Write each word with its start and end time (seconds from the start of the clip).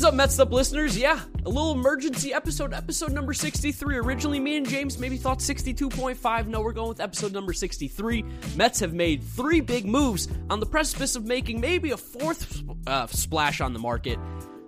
Is 0.00 0.04
up, 0.06 0.14
Mets 0.14 0.38
Up 0.38 0.50
listeners? 0.50 0.96
Yeah, 0.96 1.20
a 1.44 1.48
little 1.50 1.72
emergency 1.72 2.32
episode, 2.32 2.72
episode 2.72 3.12
number 3.12 3.34
63. 3.34 3.98
Originally, 3.98 4.40
me 4.40 4.56
and 4.56 4.66
James 4.66 4.98
maybe 4.98 5.18
thought 5.18 5.40
62.5. 5.40 6.46
No, 6.46 6.62
we're 6.62 6.72
going 6.72 6.88
with 6.88 7.00
episode 7.00 7.32
number 7.32 7.52
63. 7.52 8.24
Mets 8.56 8.80
have 8.80 8.94
made 8.94 9.22
three 9.22 9.60
big 9.60 9.84
moves 9.84 10.26
on 10.48 10.58
the 10.58 10.64
precipice 10.64 11.16
of 11.16 11.26
making 11.26 11.60
maybe 11.60 11.90
a 11.90 11.98
fourth 11.98 12.62
uh, 12.86 13.08
splash 13.08 13.60
on 13.60 13.74
the 13.74 13.78
market. 13.78 14.18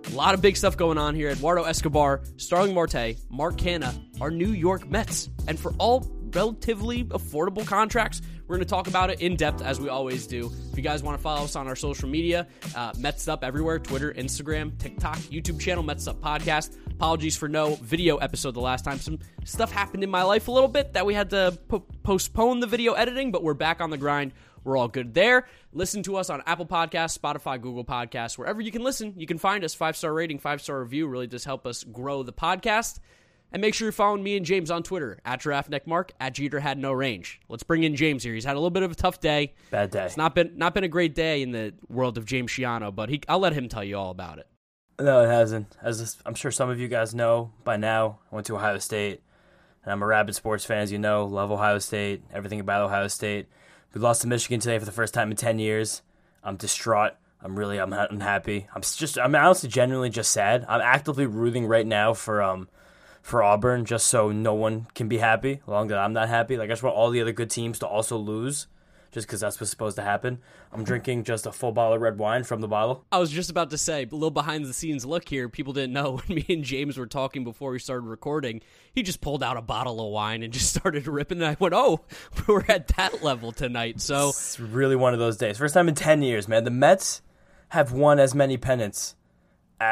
A 0.05 0.09
lot 0.11 0.35
of 0.35 0.41
big 0.43 0.55
stuff 0.55 0.77
going 0.77 0.99
on 0.99 1.15
here. 1.15 1.29
Eduardo 1.29 1.63
Escobar, 1.63 2.21
Starling 2.37 2.75
Marte, 2.75 3.15
Mark 3.31 3.57
Canha 3.57 3.91
are 4.21 4.29
New 4.29 4.51
York 4.51 4.87
Mets. 4.87 5.31
And 5.47 5.59
for 5.59 5.73
all 5.79 6.07
relatively 6.35 7.05
affordable 7.05 7.65
contracts, 7.65 8.21
we're 8.53 8.57
going 8.57 8.67
to 8.67 8.69
talk 8.69 8.85
about 8.85 9.09
it 9.09 9.19
in 9.19 9.35
depth 9.35 9.63
as 9.63 9.79
we 9.79 9.89
always 9.89 10.27
do. 10.27 10.51
If 10.71 10.77
you 10.77 10.83
guys 10.83 11.01
want 11.01 11.17
to 11.17 11.23
follow 11.23 11.43
us 11.43 11.55
on 11.55 11.67
our 11.67 11.75
social 11.75 12.07
media, 12.07 12.45
uh, 12.75 12.93
Mets 12.99 13.27
Up 13.27 13.43
everywhere 13.43 13.79
Twitter, 13.79 14.13
Instagram, 14.13 14.77
TikTok, 14.77 15.17
YouTube 15.17 15.59
channel, 15.59 15.81
Mets 15.81 16.05
Up 16.05 16.21
Podcast. 16.21 16.77
Apologies 16.91 17.35
for 17.35 17.49
no 17.49 17.73
video 17.81 18.17
episode 18.17 18.51
the 18.51 18.61
last 18.61 18.85
time. 18.85 18.99
Some 18.99 19.17
stuff 19.43 19.71
happened 19.71 20.03
in 20.03 20.11
my 20.11 20.21
life 20.21 20.49
a 20.49 20.51
little 20.51 20.69
bit 20.69 20.93
that 20.93 21.03
we 21.03 21.15
had 21.15 21.31
to 21.31 21.57
po- 21.67 21.83
postpone 22.03 22.59
the 22.59 22.67
video 22.67 22.93
editing, 22.93 23.31
but 23.31 23.41
we're 23.41 23.55
back 23.55 23.81
on 23.81 23.89
the 23.89 23.97
grind. 23.97 24.33
We're 24.63 24.77
all 24.77 24.87
good 24.87 25.15
there. 25.15 25.47
Listen 25.71 26.03
to 26.03 26.17
us 26.17 26.29
on 26.29 26.43
Apple 26.45 26.67
Podcasts, 26.67 27.17
Spotify, 27.17 27.59
Google 27.59 27.83
Podcasts, 27.83 28.37
wherever 28.37 28.61
you 28.61 28.69
can 28.69 28.83
listen. 28.83 29.15
You 29.17 29.25
can 29.25 29.39
find 29.39 29.63
us. 29.63 29.73
Five 29.73 29.97
star 29.97 30.13
rating, 30.13 30.37
five 30.37 30.61
star 30.61 30.79
review 30.79 31.07
really 31.07 31.25
does 31.25 31.43
help 31.43 31.65
us 31.65 31.83
grow 31.83 32.21
the 32.21 32.33
podcast. 32.33 32.99
And 33.53 33.61
make 33.61 33.75
sure 33.75 33.85
you're 33.85 33.91
following 33.91 34.23
me 34.23 34.35
and 34.35 34.43
James 34.43 34.71
on 34.71 34.81
Twitter 34.81 35.19
at 35.23 35.39
GiraffeNeckMark 35.39 36.09
at 36.19 36.33
Jeter 36.33 36.59
had 36.59 36.79
no 36.79 36.91
range. 36.91 37.39
Let's 37.47 37.61
bring 37.61 37.83
in 37.83 37.95
James 37.95 38.23
here. 38.23 38.33
He's 38.33 38.45
had 38.45 38.55
a 38.55 38.59
little 38.59 38.71
bit 38.71 38.81
of 38.81 38.91
a 38.91 38.95
tough 38.95 39.19
day. 39.19 39.53
Bad 39.69 39.91
day. 39.91 40.05
It's 40.05 40.17
not 40.17 40.33
been 40.33 40.57
not 40.57 40.73
been 40.73 40.83
a 40.83 40.87
great 40.87 41.13
day 41.13 41.43
in 41.43 41.51
the 41.51 41.71
world 41.87 42.17
of 42.17 42.25
James 42.25 42.49
Shiano, 42.49 42.93
but 42.93 43.09
he, 43.09 43.21
I'll 43.29 43.37
let 43.37 43.53
him 43.53 43.69
tell 43.69 43.83
you 43.83 43.95
all 43.95 44.09
about 44.09 44.39
it. 44.39 44.47
No, 44.99 45.21
it 45.21 45.27
hasn't. 45.27 45.77
As 45.83 46.17
I'm 46.25 46.33
sure 46.33 46.49
some 46.49 46.71
of 46.71 46.79
you 46.79 46.87
guys 46.87 47.13
know 47.13 47.51
by 47.63 47.77
now, 47.77 48.19
I 48.31 48.35
went 48.35 48.47
to 48.47 48.55
Ohio 48.55 48.79
State, 48.79 49.21
and 49.83 49.91
I'm 49.91 50.01
a 50.01 50.07
rabid 50.07 50.33
sports 50.33 50.65
fan, 50.65 50.79
as 50.79 50.91
you 50.91 50.97
know. 50.97 51.25
Love 51.25 51.51
Ohio 51.51 51.77
State, 51.77 52.23
everything 52.33 52.59
about 52.59 52.81
Ohio 52.81 53.07
State. 53.07 53.47
We 53.93 54.01
lost 54.01 54.21
to 54.21 54.27
Michigan 54.27 54.59
today 54.59 54.79
for 54.79 54.85
the 54.85 54.91
first 54.91 55.13
time 55.13 55.29
in 55.29 55.37
ten 55.37 55.59
years. 55.59 56.01
I'm 56.43 56.55
distraught. 56.55 57.13
I'm 57.39 57.57
really 57.57 57.77
I'm 57.77 57.93
unhappy. 57.93 58.67
I'm 58.73 58.81
just 58.81 59.19
I'm 59.19 59.35
honestly 59.35 59.69
genuinely 59.69 60.09
just 60.09 60.31
sad. 60.31 60.65
I'm 60.67 60.81
actively 60.81 61.27
rooting 61.27 61.67
right 61.67 61.85
now 61.85 62.13
for 62.13 62.41
um 62.41 62.67
for 63.23 63.41
Auburn 63.41 63.85
just 63.85 64.07
so 64.07 64.31
no 64.31 64.53
one 64.53 64.85
can 64.93 65.07
be 65.07 65.17
happy, 65.17 65.61
long 65.65 65.87
that 65.87 65.97
I'm 65.97 66.13
not 66.13 66.27
happy. 66.27 66.57
Like 66.57 66.69
I 66.69 66.73
just 66.73 66.83
want 66.83 66.95
all 66.95 67.09
the 67.09 67.21
other 67.21 67.31
good 67.31 67.49
teams 67.49 67.79
to 67.79 67.87
also 67.87 68.17
lose, 68.17 68.67
just 69.11 69.25
because 69.25 69.39
that's 69.39 69.59
what's 69.61 69.71
supposed 69.71 69.95
to 69.95 70.03
happen. 70.03 70.39
I'm 70.73 70.83
drinking 70.83 71.23
just 71.23 71.45
a 71.45 71.53
full 71.53 71.71
bottle 71.71 71.93
of 71.93 72.01
red 72.01 72.17
wine 72.19 72.43
from 72.43 72.59
the 72.59 72.67
bottle. 72.67 73.05
I 73.13 73.19
was 73.19 73.31
just 73.31 73.49
about 73.49 73.69
to 73.69 73.77
say, 73.77 74.03
a 74.03 74.07
little 74.07 74.29
behind 74.29 74.65
the 74.65 74.73
scenes 74.73 75.05
look 75.05 75.29
here. 75.29 75.47
People 75.47 75.71
didn't 75.71 75.93
know 75.93 76.17
when 76.27 76.35
me 76.35 76.45
and 76.49 76.65
James 76.65 76.97
were 76.97 77.07
talking 77.07 77.45
before 77.45 77.71
we 77.71 77.79
started 77.79 78.05
recording. 78.05 78.61
He 78.93 79.03
just 79.03 79.21
pulled 79.21 79.41
out 79.41 79.55
a 79.55 79.61
bottle 79.61 80.05
of 80.05 80.11
wine 80.11 80.43
and 80.43 80.51
just 80.51 80.75
started 80.75 81.07
ripping. 81.07 81.41
And 81.41 81.47
I 81.47 81.55
went, 81.57 81.73
"Oh, 81.73 82.01
we're 82.47 82.65
at 82.67 82.89
that 82.97 83.23
level 83.23 83.53
tonight." 83.53 84.01
So 84.01 84.29
it's 84.29 84.59
really 84.59 84.97
one 84.97 85.13
of 85.13 85.19
those 85.19 85.37
days. 85.37 85.57
First 85.57 85.73
time 85.73 85.87
in 85.87 85.95
ten 85.95 86.21
years, 86.23 86.49
man. 86.49 86.65
The 86.65 86.71
Mets 86.71 87.21
have 87.69 87.93
won 87.93 88.19
as 88.19 88.35
many 88.35 88.57
pennants 88.57 89.15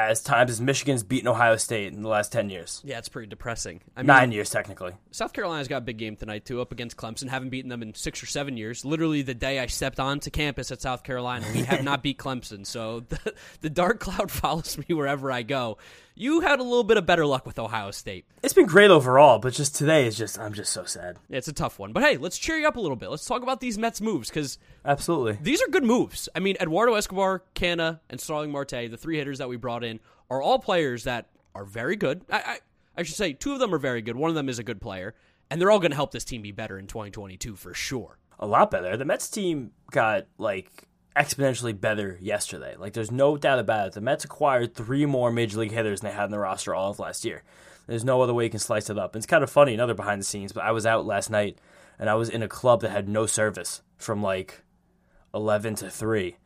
as 0.09 0.21
times 0.21 0.51
as 0.51 0.61
Michigan's 0.61 1.03
beaten 1.03 1.27
Ohio 1.27 1.57
State 1.57 1.93
in 1.93 2.01
the 2.01 2.07
last 2.07 2.31
10 2.31 2.49
years. 2.49 2.81
Yeah, 2.83 2.97
it's 2.97 3.09
pretty 3.09 3.27
depressing. 3.27 3.81
I 3.95 4.01
mean, 4.01 4.07
Nine 4.07 4.31
years, 4.31 4.49
technically. 4.49 4.93
South 5.11 5.33
Carolina's 5.33 5.67
got 5.67 5.77
a 5.77 5.81
big 5.81 5.97
game 5.97 6.15
tonight, 6.15 6.45
too, 6.45 6.61
up 6.61 6.71
against 6.71 6.97
Clemson. 6.97 7.29
Haven't 7.29 7.49
beaten 7.49 7.69
them 7.69 7.81
in 7.81 7.93
six 7.93 8.23
or 8.23 8.25
seven 8.25 8.57
years. 8.57 8.85
Literally 8.85 9.21
the 9.21 9.33
day 9.33 9.59
I 9.59 9.65
stepped 9.67 9.99
onto 9.99 10.29
campus 10.29 10.71
at 10.71 10.81
South 10.81 11.03
Carolina, 11.03 11.45
we 11.53 11.63
have 11.63 11.83
not 11.83 12.01
beat 12.03 12.17
Clemson. 12.17 12.65
So 12.65 12.99
the, 13.09 13.33
the 13.61 13.69
dark 13.69 13.99
cloud 13.99 14.31
follows 14.31 14.77
me 14.77 14.95
wherever 14.95 15.31
I 15.31 15.43
go. 15.43 15.77
You 16.13 16.41
had 16.41 16.59
a 16.59 16.63
little 16.63 16.83
bit 16.83 16.97
of 16.97 17.05
better 17.05 17.25
luck 17.25 17.45
with 17.45 17.57
Ohio 17.57 17.91
State. 17.91 18.25
It's 18.43 18.53
been 18.53 18.65
great 18.65 18.91
overall, 18.91 19.39
but 19.39 19.53
just 19.53 19.75
today 19.75 20.05
is 20.05 20.17
just, 20.17 20.37
I'm 20.37 20.53
just 20.53 20.73
so 20.73 20.83
sad. 20.83 21.17
It's 21.29 21.47
a 21.47 21.53
tough 21.53 21.79
one. 21.79 21.93
But 21.93 22.03
hey, 22.03 22.17
let's 22.17 22.37
cheer 22.37 22.57
you 22.57 22.67
up 22.67 22.75
a 22.75 22.81
little 22.81 22.97
bit. 22.97 23.09
Let's 23.09 23.25
talk 23.25 23.43
about 23.43 23.61
these 23.61 23.77
Mets 23.77 24.01
moves, 24.01 24.29
because 24.29 24.57
Absolutely. 24.83 25.39
these 25.41 25.61
are 25.61 25.67
good 25.67 25.85
moves. 25.85 26.27
I 26.35 26.39
mean, 26.39 26.57
Eduardo 26.59 26.95
Escobar, 26.95 27.43
Canha, 27.55 28.01
and 28.09 28.19
Starling 28.19 28.51
Marte, 28.51 28.91
the 28.91 28.97
three 28.97 29.17
hitters 29.17 29.37
that 29.37 29.47
we 29.47 29.55
brought 29.55 29.83
in, 29.85 29.99
are 30.29 30.41
all 30.41 30.59
players 30.59 31.05
that 31.05 31.29
are 31.55 31.65
very 31.65 31.95
good. 31.95 32.23
I, 32.29 32.37
I, 32.37 32.57
I 32.97 33.03
should 33.03 33.15
say 33.15 33.31
two 33.31 33.53
of 33.53 33.59
them 33.59 33.73
are 33.73 33.79
very 33.79 34.01
good. 34.01 34.17
One 34.17 34.29
of 34.29 34.35
them 34.35 34.49
is 34.49 34.59
a 34.59 34.63
good 34.63 34.81
player, 34.81 35.15
and 35.49 35.61
they're 35.61 35.71
all 35.71 35.79
going 35.79 35.91
to 35.91 35.95
help 35.95 36.11
this 36.11 36.25
team 36.25 36.41
be 36.41 36.51
better 36.51 36.77
in 36.77 36.87
2022 36.87 37.55
for 37.55 37.73
sure. 37.73 38.17
A 38.37 38.45
lot 38.47 38.69
better. 38.69 38.97
The 38.97 39.05
Mets 39.05 39.29
team 39.29 39.71
got 39.91 40.25
like 40.37 40.89
exponentially 41.15 41.79
better 41.79 42.17
yesterday. 42.21 42.75
Like 42.77 42.93
there's 42.93 43.11
no 43.11 43.37
doubt 43.37 43.59
about 43.59 43.87
it. 43.87 43.93
The 43.93 44.01
Mets 44.01 44.25
acquired 44.25 44.73
three 44.73 45.05
more 45.05 45.31
major 45.31 45.59
league 45.59 45.71
hitters 45.71 46.01
than 46.01 46.11
they 46.11 46.15
had 46.15 46.25
in 46.25 46.31
the 46.31 46.39
roster 46.39 46.73
all 46.73 46.91
of 46.91 46.99
last 46.99 47.25
year. 47.25 47.43
There's 47.87 48.05
no 48.05 48.21
other 48.21 48.33
way 48.33 48.45
you 48.45 48.49
can 48.49 48.59
slice 48.59 48.89
it 48.89 48.97
up. 48.97 49.13
And 49.13 49.19
it's 49.19 49.29
kind 49.29 49.43
of 49.43 49.49
funny, 49.49 49.73
another 49.73 49.93
behind 49.93 50.21
the 50.21 50.25
scenes, 50.25 50.53
but 50.53 50.63
I 50.63 50.71
was 50.71 50.85
out 50.85 51.05
last 51.05 51.29
night 51.29 51.57
and 51.99 52.09
I 52.09 52.15
was 52.15 52.29
in 52.29 52.43
a 52.43 52.47
club 52.47 52.81
that 52.81 52.91
had 52.91 53.09
no 53.09 53.25
service 53.25 53.81
from 53.97 54.23
like 54.23 54.63
11 55.33 55.75
to 55.75 55.89
3 55.89 56.37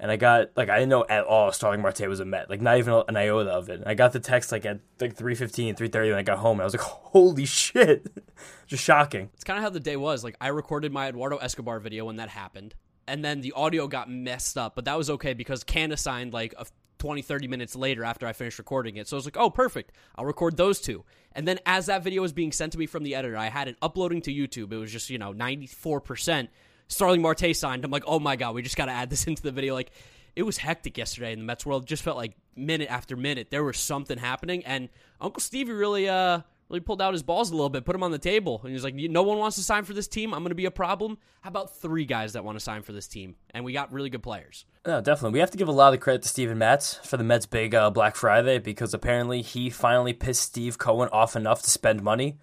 and 0.00 0.10
I 0.10 0.16
got 0.16 0.48
like 0.56 0.70
I 0.70 0.78
didn't 0.78 0.88
know 0.88 1.04
at 1.08 1.24
all 1.24 1.52
Starling 1.52 1.82
Marte 1.82 2.08
was 2.08 2.20
a 2.20 2.24
Met, 2.24 2.48
like 2.48 2.62
not 2.62 2.78
even 2.78 3.02
an 3.06 3.16
iota 3.16 3.50
of 3.50 3.68
it. 3.68 3.80
And 3.80 3.86
I 3.86 3.94
got 3.94 4.12
the 4.12 4.18
text 4.18 4.50
like 4.50 4.64
at 4.64 4.80
like 4.98 5.14
3:15, 5.14 5.76
3:30 5.76 6.10
when 6.10 6.14
I 6.14 6.22
got 6.22 6.38
home, 6.38 6.56
and 6.56 6.62
I 6.62 6.64
was 6.64 6.74
like, 6.74 6.80
"Holy 7.12 7.44
shit!" 7.44 8.06
Just 8.66 8.82
shocking. 8.82 9.28
It's 9.34 9.44
kind 9.44 9.58
of 9.58 9.62
how 9.62 9.70
the 9.70 9.78
day 9.78 9.96
was. 9.96 10.24
Like 10.24 10.36
I 10.40 10.48
recorded 10.48 10.90
my 10.90 11.08
Eduardo 11.08 11.36
Escobar 11.36 11.78
video 11.80 12.06
when 12.06 12.16
that 12.16 12.30
happened, 12.30 12.74
and 13.10 13.24
then 13.24 13.40
the 13.40 13.52
audio 13.52 13.88
got 13.88 14.08
messed 14.08 14.56
up, 14.56 14.74
but 14.74 14.84
that 14.84 14.96
was 14.96 15.10
okay 15.10 15.34
because 15.34 15.64
Canha 15.64 15.98
signed 15.98 16.32
like 16.32 16.54
a 16.56 16.66
20, 16.98 17.22
30 17.22 17.48
minutes 17.48 17.74
later 17.74 18.04
after 18.04 18.26
I 18.26 18.32
finished 18.32 18.58
recording 18.58 18.96
it. 18.96 19.08
So 19.08 19.16
I 19.16 19.18
was 19.18 19.24
like, 19.24 19.36
"Oh, 19.36 19.50
perfect! 19.50 19.92
I'll 20.16 20.26
record 20.26 20.56
those 20.56 20.80
two. 20.80 21.04
And 21.32 21.48
then 21.48 21.58
as 21.66 21.86
that 21.86 22.04
video 22.04 22.22
was 22.22 22.32
being 22.32 22.52
sent 22.52 22.72
to 22.72 22.78
me 22.78 22.86
from 22.86 23.02
the 23.02 23.14
editor, 23.14 23.36
I 23.36 23.48
had 23.48 23.68
it 23.68 23.76
uploading 23.82 24.22
to 24.22 24.32
YouTube. 24.32 24.72
It 24.72 24.76
was 24.76 24.92
just 24.92 25.10
you 25.10 25.18
know 25.18 25.32
94 25.32 26.00
percent. 26.00 26.50
Starling 26.86 27.22
Marte 27.22 27.54
signed. 27.56 27.84
I'm 27.84 27.90
like, 27.90 28.04
oh 28.06 28.18
my 28.18 28.36
god, 28.36 28.54
we 28.54 28.62
just 28.62 28.76
got 28.76 28.86
to 28.86 28.92
add 28.92 29.10
this 29.10 29.26
into 29.28 29.42
the 29.42 29.52
video. 29.52 29.74
Like, 29.74 29.90
it 30.36 30.42
was 30.42 30.58
hectic 30.58 30.98
yesterday 30.98 31.32
in 31.32 31.38
the 31.38 31.44
Mets 31.44 31.66
world. 31.66 31.84
It 31.84 31.86
just 31.86 32.02
felt 32.02 32.16
like 32.16 32.36
minute 32.56 32.90
after 32.90 33.16
minute 33.16 33.50
there 33.50 33.64
was 33.64 33.78
something 33.78 34.18
happening, 34.18 34.64
and 34.64 34.88
Uncle 35.20 35.40
Stevie 35.40 35.72
really, 35.72 36.08
uh, 36.08 36.40
really 36.70 36.80
pulled 36.80 37.02
out 37.02 37.12
his 37.12 37.22
balls 37.22 37.50
a 37.50 37.54
little 37.54 37.68
bit, 37.68 37.84
put 37.84 37.94
him 37.94 38.02
on 38.02 38.12
the 38.12 38.18
table, 38.18 38.60
and 38.62 38.72
he's 38.72 38.84
like, 38.84 38.94
"No 38.94 39.22
one 39.22 39.38
wants 39.38 39.56
to 39.56 39.62
sign 39.62 39.84
for 39.84 39.92
this 39.92 40.08
team. 40.08 40.32
I'm 40.32 40.40
going 40.40 40.50
to 40.50 40.54
be 40.54 40.64
a 40.64 40.70
problem. 40.70 41.18
How 41.42 41.48
about 41.48 41.76
three 41.76 42.04
guys 42.04 42.32
that 42.32 42.44
want 42.44 42.56
to 42.56 42.60
sign 42.60 42.82
for 42.82 42.92
this 42.92 43.08
team?" 43.08 43.34
And 43.50 43.64
we 43.64 43.72
got 43.72 43.92
really 43.92 44.08
good 44.08 44.22
players. 44.22 44.64
No, 44.86 45.00
definitely. 45.00 45.34
We 45.34 45.40
have 45.40 45.50
to 45.50 45.58
give 45.58 45.68
a 45.68 45.72
lot 45.72 45.92
of 45.92 46.00
credit 46.00 46.22
to 46.22 46.28
Steven 46.28 46.56
Matz 46.56 46.94
for 46.94 47.16
the 47.16 47.24
Mets' 47.24 47.46
big 47.46 47.74
uh, 47.74 47.90
Black 47.90 48.16
Friday 48.16 48.58
because 48.58 48.94
apparently 48.94 49.42
he 49.42 49.68
finally 49.68 50.12
pissed 50.12 50.42
Steve 50.42 50.78
Cohen 50.78 51.08
off 51.12 51.36
enough 51.36 51.62
to 51.62 51.70
spend 51.70 52.02
money 52.02 52.38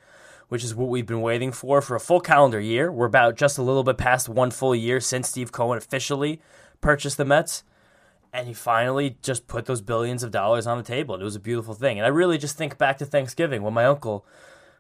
which 0.50 0.64
is 0.64 0.74
what 0.74 0.88
we've 0.88 1.06
been 1.06 1.22
waiting 1.22 1.52
for 1.52 1.82
for 1.82 1.96
a 1.96 2.00
full 2.00 2.22
calendar 2.22 2.60
year. 2.60 2.92
We're 2.92 3.06
about 3.06 3.36
just 3.36 3.58
a 3.58 3.62
little 3.62 3.84
bit 3.84 3.98
past 3.98 4.30
one 4.30 4.52
full 4.52 4.74
year 4.74 5.00
since 5.00 5.28
Steve 5.28 5.52
Cohen 5.52 5.78
officially 5.78 6.42
purchased 6.80 7.18
the 7.18 7.26
Mets. 7.26 7.64
And 8.38 8.48
he 8.48 8.54
finally 8.54 9.18
just 9.24 9.48
put 9.48 9.66
those 9.66 9.82
billions 9.82 10.22
of 10.22 10.30
dollars 10.30 10.68
on 10.68 10.78
the 10.78 10.84
table. 10.84 11.16
And 11.16 11.22
it 11.22 11.26
was 11.26 11.36
a 11.36 11.40
beautiful 11.40 11.74
thing. 11.74 11.98
And 11.98 12.06
I 12.06 12.10
really 12.10 12.38
just 12.38 12.56
think 12.56 12.78
back 12.78 13.00
to 13.00 13.06
Thanksgiving 13.06 13.64
when 13.64 13.74
my 13.74 13.86
uncle, 13.86 14.28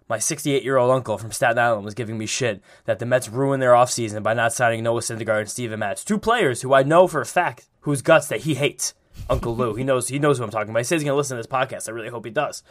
my 0.07 0.19
68 0.19 0.63
year 0.63 0.77
old 0.77 0.91
uncle 0.91 1.17
from 1.17 1.31
Staten 1.31 1.57
Island, 1.57 1.83
was 1.83 1.95
giving 1.95 2.19
me 2.19 2.27
shit 2.27 2.61
that 2.85 2.99
the 2.99 3.07
Mets 3.07 3.27
ruined 3.27 3.63
their 3.63 3.71
offseason 3.71 4.21
by 4.21 4.35
not 4.35 4.53
signing 4.53 4.83
Noah 4.83 5.01
Syndergaard 5.01 5.39
and 5.39 5.49
Steven 5.49 5.79
Matz. 5.79 6.03
Two 6.03 6.19
players 6.19 6.61
who 6.61 6.75
I 6.75 6.83
know 6.83 7.07
for 7.07 7.19
a 7.19 7.25
fact 7.25 7.67
whose 7.79 8.03
guts 8.03 8.27
that 8.27 8.41
he 8.41 8.53
hates. 8.53 8.93
Uncle 9.27 9.55
Lou. 9.55 9.73
He 9.73 9.83
knows 9.83 10.07
he 10.07 10.19
knows 10.19 10.37
who 10.37 10.43
I'm 10.43 10.51
talking 10.51 10.69
about. 10.69 10.81
He 10.81 10.83
says 10.83 11.01
he's 11.01 11.07
gonna 11.07 11.17
listen 11.17 11.35
to 11.35 11.41
this 11.41 11.51
podcast. 11.51 11.89
I 11.89 11.93
really 11.93 12.09
hope 12.09 12.25
he 12.25 12.31
does. 12.31 12.61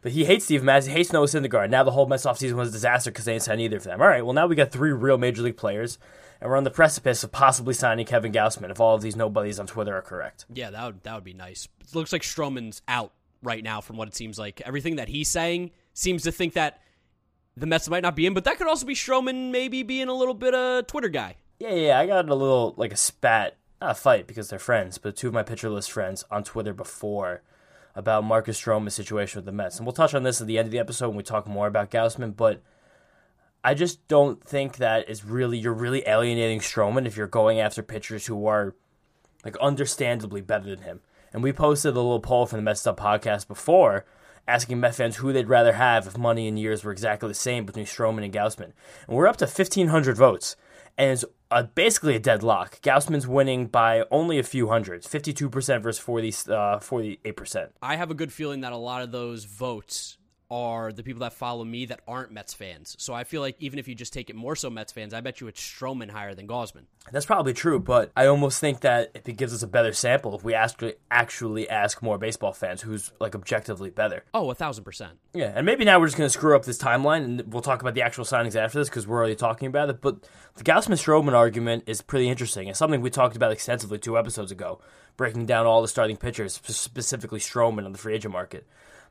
But 0.00 0.12
he 0.12 0.24
hates 0.24 0.44
Steve 0.44 0.62
Matz. 0.62 0.86
He 0.86 0.92
hates 0.92 1.12
Noah 1.12 1.26
Syndergaard. 1.26 1.70
Now 1.70 1.82
the 1.82 1.90
whole 1.90 2.06
Mets 2.06 2.24
offseason 2.24 2.52
was 2.52 2.68
a 2.68 2.72
disaster 2.72 3.10
because 3.10 3.24
they 3.24 3.32
didn't 3.32 3.42
sign 3.42 3.58
either 3.58 3.78
of 3.78 3.82
them. 3.82 4.00
All 4.00 4.06
right, 4.06 4.24
well, 4.24 4.34
now 4.34 4.46
we 4.46 4.54
got 4.54 4.70
three 4.70 4.92
real 4.92 5.18
major 5.18 5.42
league 5.42 5.56
players, 5.56 5.98
and 6.40 6.50
we're 6.50 6.56
on 6.56 6.64
the 6.64 6.70
precipice 6.70 7.24
of 7.24 7.32
possibly 7.32 7.74
signing 7.74 8.06
Kevin 8.06 8.32
Gausman 8.32 8.70
if 8.70 8.80
all 8.80 8.94
of 8.94 9.02
these 9.02 9.16
nobodies 9.16 9.58
on 9.58 9.66
Twitter 9.66 9.96
are 9.96 10.02
correct. 10.02 10.46
Yeah, 10.52 10.70
that 10.70 10.84
would, 10.84 11.02
that 11.02 11.14
would 11.14 11.24
be 11.24 11.34
nice. 11.34 11.68
It 11.80 11.94
looks 11.94 12.12
like 12.12 12.22
Stroman's 12.22 12.82
out 12.88 13.12
right 13.42 13.62
now 13.62 13.80
from 13.80 13.96
what 13.96 14.08
it 14.08 14.14
seems 14.14 14.38
like. 14.38 14.60
Everything 14.62 14.96
that 14.96 15.08
he's 15.08 15.28
saying 15.28 15.70
seems 15.94 16.22
to 16.24 16.32
think 16.32 16.54
that 16.54 16.80
the 17.56 17.66
Mets 17.66 17.88
might 17.88 18.02
not 18.02 18.16
be 18.16 18.26
in, 18.26 18.34
but 18.34 18.44
that 18.44 18.58
could 18.58 18.68
also 18.68 18.86
be 18.86 18.94
Stroman 18.94 19.50
maybe 19.50 19.82
being 19.82 20.08
a 20.08 20.14
little 20.14 20.34
bit 20.34 20.54
a 20.54 20.84
Twitter 20.86 21.08
guy. 21.08 21.36
Yeah, 21.58 21.74
yeah, 21.74 21.98
I 21.98 22.06
got 22.06 22.28
a 22.28 22.34
little, 22.34 22.74
like 22.76 22.92
a 22.92 22.96
spat, 22.96 23.56
not 23.80 23.90
a 23.92 23.94
fight 23.94 24.26
because 24.28 24.48
they're 24.48 24.60
friends, 24.60 24.98
but 24.98 25.16
two 25.16 25.28
of 25.28 25.34
my 25.34 25.42
pitcher 25.42 25.68
list 25.68 25.90
friends 25.90 26.24
on 26.30 26.44
Twitter 26.44 26.72
before 26.72 27.42
about 27.96 28.22
Marcus 28.22 28.60
Stroman's 28.60 28.94
situation 28.94 29.38
with 29.38 29.44
the 29.44 29.52
Mets. 29.52 29.76
And 29.76 29.86
we'll 29.86 29.92
touch 29.92 30.14
on 30.14 30.22
this 30.22 30.40
at 30.40 30.46
the 30.46 30.56
end 30.56 30.66
of 30.66 30.72
the 30.72 30.78
episode 30.78 31.08
when 31.08 31.16
we 31.16 31.24
talk 31.24 31.48
more 31.48 31.66
about 31.66 31.90
Gausman, 31.90 32.36
but 32.36 32.62
I 33.64 33.74
just 33.74 34.06
don't 34.08 34.42
think 34.42 34.76
that 34.76 35.08
is 35.08 35.24
really 35.24 35.58
you're 35.58 35.72
really 35.72 36.06
alienating 36.06 36.60
Stroman 36.60 37.06
if 37.06 37.16
you're 37.16 37.26
going 37.26 37.60
after 37.60 37.82
pitchers 37.82 38.26
who 38.26 38.46
are 38.46 38.74
like 39.44 39.56
understandably 39.58 40.40
better 40.40 40.70
than 40.70 40.82
him. 40.82 41.00
And 41.32 41.42
we 41.42 41.52
posted 41.52 41.92
a 41.92 42.00
little 42.00 42.20
poll 42.20 42.46
from 42.46 42.58
the 42.58 42.62
Mets 42.62 42.86
Up 42.86 42.98
podcast 42.98 43.48
before 43.48 44.04
asking 44.46 44.80
Met 44.80 44.94
fans 44.94 45.16
who 45.16 45.32
they'd 45.32 45.48
rather 45.48 45.74
have 45.74 46.06
if 46.06 46.16
money 46.16 46.48
and 46.48 46.58
years 46.58 46.82
were 46.82 46.92
exactly 46.92 47.28
the 47.28 47.34
same 47.34 47.66
between 47.66 47.84
Stroman 47.84 48.24
and 48.24 48.32
Gausman. 48.32 48.72
And 49.06 49.16
we're 49.16 49.28
up 49.28 49.36
to 49.36 49.44
1,500 49.44 50.16
votes. 50.16 50.56
And 50.96 51.10
it's 51.12 51.24
uh, 51.50 51.64
basically 51.64 52.16
a 52.16 52.18
deadlock. 52.18 52.80
Gausman's 52.80 53.26
winning 53.26 53.66
by 53.66 54.04
only 54.10 54.38
a 54.38 54.42
few 54.42 54.68
hundreds, 54.68 55.06
52% 55.06 55.82
versus 55.82 56.00
40, 56.00 56.28
uh, 56.28 56.78
48%. 56.78 57.68
I 57.82 57.96
have 57.96 58.10
a 58.10 58.14
good 58.14 58.32
feeling 58.32 58.62
that 58.62 58.72
a 58.72 58.76
lot 58.76 59.02
of 59.02 59.12
those 59.12 59.44
votes 59.44 60.16
are 60.50 60.92
the 60.92 61.02
people 61.02 61.20
that 61.20 61.34
follow 61.34 61.64
me 61.64 61.86
that 61.86 62.00
aren't 62.08 62.32
Mets 62.32 62.54
fans. 62.54 62.96
So 62.98 63.12
I 63.12 63.24
feel 63.24 63.42
like 63.42 63.56
even 63.60 63.78
if 63.78 63.86
you 63.86 63.94
just 63.94 64.12
take 64.12 64.30
it 64.30 64.36
more 64.36 64.56
so 64.56 64.70
Mets 64.70 64.92
fans, 64.92 65.12
I 65.12 65.20
bet 65.20 65.40
you 65.40 65.46
it's 65.48 65.60
Stroman 65.60 66.10
higher 66.10 66.34
than 66.34 66.48
Gausman. 66.48 66.84
That's 67.12 67.26
probably 67.26 67.52
true, 67.52 67.78
but 67.78 68.10
I 68.16 68.26
almost 68.26 68.60
think 68.60 68.80
that 68.80 69.10
if 69.14 69.28
it 69.28 69.36
gives 69.36 69.52
us 69.52 69.62
a 69.62 69.66
better 69.66 69.92
sample, 69.92 70.34
if 70.34 70.44
we 70.44 70.54
actually 70.54 70.94
actually 71.10 71.68
ask 71.68 72.02
more 72.02 72.18
baseball 72.18 72.52
fans 72.52 72.80
who's 72.82 73.12
like 73.20 73.34
objectively 73.34 73.90
better. 73.90 74.24
Oh, 74.32 74.50
a 74.50 74.54
thousand 74.54 74.84
percent. 74.84 75.18
Yeah, 75.34 75.52
and 75.54 75.66
maybe 75.66 75.84
now 75.84 76.00
we're 76.00 76.06
just 76.06 76.16
going 76.16 76.28
to 76.28 76.32
screw 76.32 76.56
up 76.56 76.64
this 76.64 76.78
timeline, 76.78 77.24
and 77.24 77.52
we'll 77.52 77.62
talk 77.62 77.82
about 77.82 77.94
the 77.94 78.02
actual 78.02 78.24
signings 78.24 78.56
after 78.56 78.78
this 78.78 78.88
because 78.88 79.06
we're 79.06 79.18
already 79.18 79.36
talking 79.36 79.68
about 79.68 79.90
it. 79.90 80.00
But 80.00 80.28
the 80.56 80.64
Gausman 80.64 80.96
Stroman 80.96 81.34
argument 81.34 81.84
is 81.86 82.00
pretty 82.00 82.28
interesting. 82.28 82.68
It's 82.68 82.78
something 82.78 83.00
we 83.00 83.10
talked 83.10 83.36
about 83.36 83.52
extensively 83.52 83.98
two 83.98 84.18
episodes 84.18 84.50
ago, 84.50 84.80
breaking 85.16 85.46
down 85.46 85.66
all 85.66 85.82
the 85.82 85.88
starting 85.88 86.16
pitchers, 86.16 86.60
specifically 86.64 87.40
Stroman 87.40 87.84
on 87.84 87.92
the 87.92 87.98
free 87.98 88.14
agent 88.14 88.32
market 88.32 88.66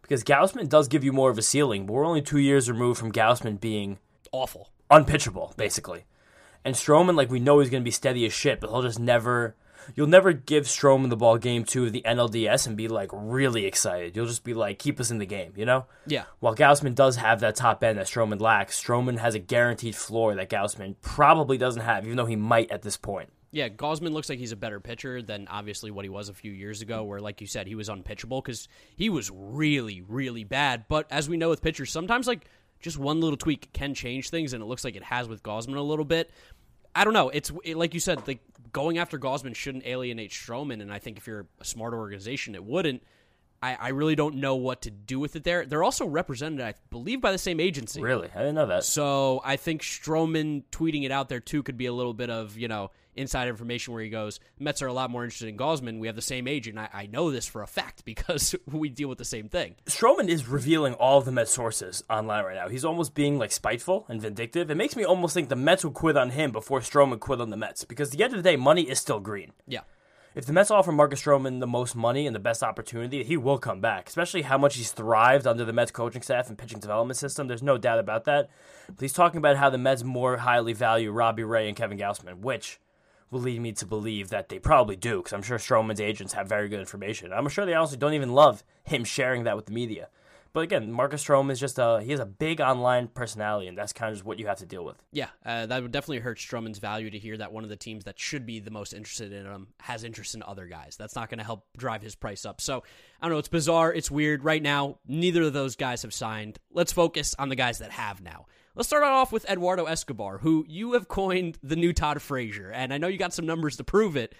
because 0.07 0.23
Gausman 0.23 0.69
does 0.69 0.87
give 0.87 1.03
you 1.03 1.11
more 1.11 1.29
of 1.29 1.37
a 1.37 1.41
ceiling, 1.41 1.85
but 1.85 1.93
we're 1.93 2.05
only 2.05 2.21
two 2.21 2.39
years 2.39 2.69
removed 2.69 2.99
from 2.99 3.11
Gausman 3.11 3.59
being 3.59 3.99
awful, 4.31 4.69
unpitchable, 4.89 5.53
basically. 5.57 6.05
And 6.63 6.75
Stroman, 6.75 7.15
like 7.15 7.29
we 7.29 7.39
know, 7.39 7.59
he's 7.59 7.69
going 7.69 7.83
to 7.83 7.87
be 7.87 7.91
steady 7.91 8.25
as 8.25 8.33
shit, 8.33 8.59
but 8.59 8.69
he'll 8.69 8.81
just 8.81 8.99
never. 8.99 9.55
You'll 9.95 10.07
never 10.07 10.33
give 10.33 10.65
Stroman 10.65 11.09
the 11.09 11.15
ball 11.15 11.37
game 11.37 11.63
two 11.63 11.85
of 11.85 11.93
the 11.93 12.01
NLDS 12.01 12.67
and 12.67 12.75
be 12.75 12.89
like 12.89 13.09
really 13.13 13.65
excited. 13.65 14.17
You'll 14.17 14.25
just 14.25 14.43
be 14.43 14.53
like, 14.53 14.79
keep 14.79 14.99
us 14.99 15.11
in 15.11 15.17
the 15.17 15.25
game, 15.25 15.53
you 15.55 15.65
know? 15.65 15.85
Yeah. 16.05 16.25
While 16.41 16.55
Gausman 16.57 16.93
does 16.93 17.15
have 17.15 17.39
that 17.39 17.55
top 17.55 17.81
end 17.85 17.97
that 17.97 18.07
Stroman 18.07 18.41
lacks, 18.41 18.83
Stroman 18.83 19.19
has 19.19 19.33
a 19.33 19.39
guaranteed 19.39 19.95
floor 19.95 20.35
that 20.35 20.49
Gausman 20.49 20.95
probably 21.01 21.57
doesn't 21.57 21.83
have, 21.83 22.03
even 22.03 22.17
though 22.17 22.25
he 22.25 22.35
might 22.35 22.69
at 22.69 22.81
this 22.81 22.97
point. 22.97 23.29
Yeah, 23.51 23.69
Gausman 23.69 24.11
looks 24.11 24.27
like 24.29 24.39
he's 24.39 24.51
a 24.51 24.57
better 24.57 24.79
pitcher 24.79 25.21
than 25.21 25.47
obviously 25.47 25.89
what 25.89 26.03
he 26.03 26.09
was 26.09 26.27
a 26.27 26.33
few 26.33 26.51
years 26.51 26.81
ago, 26.81 27.03
where, 27.03 27.19
like 27.19 27.39
you 27.39 27.47
said, 27.47 27.65
he 27.67 27.75
was 27.75 27.87
unpitchable 27.87 28.41
because 28.41 28.67
he 28.95 29.09
was 29.09 29.31
really, 29.33 30.01
really 30.01 30.43
bad. 30.43 30.85
But 30.89 31.07
as 31.09 31.29
we 31.29 31.37
know 31.37 31.49
with 31.49 31.61
pitchers, 31.61 31.91
sometimes 31.91 32.27
like 32.27 32.45
just 32.79 32.97
one 32.97 33.21
little 33.21 33.37
tweak 33.37 33.71
can 33.73 33.93
change 33.93 34.29
things, 34.29 34.53
and 34.53 34.61
it 34.61 34.65
looks 34.65 34.83
like 34.83 34.95
it 34.95 35.03
has 35.03 35.27
with 35.29 35.43
Gausman 35.43 35.77
a 35.77 35.81
little 35.81 36.05
bit. 36.05 36.29
I 36.93 37.03
don't 37.03 37.13
know. 37.13 37.29
It's 37.29 37.51
it, 37.63 37.77
like 37.77 37.93
you 37.93 37.99
said, 37.99 38.27
like 38.27 38.39
going 38.73 38.97
after 38.97 39.17
Gausman 39.17 39.55
shouldn't 39.55 39.85
alienate 39.85 40.31
Stroman, 40.31 40.81
and 40.81 40.91
I 40.91 40.99
think 40.99 41.17
if 41.17 41.25
you're 41.25 41.47
a 41.59 41.65
smart 41.65 41.93
organization, 41.93 42.53
it 42.53 42.63
wouldn't. 42.63 43.01
I, 43.61 43.75
I 43.75 43.87
really 43.89 44.15
don't 44.15 44.35
know 44.35 44.55
what 44.55 44.83
to 44.83 44.91
do 44.91 45.19
with 45.19 45.35
it 45.35 45.43
there. 45.43 45.65
They're 45.65 45.83
also 45.83 46.05
represented, 46.05 46.61
I 46.61 46.75
believe, 46.91 47.21
by 47.21 47.31
the 47.31 47.39
same 47.39 47.59
agency. 47.59 48.01
Really? 48.01 48.29
I 48.35 48.39
didn't 48.39 48.55
know 48.55 48.67
that. 48.67 48.83
So 48.83 49.41
I 49.43 49.55
think 49.55 49.81
Stroman 49.81 50.63
tweeting 50.71 51.05
it 51.05 51.11
out 51.11 51.29
there 51.29 51.39
too 51.39 51.63
could 51.63 51.77
be 51.77 51.87
a 51.87 51.93
little 51.93 52.13
bit 52.13 52.29
of, 52.29 52.55
you 52.57 52.67
know, 52.67 52.91
inside 53.17 53.47
information 53.47 53.93
where 53.93 54.03
he 54.03 54.09
goes, 54.09 54.39
Mets 54.59 54.81
are 54.81 54.87
a 54.87 54.93
lot 54.93 55.09
more 55.09 55.23
interested 55.23 55.49
in 55.49 55.57
Gausman. 55.57 55.99
We 55.99 56.07
have 56.07 56.15
the 56.15 56.21
same 56.21 56.47
agent. 56.47 56.77
I, 56.77 56.89
I 56.93 57.05
know 57.07 57.31
this 57.31 57.45
for 57.45 57.61
a 57.61 57.67
fact 57.67 58.05
because 58.05 58.55
we 58.65 58.89
deal 58.89 59.09
with 59.09 59.17
the 59.17 59.25
same 59.25 59.49
thing. 59.49 59.75
Stroman 59.85 60.27
is 60.27 60.47
revealing 60.47 60.93
all 60.93 61.19
of 61.19 61.25
the 61.25 61.31
Mets 61.31 61.51
sources 61.51 62.03
online 62.09 62.45
right 62.45 62.55
now. 62.55 62.69
He's 62.69 62.85
almost 62.85 63.13
being 63.13 63.37
like 63.37 63.51
spiteful 63.51 64.05
and 64.07 64.21
vindictive. 64.21 64.69
It 64.71 64.75
makes 64.75 64.95
me 64.95 65.03
almost 65.03 65.33
think 65.33 65.49
the 65.49 65.55
Mets 65.55 65.83
would 65.83 65.93
quit 65.93 66.17
on 66.17 66.31
him 66.31 66.51
before 66.51 66.79
Stroman 66.79 67.19
quit 67.19 67.41
on 67.41 67.49
the 67.49 67.57
Mets 67.57 67.83
because 67.83 68.09
at 68.09 68.17
the 68.17 68.23
end 68.23 68.33
of 68.33 68.43
the 68.43 68.49
day, 68.49 68.55
money 68.55 68.83
is 68.83 68.99
still 68.99 69.19
green. 69.19 69.53
Yeah 69.67 69.81
if 70.37 70.45
the 70.45 70.53
Mets 70.53 70.69
offer 70.69 70.91
Marcus 70.91 71.23
Stroman 71.23 71.59
the 71.59 71.65
most 71.65 71.95
money 71.95 72.27
and 72.27 72.35
the 72.35 72.39
best 72.39 72.61
opportunity, 72.61 73.23
he 73.23 73.37
will 73.37 73.57
come 73.57 73.81
back. 73.81 74.07
Especially 74.07 74.43
how 74.43 74.55
much 74.55 74.75
he's 74.75 74.91
thrived 74.91 75.47
under 75.47 75.65
the 75.65 75.73
Mets 75.73 75.89
coaching 75.89 76.21
staff 76.21 76.47
and 76.47 76.55
pitching 76.55 76.79
development 76.79 77.17
system. 77.17 77.47
There's 77.47 77.63
no 77.63 77.79
doubt 77.79 77.97
about 77.97 78.25
that. 78.25 78.51
But 78.85 79.01
he's 79.01 79.13
talking 79.13 79.39
about 79.39 79.57
how 79.57 79.71
the 79.71 79.79
Mets 79.79 80.03
more 80.03 80.37
highly 80.37 80.73
value 80.73 81.09
Robbie 81.09 81.43
Ray 81.43 81.67
and 81.67 81.75
Kevin 81.75 81.97
Gausman, 81.97 82.41
which 82.41 82.79
will 83.29 83.41
lead 83.41 83.61
me 83.61 83.71
to 83.73 83.85
believe 83.85 84.29
that 84.29 84.49
they 84.49 84.59
probably 84.59 84.95
do, 84.95 85.17
because 85.17 85.33
I'm 85.33 85.41
sure 85.41 85.57
Stroman's 85.57 85.99
agents 85.99 86.33
have 86.33 86.47
very 86.47 86.69
good 86.69 86.79
information. 86.79 87.33
I'm 87.33 87.47
sure 87.49 87.65
they 87.65 87.73
honestly 87.73 87.97
don't 87.97 88.13
even 88.13 88.33
love 88.33 88.63
him 88.83 89.03
sharing 89.03 89.43
that 89.43 89.55
with 89.55 89.65
the 89.65 89.73
media. 89.73 90.09
But 90.57 90.63
again, 90.63 90.91
Marcus 90.91 91.23
Stroman 91.23 91.51
is 91.51 91.59
just 91.59 91.77
a 91.77 92.01
he 92.01 92.09
has 92.09 92.19
a 92.19 92.25
big 92.25 92.61
online 92.61 93.09
personality, 93.09 93.67
and 93.67 93.77
that's 93.77 93.93
kind 93.93 94.09
of 94.09 94.15
just 94.15 94.25
what 94.25 94.39
you 94.39 94.47
have 94.47 94.57
to 94.57 94.65
deal 94.65 94.83
with. 94.83 94.95
Yeah, 95.11 95.27
uh, 95.45 95.67
that 95.67 95.83
would 95.83 95.91
definitely 95.91 96.17
hurt 96.17 96.39
Stroman's 96.39 96.79
value 96.79 97.11
to 97.11 97.19
hear 97.19 97.37
that 97.37 97.51
one 97.51 97.63
of 97.63 97.69
the 97.69 97.75
teams 97.75 98.05
that 98.05 98.19
should 98.19 98.43
be 98.43 98.59
the 98.59 98.71
most 98.71 98.91
interested 98.91 99.31
in 99.31 99.45
him 99.45 99.67
has 99.79 100.03
interest 100.03 100.33
in 100.33 100.41
other 100.41 100.65
guys. 100.65 100.95
That's 100.97 101.15
not 101.15 101.29
going 101.29 101.37
to 101.37 101.43
help 101.43 101.67
drive 101.77 102.01
his 102.01 102.15
price 102.15 102.43
up. 102.43 102.59
So 102.59 102.81
I 103.21 103.27
don't 103.27 103.33
know. 103.33 103.37
It's 103.37 103.49
bizarre. 103.49 103.93
It's 103.93 104.09
weird. 104.09 104.43
Right 104.43 104.63
now, 104.63 104.97
neither 105.07 105.43
of 105.43 105.53
those 105.53 105.75
guys 105.75 106.01
have 106.01 106.11
signed. 106.11 106.57
Let's 106.71 106.91
focus 106.91 107.35
on 107.37 107.49
the 107.49 107.55
guys 107.55 107.77
that 107.77 107.91
have 107.91 108.19
now. 108.19 108.47
Let's 108.73 108.89
start 108.89 109.03
off 109.03 109.31
with 109.31 109.47
Eduardo 109.47 109.85
Escobar, 109.85 110.39
who 110.39 110.65
you 110.67 110.93
have 110.93 111.07
coined 111.07 111.59
the 111.61 111.75
new 111.75 111.93
Todd 111.93 112.19
Frazier, 112.19 112.71
and 112.71 112.91
I 112.91 112.97
know 112.97 113.07
you 113.09 113.19
got 113.19 113.33
some 113.33 113.45
numbers 113.45 113.77
to 113.77 113.83
prove 113.83 114.17
it. 114.17 114.33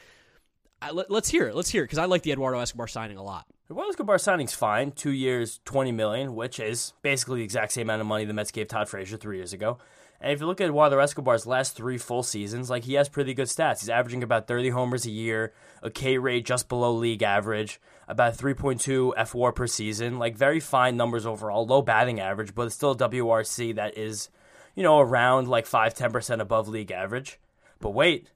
I, 0.81 0.91
let, 0.91 1.12
us 1.12 1.29
hear 1.29 1.47
it. 1.47 1.56
Let's 1.56 1.69
hear 1.69 1.83
it 1.83 1.85
because 1.85 1.97
I 1.97 2.06
like 2.06 2.21
the 2.21 2.31
Eduardo 2.31 2.59
Escobar 2.59 2.88
signing 2.88 3.18
a 3.18 3.24
lot. 3.24 3.45
Eduardo 3.69 3.89
Escobar 3.89 4.18
signing's 4.18 4.53
fine. 4.53 4.91
Two 4.91 5.12
years, 5.12 5.59
twenty 5.65 5.91
million, 5.91 6.35
which 6.35 6.59
is 6.59 6.94
basically 7.01 7.39
the 7.39 7.44
exact 7.44 7.71
same 7.74 7.88
amount 7.88 8.01
of 8.01 8.07
money 8.07 8.25
the 8.25 8.33
Mets 8.33 8.51
gave 8.51 8.68
Todd 8.68 8.88
Frazier 8.88 9.18
three 9.18 9.38
years 9.38 9.53
ago. 9.53 9.79
And 10.19 10.31
if 10.31 10.39
you 10.39 10.47
look 10.47 10.62
at 10.62 10.65
Eduardo 10.65 10.97
Escobar's 10.97 11.45
last 11.45 11.75
three 11.75 11.97
full 11.97 12.24
seasons, 12.24 12.69
like 12.69 12.85
he 12.85 12.95
has 12.95 13.07
pretty 13.07 13.33
good 13.33 13.47
stats. 13.47 13.81
He's 13.81 13.89
averaging 13.89 14.23
about 14.23 14.47
30 14.47 14.69
homers 14.69 15.06
a 15.06 15.11
year, 15.11 15.54
a 15.83 15.92
K 15.92 16.18
rate 16.18 16.45
just 16.45 16.69
below 16.69 16.94
league 16.94 17.21
average, 17.21 17.80
about 18.07 18.35
3.2 18.35 19.13
fWAR 19.16 19.54
per 19.54 19.68
season. 19.68 20.18
Like 20.18 20.35
very 20.35 20.59
fine 20.59 20.97
numbers 20.97 21.25
overall, 21.25 21.68
low 21.68 21.83
batting 21.83 22.19
average, 22.19 22.56
but 22.56 22.66
it's 22.66 22.75
still 22.75 22.92
a 22.92 22.97
WRC 22.97 23.75
that 23.75 23.97
is, 23.97 24.30
you 24.75 24.81
know, 24.81 24.99
around 24.99 25.47
like 25.47 25.68
5 25.68 25.94
10% 25.94 26.40
above 26.40 26.68
league 26.68 26.92
average. 26.92 27.40
But 27.80 27.92
wait, 27.92 28.30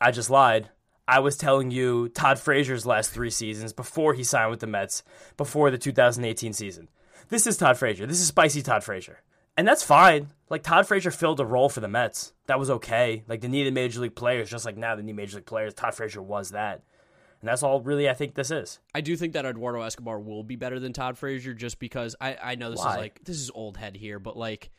I 0.00 0.10
just 0.10 0.30
lied. 0.30 0.70
I 1.12 1.18
was 1.18 1.36
telling 1.36 1.70
you 1.70 2.08
Todd 2.08 2.38
Frazier's 2.38 2.86
last 2.86 3.10
three 3.10 3.28
seasons 3.28 3.74
before 3.74 4.14
he 4.14 4.24
signed 4.24 4.50
with 4.50 4.60
the 4.60 4.66
Mets, 4.66 5.02
before 5.36 5.70
the 5.70 5.76
2018 5.76 6.54
season. 6.54 6.88
This 7.28 7.46
is 7.46 7.58
Todd 7.58 7.76
Frazier. 7.76 8.06
This 8.06 8.18
is 8.18 8.28
spicy 8.28 8.62
Todd 8.62 8.82
Frazier. 8.82 9.20
And 9.54 9.68
that's 9.68 9.82
fine. 9.82 10.28
Like 10.48 10.62
Todd 10.62 10.88
Frazier 10.88 11.10
filled 11.10 11.38
a 11.38 11.44
role 11.44 11.68
for 11.68 11.80
the 11.80 11.86
Mets. 11.88 12.32
That 12.46 12.58
was 12.58 12.70
okay. 12.70 13.24
Like 13.28 13.42
they 13.42 13.48
needed 13.48 13.74
major 13.74 14.00
league 14.00 14.14
players, 14.14 14.48
just 14.48 14.64
like 14.64 14.78
now 14.78 14.96
they 14.96 15.02
need 15.02 15.14
major 15.14 15.36
league 15.36 15.44
players. 15.44 15.74
Todd 15.74 15.94
Frazier 15.94 16.22
was 16.22 16.52
that. 16.52 16.80
And 17.42 17.48
that's 17.50 17.62
all 17.62 17.82
really 17.82 18.08
I 18.08 18.14
think 18.14 18.34
this 18.34 18.50
is. 18.50 18.78
I 18.94 19.02
do 19.02 19.14
think 19.14 19.34
that 19.34 19.44
Eduardo 19.44 19.82
Escobar 19.82 20.18
will 20.18 20.42
be 20.42 20.56
better 20.56 20.80
than 20.80 20.94
Todd 20.94 21.18
Frazier 21.18 21.52
just 21.52 21.78
because 21.78 22.16
I, 22.22 22.38
I 22.42 22.54
know 22.54 22.70
this 22.70 22.78
Why? 22.78 22.92
is 22.92 22.96
like 22.96 23.24
this 23.24 23.36
is 23.36 23.50
old 23.54 23.76
head 23.76 23.98
here, 23.98 24.18
but 24.18 24.38
like 24.38 24.70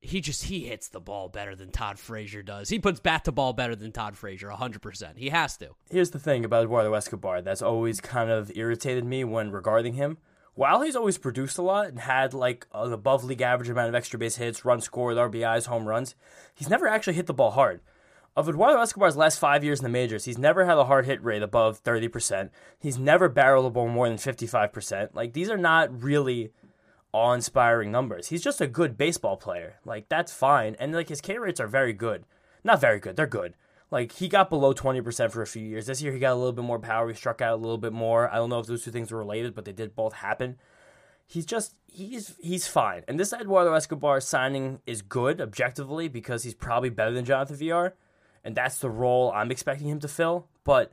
he 0.00 0.20
just 0.20 0.44
he 0.44 0.66
hits 0.66 0.88
the 0.88 1.00
ball 1.00 1.28
better 1.28 1.54
than 1.56 1.70
Todd 1.70 1.98
Frazier 1.98 2.42
does. 2.42 2.68
He 2.68 2.78
puts 2.78 3.00
bat 3.00 3.24
to 3.24 3.32
ball 3.32 3.52
better 3.52 3.74
than 3.74 3.92
Todd 3.92 4.16
Frazier, 4.16 4.48
100%. 4.48 5.16
He 5.16 5.30
has 5.30 5.56
to. 5.58 5.70
Here's 5.90 6.10
the 6.10 6.18
thing 6.18 6.44
about 6.44 6.64
Eduardo 6.64 6.94
Escobar 6.94 7.42
that's 7.42 7.62
always 7.62 8.00
kind 8.00 8.30
of 8.30 8.52
irritated 8.54 9.04
me 9.04 9.24
when 9.24 9.50
regarding 9.50 9.94
him. 9.94 10.18
While 10.54 10.80
he's 10.80 10.96
always 10.96 11.18
produced 11.18 11.58
a 11.58 11.62
lot 11.62 11.88
and 11.88 11.98
had 11.98 12.32
like 12.32 12.66
an 12.72 12.92
above 12.92 13.24
league 13.24 13.42
average 13.42 13.68
amount 13.68 13.88
of 13.88 13.94
extra 13.94 14.18
base 14.18 14.36
hits, 14.36 14.64
runs 14.64 14.84
scored, 14.84 15.16
RBIs, 15.16 15.66
home 15.66 15.86
runs, 15.86 16.14
he's 16.54 16.70
never 16.70 16.86
actually 16.86 17.14
hit 17.14 17.26
the 17.26 17.34
ball 17.34 17.50
hard. 17.50 17.80
Of 18.36 18.50
Eduardo 18.50 18.78
Escobar's 18.80 19.16
last 19.16 19.38
five 19.38 19.64
years 19.64 19.80
in 19.80 19.84
the 19.84 19.90
majors, 19.90 20.26
he's 20.26 20.36
never 20.36 20.66
had 20.66 20.76
a 20.76 20.84
hard 20.84 21.06
hit 21.06 21.24
rate 21.24 21.42
above 21.42 21.82
30%. 21.82 22.50
He's 22.78 22.98
never 22.98 23.30
barreled 23.30 23.64
a 23.64 23.70
ball 23.70 23.88
more 23.88 24.08
than 24.08 24.18
55%. 24.18 25.14
Like, 25.14 25.32
these 25.32 25.48
are 25.48 25.56
not 25.56 26.02
really 26.02 26.52
awe 27.12 27.32
inspiring 27.32 27.90
numbers. 27.90 28.28
He's 28.28 28.42
just 28.42 28.60
a 28.60 28.66
good 28.66 28.96
baseball 28.96 29.36
player. 29.36 29.80
Like, 29.84 30.08
that's 30.08 30.32
fine. 30.32 30.76
And, 30.78 30.92
like, 30.92 31.08
his 31.08 31.20
K 31.20 31.38
rates 31.38 31.60
are 31.60 31.66
very 31.66 31.92
good. 31.92 32.24
Not 32.64 32.80
very 32.80 33.00
good, 33.00 33.16
they're 33.16 33.26
good. 33.26 33.54
Like, 33.90 34.12
he 34.12 34.28
got 34.28 34.50
below 34.50 34.74
20% 34.74 35.30
for 35.30 35.42
a 35.42 35.46
few 35.46 35.62
years. 35.62 35.86
This 35.86 36.02
year, 36.02 36.12
he 36.12 36.18
got 36.18 36.32
a 36.32 36.36
little 36.36 36.52
bit 36.52 36.64
more 36.64 36.80
power. 36.80 37.08
He 37.08 37.14
struck 37.14 37.40
out 37.40 37.54
a 37.54 37.56
little 37.62 37.78
bit 37.78 37.92
more. 37.92 38.28
I 38.30 38.36
don't 38.36 38.50
know 38.50 38.58
if 38.58 38.66
those 38.66 38.84
two 38.84 38.90
things 38.90 39.12
were 39.12 39.18
related, 39.18 39.54
but 39.54 39.64
they 39.64 39.72
did 39.72 39.94
both 39.94 40.14
happen. 40.14 40.56
he's 41.26 41.46
just 41.46 41.74
he's 41.86 42.34
he's 42.40 42.66
fine. 42.68 43.02
And 43.08 43.18
this 43.18 43.32
Eduardo 43.32 43.72
Escobar 43.74 44.20
signing 44.20 44.80
is 44.86 45.02
good 45.02 45.40
objectively 45.40 46.08
because 46.08 46.44
he's 46.44 46.54
probably 46.54 46.90
better 46.90 47.10
than 47.10 47.24
Jonathan 47.24 47.56
Villar, 47.56 47.94
and 48.44 48.54
that's 48.54 48.78
the 48.78 48.90
role 48.90 49.32
I'm 49.32 49.50
expecting 49.50 49.88
him 49.88 50.00
to 50.00 50.08
fill. 50.08 50.48
But 50.64 50.92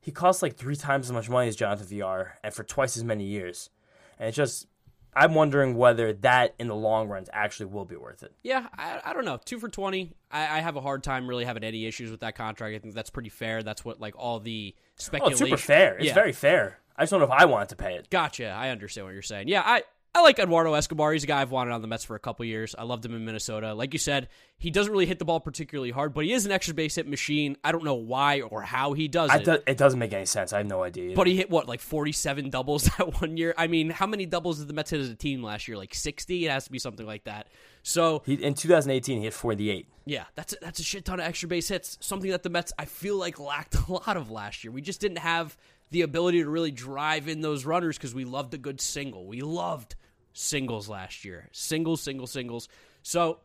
he 0.00 0.12
costs 0.12 0.42
like 0.42 0.56
three 0.56 0.76
times 0.76 1.06
as 1.06 1.12
much 1.12 1.28
money 1.28 1.48
as 1.48 1.56
Jonathan 1.56 1.86
Villar, 1.86 2.38
and 2.42 2.54
for 2.54 2.64
twice 2.64 2.96
as 2.96 3.04
many 3.04 3.24
years. 3.24 3.70
And 4.18 4.28
it's 4.28 4.36
just 4.36 4.66
I'm 5.16 5.34
wondering 5.34 5.76
whether 5.76 6.12
that 6.12 6.54
in 6.58 6.68
the 6.68 6.74
long 6.74 7.08
run 7.08 7.24
actually 7.32 7.66
will 7.66 7.86
be 7.86 7.96
worth 7.96 8.22
it. 8.22 8.32
Yeah, 8.42 8.66
I, 8.76 9.00
I 9.02 9.12
don't 9.14 9.24
know. 9.24 9.38
Two 9.42 9.58
for 9.58 9.70
twenty. 9.70 10.12
I, 10.30 10.58
I, 10.58 10.60
have 10.60 10.76
a 10.76 10.80
hard 10.82 11.02
time 11.02 11.26
really 11.26 11.46
having 11.46 11.64
any 11.64 11.86
issues 11.86 12.10
with 12.10 12.20
that 12.20 12.36
contract. 12.36 12.74
I 12.74 12.78
think 12.78 12.94
that's 12.94 13.08
pretty 13.08 13.30
fair. 13.30 13.62
That's 13.62 13.82
what 13.82 13.98
like 13.98 14.14
all 14.18 14.40
the 14.40 14.74
speculation. 14.96 15.42
Oh, 15.42 15.44
it's 15.46 15.50
super 15.50 15.56
fair. 15.56 15.96
It's 15.96 16.08
yeah. 16.08 16.14
very 16.14 16.32
fair. 16.32 16.80
I 16.98 17.02
just 17.02 17.12
don't 17.12 17.20
know 17.20 17.26
if 17.26 17.32
I 17.32 17.46
want 17.46 17.70
to 17.70 17.76
pay 17.76 17.94
it. 17.94 18.10
Gotcha. 18.10 18.48
I 18.48 18.68
understand 18.68 19.06
what 19.06 19.14
you're 19.14 19.22
saying. 19.22 19.48
Yeah, 19.48 19.62
I 19.64 19.84
I 20.16 20.22
like 20.22 20.38
Eduardo 20.38 20.72
Escobar. 20.72 21.12
He's 21.12 21.24
a 21.24 21.26
guy 21.26 21.42
I've 21.42 21.50
wanted 21.50 21.72
on 21.72 21.82
the 21.82 21.88
Mets 21.88 22.02
for 22.02 22.16
a 22.16 22.18
couple 22.18 22.46
years. 22.46 22.74
I 22.78 22.84
loved 22.84 23.04
him 23.04 23.14
in 23.14 23.26
Minnesota. 23.26 23.74
Like 23.74 23.92
you 23.92 23.98
said, 23.98 24.28
he 24.56 24.70
doesn't 24.70 24.90
really 24.90 25.04
hit 25.04 25.18
the 25.18 25.26
ball 25.26 25.40
particularly 25.40 25.90
hard, 25.90 26.14
but 26.14 26.24
he 26.24 26.32
is 26.32 26.46
an 26.46 26.52
extra 26.52 26.72
base 26.72 26.94
hit 26.94 27.06
machine. 27.06 27.58
I 27.62 27.70
don't 27.70 27.84
know 27.84 27.96
why 27.96 28.40
or 28.40 28.62
how 28.62 28.94
he 28.94 29.08
does 29.08 29.30
it. 29.34 29.44
Do, 29.44 29.58
it 29.66 29.76
doesn't 29.76 29.98
make 29.98 30.14
any 30.14 30.24
sense. 30.24 30.54
I 30.54 30.58
have 30.58 30.66
no 30.66 30.82
idea. 30.82 31.14
But 31.14 31.26
he 31.26 31.36
hit 31.36 31.50
what, 31.50 31.68
like 31.68 31.82
47 31.82 32.48
doubles 32.48 32.84
that 32.98 33.20
one 33.20 33.36
year? 33.36 33.54
I 33.58 33.66
mean, 33.66 33.90
how 33.90 34.06
many 34.06 34.24
doubles 34.24 34.58
did 34.58 34.68
the 34.68 34.72
Mets 34.72 34.88
hit 34.88 35.00
as 35.00 35.10
a 35.10 35.14
team 35.14 35.42
last 35.42 35.68
year? 35.68 35.76
Like 35.76 35.94
60? 35.94 36.46
It 36.46 36.50
has 36.50 36.64
to 36.64 36.72
be 36.72 36.78
something 36.78 37.04
like 37.04 37.24
that. 37.24 37.48
So 37.82 38.22
he, 38.24 38.34
in 38.36 38.54
2018, 38.54 39.18
he 39.18 39.24
hit 39.24 39.34
48. 39.34 39.86
Yeah, 40.06 40.24
that's 40.34 40.54
a, 40.54 40.56
that's 40.62 40.80
a 40.80 40.82
shit 40.82 41.04
ton 41.04 41.20
of 41.20 41.26
extra 41.26 41.46
base 41.46 41.68
hits. 41.68 41.98
Something 42.00 42.30
that 42.30 42.42
the 42.42 42.48
Mets 42.48 42.72
I 42.78 42.86
feel 42.86 43.18
like 43.18 43.38
lacked 43.38 43.74
a 43.74 43.92
lot 43.92 44.16
of 44.16 44.30
last 44.30 44.64
year. 44.64 44.72
We 44.72 44.80
just 44.80 45.02
didn't 45.02 45.18
have 45.18 45.58
the 45.90 46.00
ability 46.00 46.42
to 46.42 46.48
really 46.48 46.70
drive 46.70 47.28
in 47.28 47.42
those 47.42 47.66
runners 47.66 47.98
because 47.98 48.14
we 48.14 48.24
loved 48.24 48.54
a 48.54 48.58
good 48.58 48.80
single. 48.80 49.26
We 49.26 49.42
loved 49.42 49.94
singles 50.36 50.88
last 50.88 51.24
year. 51.24 51.48
Singles, 51.52 52.00
singles, 52.02 52.30
singles. 52.30 52.68
So 53.02 53.38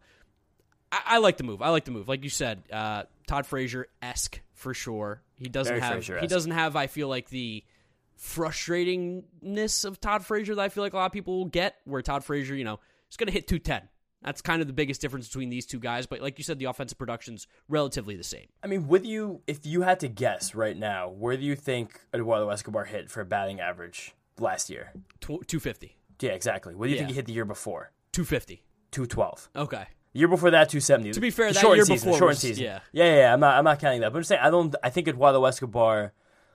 I, 0.92 1.02
I 1.06 1.18
like 1.20 1.38
the 1.38 1.44
move. 1.44 1.62
I 1.62 1.70
like 1.70 1.86
the 1.86 1.92
move. 1.92 2.08
Like 2.08 2.24
you 2.24 2.30
said, 2.30 2.64
uh, 2.72 3.04
Todd 3.28 3.46
Frazier 3.46 3.88
esque 4.02 4.42
for 4.54 4.74
sure. 4.74 5.22
He 5.38 5.50
doesn't 5.50 5.72
Very 5.72 5.82
have 5.82 5.94
Frazier-esque. 5.94 6.22
he 6.22 6.28
doesn't 6.28 6.52
have, 6.52 6.76
I 6.76 6.88
feel 6.88 7.08
like, 7.08 7.30
the 7.30 7.64
frustratingness 8.20 9.86
of 9.86 10.00
Todd 10.00 10.26
Frazier 10.26 10.56
that 10.56 10.62
I 10.62 10.70
feel 10.70 10.84
like 10.84 10.94
a 10.94 10.98
lot 10.98 11.08
of 11.08 11.12
people 11.12 11.40
will 11.40 11.46
get, 11.46 11.78
where 11.86 12.02
Todd 12.02 12.24
Frazier, 12.24 12.56
you 12.56 12.64
know, 12.64 12.80
is 13.10 13.18
gonna 13.18 13.32
hit 13.32 13.48
two 13.48 13.60
ten. 13.60 13.90
That's 14.22 14.42
kind 14.44 14.62
of 14.62 14.68
the 14.68 14.74
biggest 14.74 15.02
difference 15.02 15.28
between 15.28 15.50
these 15.50 15.66
two 15.66 15.80
guys. 15.80 16.06
But 16.06 16.22
like 16.22 16.38
you 16.38 16.44
said, 16.44 16.60
the 16.60 16.66
offensive 16.66 17.00
production's 17.00 17.48
relatively 17.68 18.16
the 18.16 18.24
same. 18.24 18.46
I 18.64 18.68
mean, 18.68 18.88
with 18.88 19.04
you, 19.04 19.42
if 19.48 19.66
you 19.66 19.82
had 19.82 20.00
to 20.02 20.08
guess 20.08 20.54
right 20.54 20.78
now, 20.78 21.10
where 21.10 21.36
do 21.36 21.44
you 21.44 21.56
think 21.56 22.00
Eduardo 22.14 22.48
Escobar 22.50 22.86
hit 22.86 23.10
for 23.10 23.24
batting 23.24 23.60
average 23.60 24.14
last 24.38 24.70
year? 24.70 24.92
250. 25.22 25.96
Yeah, 26.22 26.32
exactly. 26.32 26.76
What 26.76 26.86
do 26.86 26.90
you 26.92 26.96
Yeah. 26.96 27.02
think 27.02 27.10
he 27.10 27.16
hit 27.16 27.26
the 27.26 27.34
year 27.34 27.46
before? 27.46 27.92
250. 28.14 28.64
212. 28.92 29.50
Okay. 29.56 29.86
The 30.14 30.20
year 30.20 30.28
before 30.28 30.52
that, 30.52 30.70
270. 30.70 31.14
To 31.14 31.20
be 31.22 31.30
fair, 31.32 31.48
The 31.48 31.54
that 31.54 31.60
shortened 31.62 31.78
year 31.78 31.86
season, 31.86 32.08
before 32.10 32.20
shortened 32.20 32.30
was- 32.30 32.40
season. 32.40 32.64
yeah. 32.66 32.80
yeah, 32.92 33.06
yeah, 33.06 33.16
yeah. 33.20 33.34
I'm 33.34 33.40
not, 33.40 33.58
I'm 33.58 33.64
not 33.64 33.80
counting 33.80 34.02
that. 34.02 34.12
But 34.12 34.18
I'm 34.18 34.22
just 34.22 34.30
saying, 34.30 34.42
I 34.44 34.50
don't. 34.50 34.76
I 34.84 34.90
think 34.90 35.08
Eduardo 35.08 35.44
Escobar, 35.46 36.14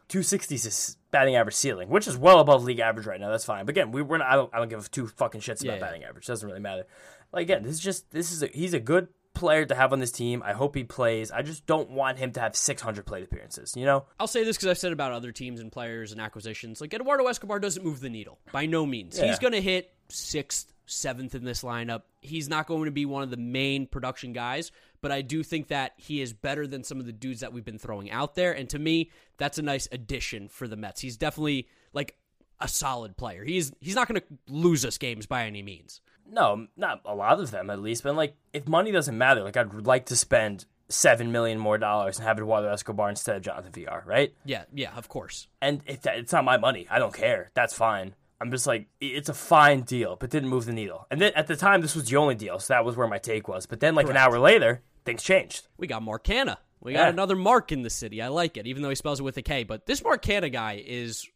260 0.08 0.54
is 0.56 0.96
batting 1.10 1.36
average 1.36 1.54
ceiling, 1.54 1.88
which 1.88 2.06
is 2.06 2.16
well 2.18 2.40
above 2.40 2.62
league 2.64 2.78
average 2.80 3.06
right 3.06 3.18
now. 3.18 3.30
That's 3.30 3.44
fine. 3.46 3.64
But 3.64 3.70
again, 3.70 3.90
we 3.92 4.02
we're 4.02 4.18
not, 4.18 4.28
I 4.28 4.34
don't. 4.36 4.54
I 4.54 4.58
don't 4.58 4.68
give 4.68 4.90
two 4.90 5.06
fucking 5.06 5.40
shits 5.40 5.62
Yeah, 5.64 5.72
about 5.72 5.80
yeah. 5.80 5.86
batting 5.86 6.04
average. 6.04 6.26
doesn't 6.26 6.46
really 6.46 6.60
matter. 6.60 6.84
Like 7.32 7.42
again, 7.42 7.62
this 7.62 7.72
is 7.72 7.80
just 7.80 8.10
this 8.10 8.30
is 8.32 8.42
a, 8.42 8.48
he's 8.48 8.74
a 8.74 8.80
good 8.80 9.08
player 9.36 9.64
to 9.64 9.74
have 9.74 9.92
on 9.92 10.00
this 10.00 10.10
team. 10.10 10.42
I 10.44 10.52
hope 10.52 10.74
he 10.74 10.84
plays. 10.84 11.30
I 11.30 11.42
just 11.42 11.66
don't 11.66 11.90
want 11.90 12.18
him 12.18 12.32
to 12.32 12.40
have 12.40 12.56
600 12.56 13.06
plate 13.06 13.24
appearances. 13.24 13.74
You 13.76 13.84
know. 13.84 14.04
I'll 14.18 14.26
say 14.26 14.42
this 14.42 14.56
because 14.56 14.68
I've 14.68 14.78
said 14.78 14.92
about 14.92 15.12
other 15.12 15.30
teams 15.30 15.60
and 15.60 15.70
players 15.70 16.12
and 16.12 16.20
acquisitions. 16.20 16.80
Like 16.80 16.94
Eduardo 16.94 17.26
Escobar 17.26 17.60
doesn't 17.60 17.84
move 17.84 18.00
the 18.00 18.10
needle 18.10 18.38
by 18.52 18.66
no 18.66 18.84
means. 18.84 19.18
Yeah. 19.18 19.26
He's 19.26 19.38
going 19.38 19.52
to 19.52 19.60
hit 19.60 19.92
sixth, 20.08 20.72
seventh 20.86 21.34
in 21.34 21.44
this 21.44 21.62
lineup. 21.62 22.02
He's 22.20 22.48
not 22.48 22.66
going 22.66 22.86
to 22.86 22.90
be 22.90 23.06
one 23.06 23.22
of 23.22 23.30
the 23.30 23.36
main 23.36 23.86
production 23.86 24.32
guys, 24.32 24.72
but 25.00 25.12
I 25.12 25.22
do 25.22 25.42
think 25.42 25.68
that 25.68 25.92
he 25.96 26.20
is 26.20 26.32
better 26.32 26.66
than 26.66 26.82
some 26.82 26.98
of 26.98 27.06
the 27.06 27.12
dudes 27.12 27.40
that 27.40 27.52
we've 27.52 27.64
been 27.64 27.78
throwing 27.78 28.10
out 28.10 28.34
there. 28.34 28.52
And 28.52 28.68
to 28.70 28.78
me, 28.78 29.10
that's 29.36 29.58
a 29.58 29.62
nice 29.62 29.86
addition 29.92 30.48
for 30.48 30.66
the 30.66 30.76
Mets. 30.76 31.00
He's 31.00 31.16
definitely 31.16 31.68
like 31.92 32.16
a 32.60 32.68
solid 32.68 33.16
player. 33.16 33.44
He's 33.44 33.72
he's 33.80 33.94
not 33.94 34.08
going 34.08 34.20
to 34.20 34.26
lose 34.48 34.84
us 34.84 34.98
games 34.98 35.26
by 35.26 35.44
any 35.44 35.62
means. 35.62 36.00
No, 36.30 36.66
not 36.76 37.00
a 37.04 37.14
lot 37.14 37.40
of 37.40 37.50
them 37.50 37.70
at 37.70 37.80
least. 37.80 38.02
But 38.02 38.16
like, 38.16 38.34
if 38.52 38.66
money 38.68 38.90
doesn't 38.92 39.16
matter, 39.16 39.42
like 39.42 39.56
I'd 39.56 39.72
like 39.86 40.06
to 40.06 40.16
spend 40.16 40.64
seven 40.88 41.32
million 41.32 41.58
more 41.58 41.78
dollars 41.78 42.18
and 42.18 42.26
have 42.26 42.38
Eduardo 42.38 42.68
Escobar 42.68 43.10
instead 43.10 43.36
of 43.36 43.42
Jonathan 43.42 43.72
Villar, 43.72 44.02
right? 44.06 44.34
Yeah, 44.44 44.64
yeah, 44.72 44.92
of 44.96 45.08
course. 45.08 45.48
And 45.60 45.80
if 45.86 46.02
that, 46.02 46.18
it's 46.18 46.32
not 46.32 46.44
my 46.44 46.56
money, 46.58 46.86
I 46.90 46.98
don't 46.98 47.14
care. 47.14 47.50
That's 47.54 47.74
fine. 47.74 48.14
I'm 48.40 48.50
just 48.50 48.66
like, 48.66 48.86
it's 49.00 49.28
a 49.30 49.34
fine 49.34 49.80
deal, 49.80 50.16
but 50.16 50.30
didn't 50.30 50.50
move 50.50 50.66
the 50.66 50.72
needle. 50.72 51.06
And 51.10 51.20
then 51.20 51.32
at 51.34 51.46
the 51.46 51.56
time, 51.56 51.80
this 51.80 51.94
was 51.96 52.08
the 52.08 52.16
only 52.16 52.34
deal, 52.34 52.58
so 52.58 52.74
that 52.74 52.84
was 52.84 52.94
where 52.96 53.06
my 53.08 53.18
take 53.18 53.48
was. 53.48 53.64
But 53.66 53.80
then, 53.80 53.94
like 53.94 54.08
an 54.10 54.16
hour 54.16 54.38
later, 54.38 54.82
things 55.06 55.22
changed. 55.22 55.66
We 55.78 55.86
got 55.86 56.02
Mark 56.02 56.22
Canha. 56.24 56.58
We 56.80 56.92
got 56.92 57.04
Yeah. 57.04 57.08
another 57.08 57.34
Mark 57.34 57.72
in 57.72 57.80
the 57.82 57.88
city. 57.90 58.20
I 58.20 58.28
like 58.28 58.58
it, 58.58 58.66
even 58.66 58.82
though 58.82 58.90
he 58.90 58.94
spells 58.94 59.20
it 59.20 59.22
with 59.22 59.38
a 59.38 59.42
K. 59.42 59.64
But 59.64 59.86
this 59.86 60.04
Mark 60.04 60.22
Canha 60.22 60.52
guy 60.52 60.82
is 60.86 61.26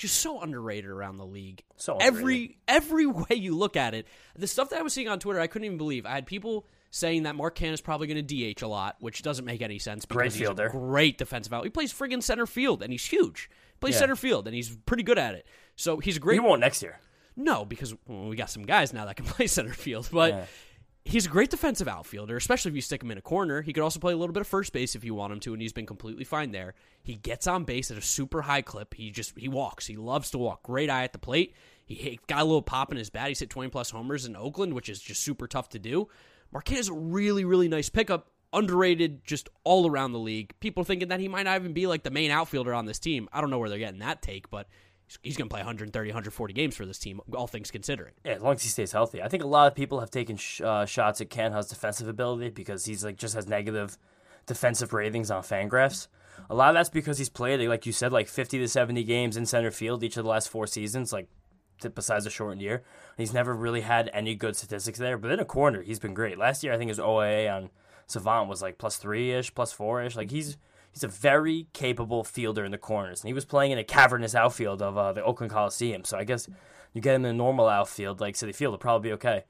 just 0.00 0.18
so 0.20 0.40
underrated 0.40 0.90
around 0.90 1.18
the 1.18 1.26
league. 1.26 1.62
So 1.76 1.98
every 1.98 2.58
every 2.66 3.06
way 3.06 3.36
you 3.36 3.54
look 3.56 3.76
at 3.76 3.94
it, 3.94 4.06
the 4.34 4.46
stuff 4.46 4.70
that 4.70 4.78
I 4.78 4.82
was 4.82 4.92
seeing 4.92 5.08
on 5.08 5.18
Twitter, 5.20 5.38
I 5.40 5.46
couldn't 5.46 5.66
even 5.66 5.78
believe. 5.78 6.06
I 6.06 6.10
had 6.14 6.26
people 6.26 6.66
saying 6.90 7.22
that 7.24 7.36
Mark 7.36 7.56
Canha 7.56 7.72
is 7.72 7.80
probably 7.80 8.06
going 8.08 8.26
to 8.26 8.54
DH 8.54 8.62
a 8.62 8.66
lot, 8.66 8.96
which 9.00 9.22
doesn't 9.22 9.44
make 9.44 9.62
any 9.62 9.78
sense. 9.78 10.04
Because 10.06 10.16
Great 10.16 10.32
he's 10.32 10.40
a 10.40 10.44
fielder. 10.46 10.68
great 10.70 11.18
defensive 11.18 11.52
out. 11.52 11.62
He 11.64 11.70
plays 11.70 11.92
friggin' 11.92 12.22
center 12.22 12.46
field, 12.46 12.82
and 12.82 12.90
he's 12.90 13.04
huge. 13.04 13.48
Plays 13.80 13.94
Yeah. 13.94 14.00
center 14.00 14.16
field, 14.16 14.46
and 14.48 14.54
he's 14.56 14.74
pretty 14.86 15.02
good 15.04 15.18
at 15.18 15.34
it. 15.34 15.46
So 15.76 15.98
he's 15.98 16.16
a 16.16 16.20
great. 16.20 16.34
He 16.34 16.40
won't 16.40 16.60
next 16.60 16.82
year. 16.82 16.98
No, 17.36 17.64
because 17.64 17.94
well, 18.06 18.28
we 18.28 18.36
got 18.36 18.50
some 18.50 18.64
guys 18.64 18.92
now 18.92 19.04
that 19.04 19.16
can 19.16 19.24
play 19.36 19.46
center 19.46 19.72
field, 19.72 20.08
but 20.10 20.30
Yeah. 20.32 20.44
He's 21.04 21.26
a 21.26 21.30
great 21.30 21.50
defensive 21.50 21.88
outfielder, 21.88 22.36
especially 22.36 22.70
if 22.70 22.74
you 22.74 22.82
stick 22.82 23.02
him 23.02 23.10
in 23.10 23.18
a 23.18 23.22
corner. 23.22 23.62
He 23.62 23.72
could 23.72 23.82
also 23.82 24.00
play 24.00 24.12
a 24.12 24.16
little 24.16 24.32
bit 24.32 24.42
of 24.42 24.46
first 24.46 24.72
base 24.72 24.94
if 24.94 25.04
you 25.04 25.14
want 25.14 25.32
him 25.32 25.40
to, 25.40 25.52
and 25.52 25.62
he's 25.62 25.72
been 25.72 25.86
completely 25.86 26.24
fine 26.24 26.52
there. 26.52 26.74
He 27.02 27.16
gets 27.16 27.46
on 27.46 27.64
base 27.64 27.90
at 27.90 27.98
a 27.98 28.02
super 28.02 28.42
high 28.42 28.62
clip. 28.62 28.94
He 28.94 29.10
just 29.10 29.38
he 29.38 29.48
walks. 29.48 29.86
He 29.86 29.96
loves 29.96 30.30
to 30.30 30.38
walk. 30.38 30.62
Great 30.62 30.90
eye 30.90 31.04
at 31.04 31.12
the 31.12 31.18
plate. 31.18 31.54
He 31.86 32.20
got 32.26 32.42
a 32.42 32.44
little 32.44 32.62
pop 32.62 32.92
in 32.92 32.98
his 32.98 33.10
bat. 33.10 33.28
He's 33.28 33.40
hit 33.40 33.50
twenty 33.50 33.70
plus 33.70 33.90
homers 33.90 34.26
in 34.26 34.36
Oakland, 34.36 34.74
which 34.74 34.88
is 34.88 35.00
just 35.00 35.22
super 35.22 35.46
tough 35.46 35.70
to 35.70 35.78
do. 35.78 36.08
Marquez 36.52 36.80
is 36.80 36.88
a 36.88 36.94
really 36.94 37.44
really 37.44 37.68
nice 37.68 37.88
pickup. 37.88 38.28
Underrated 38.52 39.24
just 39.24 39.48
all 39.62 39.88
around 39.88 40.10
the 40.10 40.18
league. 40.18 40.52
People 40.58 40.82
thinking 40.82 41.08
that 41.08 41.20
he 41.20 41.28
might 41.28 41.44
not 41.44 41.60
even 41.60 41.72
be 41.72 41.86
like 41.86 42.02
the 42.02 42.10
main 42.10 42.32
outfielder 42.32 42.74
on 42.74 42.84
this 42.84 42.98
team. 42.98 43.28
I 43.32 43.40
don't 43.40 43.48
know 43.48 43.60
where 43.60 43.68
they're 43.68 43.78
getting 43.78 44.00
that 44.00 44.22
take, 44.22 44.50
but 44.50 44.66
he's, 45.22 45.36
going 45.36 45.48
to 45.48 45.52
play 45.52 45.60
130, 45.60 46.10
140 46.10 46.52
games 46.52 46.76
for 46.76 46.86
this 46.86 46.98
team, 46.98 47.20
all 47.34 47.46
things 47.46 47.70
considering. 47.70 48.14
Yeah, 48.24 48.32
as 48.32 48.42
long 48.42 48.54
as 48.54 48.62
he 48.62 48.68
stays 48.68 48.92
healthy. 48.92 49.22
I 49.22 49.28
think 49.28 49.42
a 49.42 49.46
lot 49.46 49.66
of 49.66 49.74
people 49.74 50.00
have 50.00 50.10
taken 50.10 50.36
sh- 50.36 50.60
uh, 50.60 50.86
shots 50.86 51.20
at 51.20 51.30
Canha's 51.30 51.68
defensive 51.68 52.08
ability 52.08 52.50
because 52.50 52.84
he's 52.84 53.04
like 53.04 53.16
just 53.16 53.34
has 53.34 53.46
negative 53.46 53.98
defensive 54.46 54.92
ratings 54.92 55.30
on 55.30 55.42
Fangraphs. 55.42 56.08
A 56.48 56.54
lot 56.54 56.70
of 56.70 56.74
that's 56.74 56.88
because 56.88 57.18
he's 57.18 57.28
played, 57.28 57.60
like 57.68 57.86
you 57.86 57.92
said, 57.92 58.12
like 58.12 58.28
50 58.28 58.58
to 58.58 58.68
70 58.68 59.04
games 59.04 59.36
in 59.36 59.46
center 59.46 59.70
field 59.70 60.02
each 60.02 60.16
of 60.16 60.24
the 60.24 60.30
last 60.30 60.48
four 60.48 60.66
seasons, 60.66 61.12
like 61.12 61.28
besides 61.94 62.26
a 62.26 62.30
shortened 62.30 62.62
year. 62.62 62.82
He's 63.16 63.32
never 63.32 63.54
really 63.54 63.80
had 63.82 64.10
any 64.12 64.34
good 64.34 64.56
statistics 64.56 64.98
there. 64.98 65.18
But 65.18 65.32
in 65.32 65.40
a 65.40 65.44
corner, 65.44 65.82
he's 65.82 65.98
been 65.98 66.14
great. 66.14 66.38
Last 66.38 66.62
year, 66.62 66.72
I 66.72 66.78
think 66.78 66.88
his 66.88 66.98
OAA 66.98 67.52
on 67.52 67.70
Savant 68.06 68.48
was 68.48 68.62
like 68.62 68.78
plus 68.78 68.96
three 68.96 69.32
ish, 69.32 69.54
plus 69.54 69.72
four 69.72 70.02
ish. 70.02 70.16
Like 70.16 70.30
he's 70.30 70.56
he's 70.92 71.04
a 71.04 71.08
very 71.08 71.68
capable 71.72 72.24
fielder 72.24 72.64
in 72.64 72.72
the 72.72 72.78
corners, 72.78 73.20
and 73.20 73.28
he 73.28 73.34
was 73.34 73.44
playing 73.44 73.72
in 73.72 73.78
a 73.78 73.84
cavernous 73.84 74.34
outfield 74.34 74.82
of 74.82 74.96
uh, 74.96 75.12
the 75.12 75.24
Oakland 75.24 75.52
Coliseum. 75.52 76.04
So 76.04 76.18
I 76.18 76.24
guess 76.24 76.48
you 76.92 77.00
get 77.00 77.14
him 77.14 77.24
in 77.24 77.30
a 77.30 77.38
normal 77.38 77.68
outfield 77.68 78.20
like 78.20 78.34
Citi 78.34 78.54
Field, 78.54 78.74
it'll 78.74 78.78
probably 78.78 79.10
be 79.10 79.14
okay. 79.14 79.44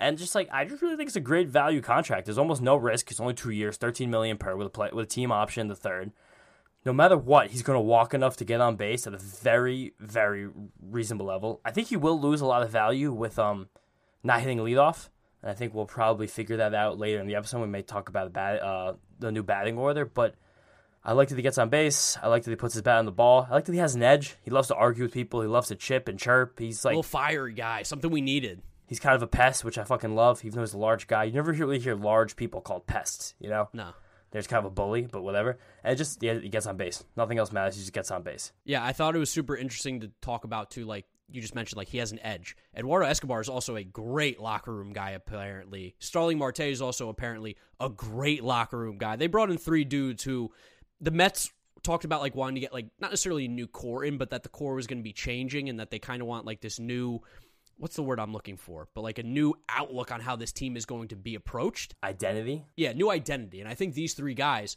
And 0.00 0.18
just 0.18 0.34
like 0.34 0.48
I 0.52 0.64
just 0.64 0.82
really 0.82 0.96
think 0.96 1.08
it's 1.08 1.16
a 1.16 1.20
great 1.20 1.48
value 1.48 1.80
contract. 1.80 2.26
There's 2.26 2.38
almost 2.38 2.60
no 2.60 2.76
risk. 2.76 3.10
It's 3.10 3.20
only 3.20 3.34
two 3.34 3.50
years, 3.50 3.76
thirteen 3.76 4.10
million 4.10 4.36
per 4.38 4.56
with 4.56 4.66
a 4.66 4.70
play, 4.70 4.90
with 4.92 5.04
a 5.04 5.08
team 5.08 5.30
option 5.30 5.68
the 5.68 5.76
third. 5.76 6.10
No 6.84 6.92
matter 6.92 7.16
what, 7.16 7.50
he's 7.50 7.62
going 7.62 7.76
to 7.76 7.80
walk 7.80 8.12
enough 8.12 8.36
to 8.38 8.44
get 8.44 8.60
on 8.60 8.76
base 8.76 9.06
at 9.06 9.14
a 9.14 9.18
very, 9.18 9.94
very 9.98 10.50
reasonable 10.82 11.26
level. 11.26 11.60
I 11.64 11.70
think 11.70 11.88
he 11.88 11.96
will 11.96 12.20
lose 12.20 12.42
a 12.42 12.46
lot 12.46 12.62
of 12.62 12.70
value 12.70 13.12
with 13.12 13.38
um 13.38 13.68
not 14.22 14.40
hitting 14.40 14.58
leadoff, 14.58 15.10
and 15.42 15.50
I 15.50 15.54
think 15.54 15.74
we'll 15.74 15.86
probably 15.86 16.26
figure 16.26 16.56
that 16.56 16.74
out 16.74 16.98
later 16.98 17.20
in 17.20 17.26
the 17.26 17.36
episode. 17.36 17.60
We 17.60 17.68
may 17.68 17.82
talk 17.82 18.08
about 18.08 18.24
the 18.24 18.30
bat, 18.30 18.62
uh, 18.62 18.94
the 19.20 19.30
new 19.30 19.42
batting 19.42 19.78
order, 19.78 20.04
but 20.04 20.34
I 21.04 21.12
like 21.12 21.28
that 21.28 21.36
he 21.36 21.42
gets 21.42 21.58
on 21.58 21.68
base. 21.68 22.16
I 22.22 22.28
like 22.28 22.44
that 22.44 22.50
he 22.50 22.56
puts 22.56 22.74
his 22.74 22.82
bat 22.82 22.96
on 22.98 23.04
the 23.04 23.12
ball. 23.12 23.46
I 23.50 23.54
like 23.54 23.66
that 23.66 23.72
he 23.72 23.78
has 23.78 23.94
an 23.94 24.02
edge. 24.02 24.36
He 24.42 24.50
loves 24.50 24.68
to 24.68 24.74
argue 24.74 25.04
with 25.04 25.12
people. 25.12 25.42
He 25.42 25.48
loves 25.48 25.68
to 25.68 25.74
chip 25.74 26.08
and 26.08 26.18
chirp. 26.18 26.58
He's 26.58 26.84
like 26.84 26.92
a 26.92 26.96
little 26.96 27.02
fiery 27.02 27.52
guy, 27.52 27.82
something 27.82 28.10
we 28.10 28.20
needed. 28.22 28.62
he's 28.86 29.00
kind 29.00 29.14
of 29.14 29.22
a 29.22 29.26
pest, 29.26 29.64
which 29.64 29.76
I 29.78 29.84
fucking 29.84 30.14
love. 30.14 30.44
Even 30.44 30.56
though 30.56 30.62
he's 30.62 30.72
a 30.74 30.78
large 30.78 31.06
guy, 31.06 31.24
you 31.24 31.32
never 31.32 31.52
really 31.52 31.78
hear 31.78 31.94
large 31.94 32.36
people 32.36 32.60
called 32.60 32.86
pests. 32.86 33.34
You 33.38 33.50
know, 33.50 33.68
No. 33.74 33.90
there's 34.30 34.46
kind 34.46 34.58
of 34.64 34.64
a 34.64 34.74
bully, 34.74 35.02
but 35.10 35.22
whatever. 35.22 35.58
And 35.82 35.92
it 35.92 35.96
just 35.96 36.22
yeah, 36.22 36.34
he 36.38 36.48
gets 36.48 36.66
on 36.66 36.76
base. 36.78 37.04
Nothing 37.16 37.38
else 37.38 37.52
matters. 37.52 37.74
He 37.76 37.80
just 37.82 37.92
gets 37.92 38.10
on 38.10 38.22
base. 38.22 38.52
Yeah, 38.64 38.82
I 38.84 38.92
thought 38.92 39.14
it 39.14 39.18
was 39.18 39.30
super 39.30 39.56
interesting 39.56 40.00
to 40.00 40.10
talk 40.22 40.44
about 40.44 40.70
too. 40.70 40.84
Like 40.86 41.04
you 41.30 41.40
just 41.40 41.54
mentioned, 41.54 41.76
like 41.78 41.88
he 41.88 41.98
has 41.98 42.12
an 42.12 42.20
edge. 42.20 42.56
Eduardo 42.76 43.06
Escobar 43.06 43.40
is 43.40 43.48
also 43.48 43.76
a 43.76 43.84
great 43.84 44.40
locker 44.40 44.72
room 44.74 44.92
guy. 44.92 45.10
Apparently, 45.10 45.94
Starling 45.98 46.38
Marte 46.38 46.60
is 46.60 46.82
also 46.82 47.08
apparently 47.08 47.56
a 47.80 47.88
great 47.88 48.44
locker 48.44 48.78
room 48.78 48.98
guy. 48.98 49.16
They 49.16 49.26
brought 49.26 49.50
in 49.50 49.56
three 49.58 49.84
dudes 49.84 50.22
who 50.24 50.50
the 51.04 51.10
Mets 51.10 51.52
talked 51.82 52.04
about 52.04 52.22
like 52.22 52.34
wanting 52.34 52.54
to 52.56 52.60
get 52.62 52.72
like 52.72 52.86
not 52.98 53.10
necessarily 53.10 53.44
a 53.44 53.48
new 53.48 53.66
core 53.66 54.04
in, 54.04 54.16
but 54.16 54.30
that 54.30 54.42
the 54.42 54.48
core 54.48 54.74
was 54.74 54.86
going 54.86 54.98
to 54.98 55.04
be 55.04 55.12
changing 55.12 55.68
and 55.68 55.78
that 55.78 55.90
they 55.90 55.98
kind 55.98 56.22
of 56.22 56.26
want 56.26 56.46
like 56.46 56.60
this 56.60 56.80
new 56.80 57.20
what's 57.76 57.96
the 57.96 58.02
word 58.02 58.20
I'm 58.20 58.32
looking 58.32 58.56
for? 58.56 58.88
But 58.94 59.02
like 59.02 59.18
a 59.18 59.22
new 59.22 59.54
outlook 59.68 60.12
on 60.12 60.20
how 60.20 60.36
this 60.36 60.52
team 60.52 60.76
is 60.76 60.86
going 60.86 61.08
to 61.08 61.16
be 61.16 61.34
approached. 61.34 61.94
Identity. 62.02 62.64
Yeah, 62.76 62.92
new 62.92 63.10
identity. 63.10 63.60
And 63.60 63.68
I 63.68 63.74
think 63.74 63.94
these 63.94 64.14
three 64.14 64.34
guys 64.34 64.76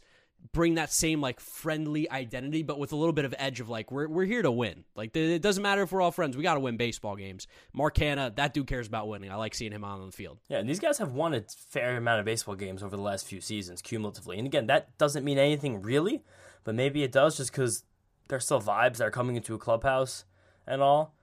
bring 0.52 0.74
that 0.74 0.92
same 0.92 1.20
like 1.20 1.40
friendly 1.40 2.10
identity, 2.10 2.62
but 2.62 2.78
with 2.78 2.92
a 2.92 2.96
little 2.96 3.12
bit 3.12 3.24
of 3.24 3.34
edge 3.38 3.60
of 3.60 3.68
like 3.68 3.90
we're 3.90 4.08
we're 4.08 4.24
here 4.24 4.42
to 4.42 4.50
win. 4.50 4.84
Like 4.94 5.16
it 5.16 5.42
doesn't 5.42 5.62
matter 5.62 5.82
if 5.82 5.92
we're 5.92 6.00
all 6.00 6.12
friends. 6.12 6.36
We 6.36 6.42
got 6.42 6.54
to 6.54 6.60
win 6.60 6.76
baseball 6.76 7.16
games. 7.16 7.46
Mark 7.72 7.96
Canha, 7.96 8.34
that 8.36 8.54
dude 8.54 8.66
cares 8.66 8.86
about 8.86 9.08
winning. 9.08 9.30
I 9.30 9.36
like 9.36 9.54
seeing 9.54 9.72
him 9.72 9.84
on 9.84 10.04
the 10.06 10.12
field. 10.12 10.38
Yeah, 10.48 10.58
and 10.58 10.68
these 10.68 10.80
guys 10.80 10.98
have 10.98 11.12
won 11.12 11.34
a 11.34 11.42
fair 11.70 11.96
amount 11.96 12.20
of 12.20 12.26
baseball 12.26 12.54
games 12.54 12.82
over 12.82 12.96
the 12.96 13.02
last 13.02 13.26
few 13.26 13.40
seasons 13.40 13.82
cumulatively. 13.82 14.38
And 14.38 14.46
again, 14.46 14.66
that 14.66 14.96
doesn't 14.98 15.24
mean 15.24 15.38
anything 15.38 15.82
really, 15.82 16.22
but 16.64 16.74
maybe 16.74 17.02
it 17.02 17.12
does 17.12 17.36
just 17.36 17.52
because 17.52 17.84
there's 18.28 18.44
still 18.44 18.60
vibes 18.60 18.98
that 18.98 19.04
are 19.04 19.10
coming 19.10 19.36
into 19.36 19.54
a 19.54 19.58
clubhouse 19.58 20.24
and 20.66 20.82
all. 20.82 21.14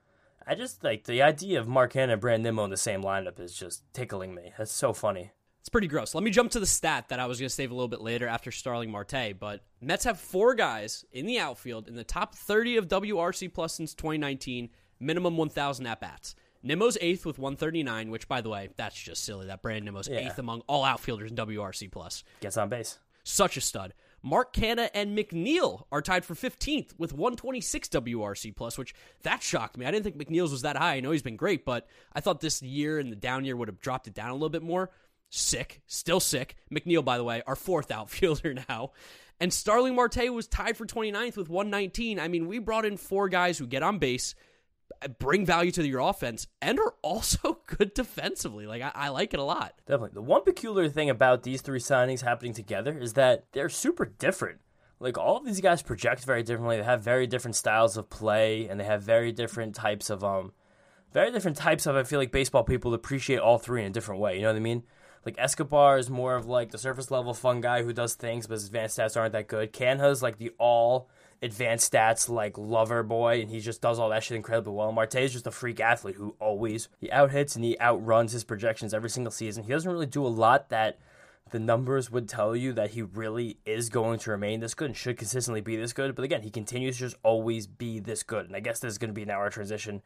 I 0.48 0.54
just 0.54 0.84
like 0.84 1.06
the 1.06 1.24
idea 1.24 1.60
of 1.60 1.68
Mark 1.68 1.94
Canha 1.94 2.14
and 2.14 2.22
Brandon 2.22 2.44
Nimmo 2.44 2.66
in 2.66 2.70
the 2.70 2.78
same 2.78 3.02
lineup 3.02 3.40
is 3.40 3.54
just 3.54 3.84
tickling 3.94 4.36
me. 4.36 4.54
That's 4.58 4.72
so 4.72 4.94
funny. 4.94 5.32
It's 5.66 5.70
pretty 5.72 5.88
gross. 5.88 6.14
Let 6.14 6.24
me 6.24 6.30
jump 6.30 6.52
to 6.52 6.60
the 6.60 6.68
stat 6.68 7.10
that 7.10 7.20
I 7.20 7.26
was 7.26 7.40
going 7.40 7.48
to 7.50 7.54
save 7.54 7.72
a 7.72 7.74
little 7.74 7.88
bit 7.88 8.00
later 8.00 8.28
after 8.28 8.52
Starling 8.52 8.92
Marte. 8.92 9.34
But 9.40 9.64
Mets 9.82 10.04
have 10.04 10.20
four 10.20 10.54
guys 10.54 11.04
in 11.12 11.26
the 11.26 11.40
outfield 11.40 11.88
in 11.88 11.96
the 11.96 12.04
top 12.04 12.36
30 12.36 12.78
of 12.78 12.88
WRC 12.88 13.52
plus 13.52 13.74
since 13.74 13.96
2019, 13.96 14.70
minimum 15.00 15.38
1,000 15.38 15.88
at 15.88 16.00
bats. 16.00 16.36
Nimmo's 16.62 17.00
eighth 17.02 17.26
with 17.26 17.40
139, 17.40 18.12
which, 18.12 18.28
by 18.28 18.42
the 18.42 18.50
way, 18.50 18.70
that's 18.78 18.96
just 18.96 19.24
silly. 19.24 19.48
That 19.48 19.64
Brandon 19.64 19.86
Nimmo's 19.86 20.08
Yeah. 20.08 20.20
eighth 20.20 20.38
among 20.38 20.62
all 20.68 20.84
outfielders 20.84 21.32
in 21.32 21.36
WRC 21.36 21.88
plus. 21.92 22.24
Gets 22.42 22.58
on 22.58 22.70
base. 22.70 23.00
Such 23.24 23.58
a 23.58 23.62
stud. 23.62 23.96
Mark 24.22 24.54
Canha 24.54 24.90
and 24.94 25.18
McNeil 25.18 25.86
are 25.92 26.02
tied 26.02 26.26
for 26.26 26.36
15th 26.36 26.94
with 27.00 27.12
126 27.12 27.90
WRC 27.90 28.52
plus, 28.56 28.78
which 28.78 28.94
that 29.24 29.42
shocked 29.42 29.78
me. 29.78 29.86
I 29.88 29.92
didn't 29.92 30.04
think 30.04 30.18
McNeil's 30.18 30.52
was 30.52 30.62
that 30.62 30.78
high. 30.78 30.94
I 30.96 31.00
know 31.00 31.10
he's 31.10 31.22
been 31.24 31.36
great, 31.36 31.66
but 31.66 31.88
I 32.14 32.22
thought 32.22 32.40
this 32.42 32.62
year 32.62 33.00
and 33.00 33.12
the 33.12 33.16
down 33.16 33.46
year 33.46 33.56
would 33.56 33.68
have 33.68 33.80
dropped 33.80 34.08
it 34.08 34.14
down 34.14 34.30
a 34.30 34.34
little 34.34 34.50
bit 34.50 34.62
more. 34.64 34.92
Sick, 35.36 35.82
still 35.86 36.22
sick. 36.22 36.56
McNeil, 36.72 37.04
by 37.04 37.18
the 37.18 37.24
way, 37.24 37.42
our 37.46 37.58
fourth 37.58 37.92
outfielder 37.92 38.54
now. 38.70 38.92
And 39.40 39.54
Starling 39.54 39.94
Marte 39.94 40.34
was 40.34 40.48
tied 40.48 40.78
for 40.78 40.86
29th 40.86 41.36
with 41.36 41.50
119. 41.50 42.22
I 42.22 42.30
mean, 42.30 42.48
we 42.48 42.60
brought 42.60 42.86
in 42.86 42.96
four 42.96 43.28
guys 43.28 43.58
who 43.58 43.68
get 43.68 43.84
on 43.84 44.00
base, 44.00 44.34
bring 45.20 45.46
value 45.46 45.72
to 45.72 45.86
your 45.86 46.00
offense, 46.00 46.48
and 46.62 46.80
are 46.80 46.94
also 47.02 47.60
good 47.68 47.94
defensively. 47.94 48.66
Like, 48.66 48.82
I, 48.82 48.92
I 48.96 49.10
like 49.10 49.34
it 49.34 49.42
a 49.42 49.44
lot. 49.44 49.74
Definitely. 49.86 50.12
The 50.14 50.22
one 50.22 50.44
peculiar 50.44 50.88
thing 50.88 51.10
about 51.10 51.44
these 51.44 51.62
three 51.62 51.80
signings 51.80 52.22
happening 52.22 52.54
together 52.54 52.98
is 52.98 53.14
that 53.14 53.44
they're 53.52 53.68
super 53.68 54.06
different. 54.06 54.62
Like 55.02 55.18
all 55.18 55.36
of 55.36 55.46
these 55.46 55.60
guys 55.60 55.82
project 55.82 56.24
very 56.24 56.44
differently. 56.44 56.78
They 56.78 56.84
have 56.84 57.02
very 57.02 57.28
different 57.28 57.58
styles 57.58 57.98
of 57.98 58.10
play, 58.10 58.70
and 58.70 58.80
they 58.80 58.86
have 58.86 59.04
very 59.04 59.34
different 59.34 59.76
types 59.76 60.10
of 60.10 60.24
um, 60.24 60.54
very 61.12 61.30
different 61.30 61.58
types 61.58 61.86
of. 61.86 61.98
I 61.98 62.04
feel 62.04 62.20
like 62.20 62.32
baseball 62.32 62.64
people 62.64 62.94
appreciate 62.94 63.40
all 63.40 63.58
three 63.58 63.82
in 63.82 63.88
a 63.88 63.94
different 63.94 64.22
way. 64.22 64.38
You 64.38 64.44
know 64.44 64.48
what 64.48 64.56
I 64.56 64.62
mean? 64.62 64.84
Like 65.26 65.36
Escobar 65.40 65.98
is 65.98 66.10
more 66.10 66.36
of 66.36 66.46
like 66.46 66.72
the 66.72 66.78
surface 66.78 67.10
level 67.10 67.34
fun 67.34 67.60
guy 67.60 67.82
who 67.82 67.94
does 67.94 68.14
things, 68.14 68.46
but 68.46 68.54
his 68.54 68.68
advanced 68.68 68.98
stats 68.98 69.18
aren't 69.18 69.34
that 69.34 69.48
good. 69.48 69.74
Canha's 69.74 70.22
like 70.22 70.38
the 70.38 70.52
all 70.60 71.10
advanced 71.42 71.92
stats 71.92 72.30
like 72.30 72.58
lover 72.58 73.02
boy, 73.02 73.42
and 73.42 73.50
he 73.50 73.60
just 73.60 73.82
does 73.82 73.98
all 73.98 74.10
that 74.10 74.24
shit 74.24 74.36
incredibly 74.36 74.74
well. 74.74 74.92
Marte 74.92 75.16
is 75.16 75.34
just 75.34 75.48
a 75.48 75.52
freak 75.52 75.80
athlete 75.80 76.16
who 76.16 76.36
always 76.40 76.90
he 77.00 77.12
out 77.12 77.32
hits 77.32 77.56
and 77.56 77.66
he 77.66 77.80
outruns 77.80 78.34
his 78.34 78.44
projections 78.44 78.94
every 78.94 79.10
single 79.10 79.32
season. 79.32 79.64
He 79.64 79.72
doesn't 79.72 79.92
really 79.92 80.06
do 80.06 80.26
a 80.26 80.28
lot 80.28 80.70
that 80.70 81.00
the 81.52 81.60
numbers 81.60 82.10
would 82.10 82.28
tell 82.28 82.56
you 82.56 82.74
that 82.74 82.92
he 82.92 83.02
really 83.02 83.58
is 83.66 83.90
going 83.90 84.20
to 84.20 84.32
remain 84.32 84.60
this 84.60 84.74
good 84.74 84.88
and 84.88 84.98
should 84.98 85.18
consistently 85.18 85.62
be 85.62 85.76
this 85.76 85.94
good. 85.94 86.16
But 86.16 86.26
again, 86.26 86.42
he 86.42 86.50
continues 86.50 86.98
to 86.98 87.04
just 87.04 87.18
always 87.24 87.68
be 87.68 88.00
this 88.00 88.24
good. 88.24 88.48
And 88.48 88.56
I 88.56 88.60
guess 88.60 88.80
this 88.80 88.94
is 88.94 88.98
going 88.98 89.10
to 89.10 89.14
be 89.14 89.26
now 89.26 89.36
our 89.36 89.52
transition 89.52 90.02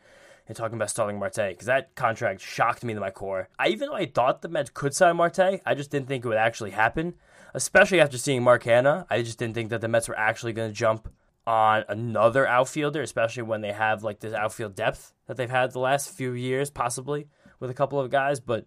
in 0.49 0.55
talking 0.55 0.75
about 0.75 0.89
Starling 0.89 1.19
Marte 1.19 1.35
because 1.35 1.67
that 1.67 1.95
contract 1.95 2.41
shocked 2.41 2.83
me 2.83 2.95
to 2.95 2.99
my 2.99 3.11
core. 3.11 3.47
I 3.59 3.67
even 3.69 3.89
though 3.89 3.95
I 3.95 4.07
thought 4.07 4.41
the 4.41 4.49
Mets 4.49 4.71
could 4.73 4.95
sign 4.95 5.15
Marte, 5.15 5.61
I 5.65 5.75
just 5.75 5.91
didn't 5.91 6.07
think 6.07 6.25
it 6.25 6.27
would 6.27 6.37
actually 6.37 6.71
happen. 6.71 7.13
Especially 7.53 8.01
after 8.01 8.17
seeing 8.17 8.43
Mark 8.43 8.63
Canha, 8.63 9.05
I 9.09 9.21
just 9.21 9.39
didn't 9.39 9.53
think 9.55 9.69
that 9.69 9.81
the 9.81 9.87
Mets 9.87 10.07
were 10.07 10.17
actually 10.17 10.53
going 10.53 10.69
to 10.69 10.75
jump 10.75 11.07
on 11.47 11.83
another 11.87 12.45
outfielder, 12.45 13.01
especially 13.01 13.43
when 13.43 13.61
they 13.61 13.71
have 13.71 14.03
like 14.03 14.19
this 14.19 14.33
outfield 14.33 14.75
depth 14.75 15.13
that 15.27 15.37
they've 15.37 15.49
had 15.49 15.71
the 15.71 15.79
last 15.79 16.09
few 16.09 16.33
years, 16.33 16.69
possibly 16.69 17.27
with 17.59 17.69
a 17.69 17.75
couple 17.75 17.99
of 17.99 18.11
guys. 18.11 18.39
But 18.39 18.65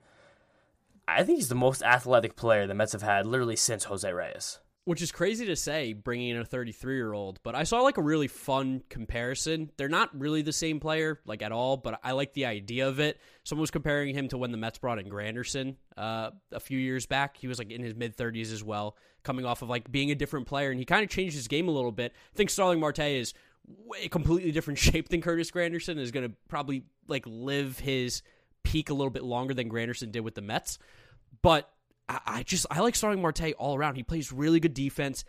I 1.07 1.24
think 1.24 1.38
he's 1.38 1.48
the 1.48 1.54
most 1.54 1.83
athletic 1.83 2.37
player 2.37 2.66
the 2.66 2.74
Mets 2.74 2.92
have 2.92 3.02
had 3.02 3.26
literally 3.26 3.57
since 3.57 3.85
Jose 3.85 4.11
Reyes. 4.11 4.61
Which 4.85 5.01
is 5.01 5.12
crazy 5.12 5.47
to 5.47 5.55
say, 5.55 5.92
bringing 5.92 6.31
in 6.31 6.38
a 6.38 6.45
33 6.45 6.97
year 6.97 7.12
old, 7.12 7.38
but 7.45 7.55
I 7.55 7.62
saw 7.62 7.83
like 7.83 7.99
a 7.99 8.03
really 8.03 8.27
fun 8.27 8.83
comparison. 8.88 9.71
They're 9.77 9.88
not 9.88 10.11
really 10.18 10.42
the 10.42 10.53
same 10.53 10.81
player, 10.81 11.21
like 11.25 11.40
at 11.40 11.53
all, 11.53 11.77
but 11.77 12.01
I 12.03 12.12
like 12.12 12.33
the 12.33 12.47
idea 12.47 12.88
of 12.88 12.99
it. 12.99 13.21
Someone 13.45 13.61
was 13.61 13.71
comparing 13.71 14.12
him 14.12 14.27
to 14.29 14.38
when 14.38 14.51
the 14.51 14.59
Mets 14.59 14.79
brought 14.79 14.99
in 14.99 15.09
Granderson 15.09 15.77
uh, 15.97 16.31
a 16.51 16.59
few 16.59 16.79
years 16.79 17.07
back. 17.07 17.37
He 17.37 17.47
was 17.47 17.59
like 17.59 17.71
in 17.71 17.81
his 17.81 17.95
mid 17.95 18.16
30s 18.16 18.53
as 18.53 18.64
well, 18.64 18.97
coming 19.23 19.45
off 19.45 19.62
of 19.62 19.68
like 19.68 19.90
being 19.92 20.11
a 20.11 20.16
different 20.16 20.49
player, 20.49 20.71
and 20.71 20.81
he 20.81 20.85
kind 20.85 21.05
of 21.05 21.11
changed 21.11 21.37
his 21.37 21.47
game 21.47 21.68
a 21.68 21.73
little 21.73 21.92
bit. 21.92 22.12
I 22.35 22.37
think 22.37 22.51
Starling 22.51 22.81
Marte 22.81 22.99
is 22.99 23.35
way 23.64 24.09
completely 24.09 24.51
different 24.51 24.79
shape 24.81 25.11
than 25.11 25.21
Curtis 25.21 25.53
Granderson, 25.53 25.99
is 25.99 26.11
going 26.11 26.29
to 26.29 26.35
probably 26.49 26.83
like 27.07 27.25
live 27.27 27.79
his 27.79 28.23
peak 28.64 28.90
a 28.90 28.95
little 28.95 29.11
bit 29.11 29.23
longer 29.23 29.55
than 29.55 29.71
Granderson 29.71 30.11
did 30.11 30.21
with 30.21 30.35
the 30.35 30.42
Mets. 30.42 30.79
But 31.40 31.71
I, 32.27 32.42
just 32.42 32.66
I 32.70 32.81
like 32.81 32.94
Starling 32.94 33.22
Marte 33.22 33.53
all 33.59 33.77
around. 33.77 33.96
He 33.96 34.03
plays 34.03 34.33
really 34.33 34.61
good 34.61 34.75
defense. 34.75 35.25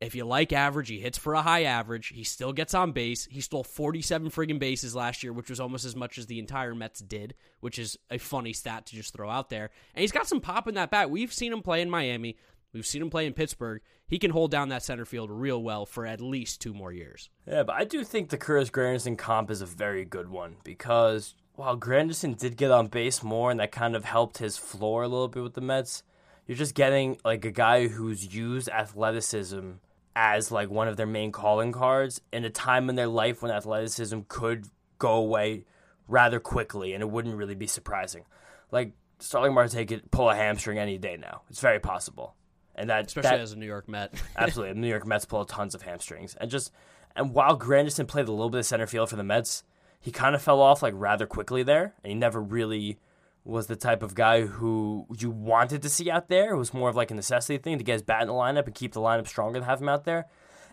If 0.00 0.14
you 0.14 0.26
like 0.26 0.52
average, 0.52 0.88
he 0.88 1.00
hits 1.00 1.16
for 1.16 1.32
a 1.32 1.40
high 1.40 1.64
average. 1.64 2.08
He 2.08 2.22
still 2.22 2.52
gets 2.52 2.74
on 2.74 2.92
base. 2.92 3.24
He 3.30 3.40
stole 3.40 3.64
47 3.64 4.30
friggin' 4.30 4.58
bases 4.58 4.94
last 4.94 5.22
year, 5.22 5.32
which 5.32 5.48
was 5.48 5.58
almost 5.58 5.86
as 5.86 5.96
much 5.96 6.18
as 6.18 6.26
the 6.26 6.38
entire 6.38 6.74
Mets 6.74 7.00
did, 7.00 7.34
which 7.60 7.78
is 7.78 7.96
a 8.10 8.18
funny 8.18 8.52
stat 8.52 8.86
to 8.86 8.94
just 8.94 9.14
throw 9.14 9.30
out 9.30 9.48
there. 9.48 9.70
And 9.94 10.02
he's 10.02 10.12
got 10.12 10.26
some 10.26 10.40
pop 10.40 10.68
in 10.68 10.74
that 10.74 10.90
bat. 10.90 11.10
We've 11.10 11.32
seen 11.32 11.52
him 11.52 11.62
play 11.62 11.80
in 11.80 11.88
Miami. 11.88 12.36
We've 12.74 12.86
seen 12.86 13.00
him 13.00 13.08
play 13.08 13.24
in 13.24 13.32
Pittsburgh. 13.32 13.80
He 14.06 14.18
can 14.18 14.30
hold 14.30 14.50
down 14.50 14.68
that 14.68 14.82
center 14.82 15.06
field 15.06 15.30
real 15.30 15.62
well 15.62 15.86
for 15.86 16.04
at 16.04 16.20
least 16.20 16.60
two 16.60 16.74
more 16.74 16.92
years. 16.92 17.30
Yeah, 17.46 17.62
but 17.62 17.76
I 17.76 17.84
do 17.84 18.04
think 18.04 18.28
the 18.28 18.36
Curtis 18.36 18.70
Granderson 18.70 19.16
comp 19.16 19.50
is 19.50 19.62
a 19.62 19.66
very 19.66 20.04
good 20.04 20.28
one 20.28 20.56
because 20.62 21.34
while 21.54 21.76
Granderson 21.78 22.36
did 22.36 22.58
get 22.58 22.70
on 22.70 22.88
base 22.88 23.22
more 23.22 23.50
and 23.50 23.58
that 23.60 23.72
kind 23.72 23.96
of 23.96 24.04
helped 24.04 24.38
his 24.38 24.58
floor 24.58 25.04
a 25.04 25.08
little 25.08 25.28
bit 25.28 25.42
with 25.42 25.54
the 25.54 25.62
Mets, 25.62 26.02
you're 26.46 26.56
just 26.56 26.74
getting 26.74 27.18
like 27.24 27.44
a 27.44 27.50
guy 27.50 27.88
who's 27.88 28.34
used 28.34 28.68
athleticism 28.68 29.72
as 30.14 30.50
like 30.50 30.70
one 30.70 30.88
of 30.88 30.96
their 30.96 31.06
main 31.06 31.32
calling 31.32 31.72
cards 31.72 32.20
in 32.32 32.44
a 32.44 32.50
time 32.50 32.88
in 32.88 32.96
their 32.96 33.08
life 33.08 33.42
when 33.42 33.50
athleticism 33.50 34.20
could 34.28 34.66
go 34.98 35.14
away 35.14 35.64
rather 36.08 36.40
quickly 36.40 36.94
and 36.94 37.02
it 37.02 37.10
wouldn't 37.10 37.36
really 37.36 37.54
be 37.54 37.66
surprising. 37.66 38.24
Like 38.70 38.92
Starling 39.18 39.54
Marte 39.54 39.86
could 39.86 40.10
pull 40.10 40.30
a 40.30 40.34
hamstring 40.34 40.78
any 40.78 40.98
day 40.98 41.16
now. 41.16 41.42
It's 41.50 41.60
very 41.60 41.80
possible. 41.80 42.34
And 42.74 42.90
that 42.90 43.06
Especially 43.06 43.30
that, 43.30 43.40
as 43.40 43.52
a 43.52 43.56
New 43.56 43.66
York 43.66 43.88
Met. 43.88 44.14
Absolutely. 44.36 44.74
The 44.74 44.80
New 44.80 44.88
York 44.88 45.06
Mets 45.06 45.24
pull 45.24 45.44
tons 45.44 45.74
of 45.74 45.82
hamstrings. 45.82 46.34
And 46.36 46.50
just 46.50 46.72
and 47.14 47.32
while 47.32 47.58
Granderson 47.58 48.06
played 48.06 48.28
a 48.28 48.32
little 48.32 48.50
bit 48.50 48.58
of 48.58 48.66
center 48.66 48.86
field 48.86 49.08
for 49.08 49.16
the 49.16 49.24
Mets, 49.24 49.64
he 50.00 50.12
kind 50.12 50.34
of 50.34 50.42
fell 50.42 50.60
off 50.60 50.82
like 50.82 50.94
rather 50.96 51.26
quickly 51.26 51.62
there. 51.62 51.94
And 52.04 52.12
he 52.12 52.14
never 52.14 52.40
really 52.40 52.98
was 53.46 53.68
the 53.68 53.76
type 53.76 54.02
of 54.02 54.14
guy 54.14 54.42
who 54.42 55.06
you 55.18 55.30
wanted 55.30 55.80
to 55.82 55.88
see 55.88 56.10
out 56.10 56.28
there. 56.28 56.54
It 56.54 56.58
was 56.58 56.74
more 56.74 56.88
of 56.88 56.96
like 56.96 57.10
a 57.10 57.14
necessity 57.14 57.58
thing 57.58 57.78
to 57.78 57.84
get 57.84 57.94
his 57.94 58.02
bat 58.02 58.22
in 58.22 58.28
the 58.28 58.34
lineup 58.34 58.66
and 58.66 58.74
keep 58.74 58.92
the 58.92 59.00
lineup 59.00 59.28
stronger 59.28 59.60
to 59.60 59.64
have 59.64 59.80
him 59.80 59.88
out 59.88 60.04
there. 60.04 60.26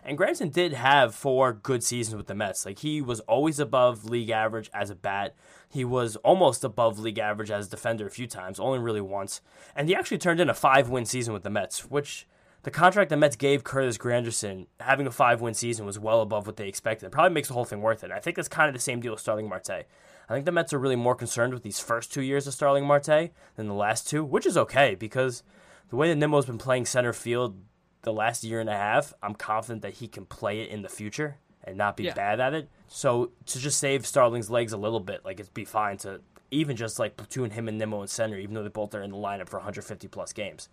And 0.04 0.18
Granderson 0.18 0.52
did 0.52 0.74
have 0.74 1.14
four 1.14 1.54
good 1.54 1.82
seasons 1.82 2.16
with 2.16 2.26
the 2.26 2.34
Mets. 2.34 2.66
Like 2.66 2.80
he 2.80 3.00
was 3.00 3.20
always 3.20 3.58
above 3.58 4.04
league 4.04 4.30
average 4.30 4.70
as 4.74 4.90
a 4.90 4.94
bat. 4.94 5.34
He 5.70 5.84
was 5.84 6.16
almost 6.16 6.62
above 6.62 6.98
league 6.98 7.18
average 7.18 7.50
as 7.50 7.68
a 7.68 7.70
defender 7.70 8.06
a 8.06 8.10
few 8.10 8.26
times, 8.26 8.60
only 8.60 8.78
really 8.78 9.00
once. 9.00 9.40
And 9.74 9.88
he 9.88 9.94
actually 9.94 10.18
turned 10.18 10.40
in 10.40 10.50
a 10.50 10.54
five 10.54 10.90
win 10.90 11.06
season 11.06 11.32
with 11.32 11.42
the 11.42 11.50
Mets, 11.50 11.90
which 11.90 12.26
the 12.64 12.70
contract 12.70 13.10
the 13.10 13.16
Mets 13.16 13.36
gave 13.36 13.64
Curtis 13.64 13.96
Granderson, 13.96 14.66
having 14.80 15.06
a 15.06 15.10
five 15.10 15.40
win 15.40 15.54
season, 15.54 15.86
was 15.86 15.98
well 15.98 16.20
above 16.20 16.46
what 16.46 16.56
they 16.56 16.68
expected. 16.68 17.06
It 17.06 17.12
probably 17.12 17.32
makes 17.32 17.48
the 17.48 17.54
whole 17.54 17.64
thing 17.64 17.80
worth 17.80 18.04
it. 18.04 18.10
I 18.10 18.18
think 18.18 18.36
that's 18.36 18.48
kind 18.48 18.68
of 18.68 18.74
the 18.74 18.80
same 18.80 19.00
deal 19.00 19.12
with 19.12 19.20
Starling 19.20 19.48
Marte. 19.48 19.86
I 20.28 20.32
think 20.34 20.46
the 20.46 20.52
Mets 20.52 20.72
are 20.72 20.78
really 20.78 20.96
more 20.96 21.14
concerned 21.14 21.52
with 21.52 21.62
these 21.62 21.80
first 21.80 22.12
two 22.12 22.22
years 22.22 22.46
of 22.46 22.54
Starling 22.54 22.86
Marte 22.86 23.30
than 23.56 23.66
the 23.68 23.74
last 23.74 24.08
two, 24.08 24.24
which 24.24 24.46
is 24.46 24.56
okay 24.56 24.94
because 24.94 25.42
the 25.90 25.96
way 25.96 26.08
that 26.08 26.16
Nimmo's 26.16 26.46
been 26.46 26.58
playing 26.58 26.86
center 26.86 27.12
field 27.12 27.56
the 28.02 28.12
last 28.12 28.42
year 28.44 28.60
and 28.60 28.70
a 28.70 28.76
half, 28.76 29.12
I'm 29.22 29.34
confident 29.34 29.82
that 29.82 29.94
he 29.94 30.08
can 30.08 30.24
play 30.26 30.60
it 30.60 30.70
in 30.70 30.82
the 30.82 30.88
future 30.88 31.36
and 31.62 31.76
not 31.76 31.96
be 31.96 32.04
Yeah. 32.04 32.14
bad 32.14 32.40
at 32.40 32.54
it. 32.54 32.68
So 32.88 33.32
to 33.46 33.58
just 33.58 33.78
save 33.78 34.06
Starling's 34.06 34.50
legs 34.50 34.72
a 34.72 34.76
little 34.76 35.00
bit, 35.00 35.24
like 35.24 35.40
it'd 35.40 35.54
be 35.54 35.64
fine 35.64 35.96
to 35.98 36.20
even 36.50 36.76
just 36.76 36.98
like 36.98 37.16
platoon 37.16 37.50
him 37.50 37.68
and 37.68 37.78
Nimmo 37.78 38.00
in 38.02 38.08
center, 38.08 38.36
even 38.38 38.54
though 38.54 38.62
they 38.62 38.68
both 38.68 38.94
are 38.94 39.02
in 39.02 39.10
the 39.10 39.16
lineup 39.16 39.48
for 39.48 39.56
150 39.58 40.08
plus 40.08 40.32
games. 40.32 40.68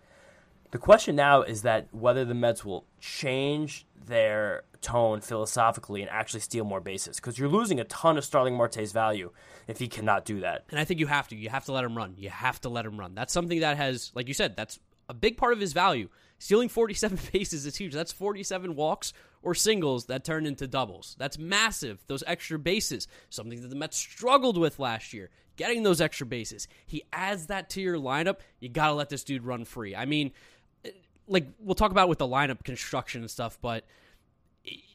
The 0.72 0.78
question 0.78 1.16
now 1.16 1.42
is 1.42 1.64
that 1.64 1.88
whether 1.92 2.24
the 2.24 2.34
Mets 2.34 2.64
will 2.64 2.86
change 3.00 3.86
their 4.06 4.64
tone 4.82 5.22
philosophically 5.22 6.02
and 6.02 6.10
actually 6.10 6.40
steal 6.40 6.64
more 6.64 6.80
bases 6.80 7.18
because 7.18 7.38
you're 7.38 7.50
losing 7.50 7.80
a 7.80 7.84
ton 7.86 8.18
of 8.18 8.26
Starling 8.26 8.56
Marte's 8.56 8.92
value 8.92 9.32
if 9.68 9.80
he 9.80 9.88
cannot 9.88 10.26
do 10.26 10.42
that. 10.42 10.66
And 10.70 10.80
I 10.80 10.86
think 10.86 11.00
you 11.00 11.08
have 11.08 11.28
to. 11.30 11.36
You 11.36 11.50
have 11.50 11.66
to 11.66 11.72
let 11.72 11.84
him 11.84 11.96
run. 11.96 12.16
You 12.18 12.30
have 12.30 12.60
to 12.62 12.70
let 12.70 12.86
him 12.86 13.00
run. 13.00 13.16
That's 13.16 13.32
something 13.34 13.60
that 13.62 13.78
has, 13.78 14.12
like 14.16 14.28
you 14.28 14.34
said, 14.34 14.56
that's 14.56 14.80
a 15.08 15.14
big 15.14 15.38
part 15.38 15.54
of 15.54 15.60
his 15.60 15.74
value. 15.74 16.10
Stealing 16.40 16.70
47 16.70 17.20
bases 17.34 17.66
is 17.66 17.76
huge. 17.76 17.94
That's 17.94 18.12
47 18.12 18.76
walks 18.76 19.14
or 19.44 19.54
singles 19.54 20.06
that 20.06 20.24
turn 20.24 20.46
into 20.46 20.68
doubles. 20.68 21.16
That's 21.20 21.38
massive. 21.38 22.04
Those 22.08 22.24
extra 22.26 22.58
bases, 22.58 23.08
something 23.30 23.62
that 23.62 23.68
the 23.68 23.76
Mets 23.76 23.98
struggled 23.98 24.58
with 24.58 24.80
last 24.80 25.14
year. 25.14 25.30
getting 25.56 25.84
those 25.84 26.02
extra 26.02 26.26
bases. 26.26 26.68
He 26.88 27.04
adds 27.14 27.48
that 27.48 27.70
to 27.72 27.82
your 27.82 27.98
lineup. 27.98 28.38
You 28.60 28.70
got 28.70 28.88
to 28.88 28.94
let 28.94 29.10
this 29.10 29.24
dude 29.24 29.44
run 29.44 29.66
free. 29.66 29.96
I 29.96 30.06
mean, 30.06 30.32
eh, 30.86 30.92
like 31.28 31.48
we'll 31.60 31.76
talk 31.76 31.92
about 31.92 32.10
with 32.10 32.20
the 32.20 32.28
lineup 32.28 32.64
construction 32.64 33.22
and 33.22 33.30
stuff, 33.30 33.60
but 33.62 33.86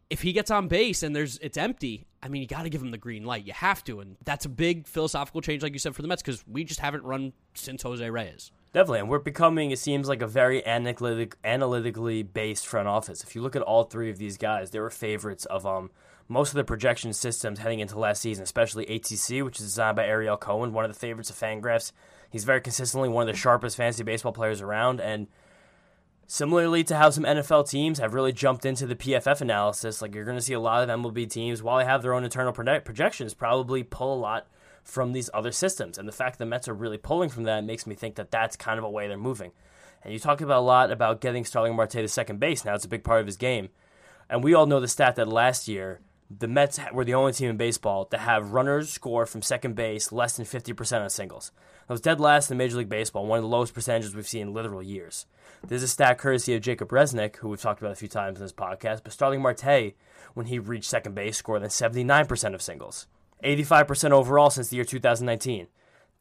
if 0.09 0.23
he 0.23 0.33
gets 0.33 0.51
on 0.51 0.69
base 0.69 1.03
and 1.03 1.15
there's 1.15 1.39
it's 1.39 1.57
empty, 1.57 2.07
I 2.23 2.29
mean, 2.29 2.43
you 2.43 2.49
got 2.49 2.63
to 2.63 2.69
give 2.69 2.83
him 2.83 2.91
the 2.91 2.99
green 2.99 3.25
light. 3.25 3.45
You 3.45 3.53
have 3.53 3.83
to, 3.85 4.01
and 4.01 4.17
that's 4.25 4.45
a 4.45 4.49
big 4.49 4.87
philosophical 4.87 5.41
change, 5.41 5.63
like 5.63 5.73
you 5.73 5.79
said, 5.79 5.95
for 5.95 6.03
the 6.03 6.09
Mets 6.09 6.23
because 6.23 6.45
we 6.47 6.65
just 6.65 6.81
haven't 6.81 7.05
run 7.05 7.33
since 7.55 7.83
Jose 7.83 8.09
Reyes. 8.09 8.51
Definitely, 8.73 9.01
and 9.01 9.09
we're 9.09 9.19
becoming. 9.19 9.71
It 9.71 9.79
seems 9.79 10.09
like 10.09 10.23
a 10.23 10.27
very 10.27 10.65
analytic, 10.67 11.37
analytically 11.45 12.23
based 12.23 12.67
front 12.67 12.89
office. 12.89 13.23
If 13.23 13.35
you 13.35 13.43
look 13.43 13.57
at 13.57 13.63
all 13.63 13.85
three 13.85 14.11
of 14.11 14.19
these 14.19 14.37
guys, 14.37 14.71
they 14.71 14.81
were 14.81 14.91
favorites 14.91 15.45
of 15.47 15.67
um 15.67 15.91
most 16.29 16.51
of 16.51 16.57
the 16.57 16.65
projection 16.65 17.13
systems 17.13 17.61
heading 17.61 17.81
into 17.81 17.99
last 17.99 18.21
season, 18.21 18.43
especially 18.43 18.85
ATC, 18.87 19.45
which 19.45 19.61
is 19.61 19.67
designed 19.67 19.97
by 19.97 20.07
Ariel 20.07 20.37
Cohen, 20.37 20.73
one 20.73 20.85
of 20.85 20.93
the 20.93 20.99
favorites 20.99 21.31
of 21.31 21.37
Fangraphs. 21.37 21.93
He's 22.31 22.45
very 22.45 22.61
consistently 22.61 23.09
one 23.09 23.29
of 23.29 23.33
the 23.33 23.39
sharpest 23.39 23.77
fantasy 23.77 24.03
baseball 24.03 24.33
players 24.33 24.61
around, 24.61 25.01
and 25.01 25.29
Similarly 26.29 26.83
to 26.85 26.97
how 26.97 27.11
some 27.11 27.25
NFL 27.25 27.71
teams 27.71 28.01
have 28.01 28.13
really 28.13 28.33
jumped 28.33 28.65
into 28.65 28.85
the 28.85 28.97
PFF 28.97 29.41
analysis, 29.41 30.03
like 30.03 30.15
you're 30.15 30.25
going 30.25 30.37
to 30.37 30.43
see 30.43 30.55
a 30.55 30.61
lot 30.61 30.83
of 30.83 30.89
MLB 30.89 31.31
teams, 31.31 31.63
while 31.63 31.79
they 31.79 31.85
have 31.85 32.03
their 32.03 32.15
own 32.15 32.25
internal 32.25 32.53
projections, 32.53 33.33
probably 33.33 33.85
pull 33.85 34.15
a 34.15 34.19
lot 34.19 34.49
from 34.83 35.13
these 35.13 35.31
other 35.33 35.53
systems. 35.53 35.99
And 35.99 36.09
the 36.09 36.13
fact 36.13 36.39
the 36.39 36.47
Mets 36.47 36.67
are 36.67 36.75
really 36.75 36.99
pulling 36.99 37.29
from 37.29 37.45
that 37.45 37.65
makes 37.65 37.87
me 37.87 37.95
think 37.95 38.17
that 38.17 38.33
that's 38.33 38.57
kind 38.57 38.79
of 38.79 38.85
a 38.85 38.91
way 38.91 39.07
they're 39.07 39.17
moving. 39.17 39.53
And 40.03 40.13
you 40.13 40.19
talk 40.19 40.41
about 40.41 40.59
a 40.59 40.61
lot 40.61 40.91
about 40.91 41.21
getting 41.21 41.45
Starling 41.45 41.77
Marte 41.77 41.93
to 41.93 42.09
second 42.09 42.41
base. 42.41 42.65
Now 42.65 42.75
it's 42.75 42.85
a 42.85 42.89
big 42.89 43.05
part 43.05 43.21
of 43.21 43.27
his 43.27 43.37
game. 43.37 43.69
And 44.29 44.43
we 44.43 44.55
all 44.55 44.67
know 44.67 44.81
the 44.81 44.89
stat 44.89 45.15
that 45.17 45.29
last 45.29 45.69
year 45.69 46.01
the 46.29 46.49
Mets 46.49 46.81
were 46.93 47.05
the 47.05 47.15
only 47.15 47.33
team 47.33 47.51
in 47.51 47.57
baseball 47.57 48.05
to 48.07 48.19
have 48.19 48.53
runners 48.53 48.91
score 48.91 49.27
from 49.27 49.43
second 49.43 49.77
base 49.77 50.11
less 50.11 50.37
than 50.37 50.45
50% 50.45 51.01
on 51.01 51.11
singles. 51.11 51.53
That 51.87 51.95
was 51.95 52.01
dead 52.01 52.21
last 52.21 52.51
in 52.51 52.57
Major 52.57 52.79
League 52.79 52.89
Baseball, 52.89 53.27
one 53.27 53.39
of 53.39 53.45
the 53.45 53.49
lowest 53.49 53.75
percentages 53.75 54.15
we've 54.15 54.27
seen 54.27 54.49
in 54.49 54.55
literal 54.55 54.83
years. 54.83 55.27
There's 55.69 55.83
a 55.83 55.89
stat 55.89 56.19
courtesy 56.19 56.55
of 56.55 56.63
Jacob 56.63 56.91
Resnick, 56.91 57.37
who 57.37 57.49
we've 57.49 57.61
talked 57.61 57.81
about 57.81 57.91
a 57.91 57.97
few 57.97 58.07
times 58.07 58.39
in 58.39 58.45
this 58.45 58.53
podcast, 58.53 59.03
but 59.03 59.13
Starling 59.13 59.43
Marte, 59.43 59.95
when 60.35 60.47
he 60.47 60.61
reached 60.61 60.89
second 60.89 61.17
base, 61.17 61.39
scored 61.39 61.63
than 61.63 61.71
79% 61.71 62.55
of 62.55 62.63
singles. 62.63 63.09
85% 63.43 64.13
overall 64.13 64.49
since 64.49 64.69
the 64.69 64.77
year 64.77 64.85
2019. 64.85 65.67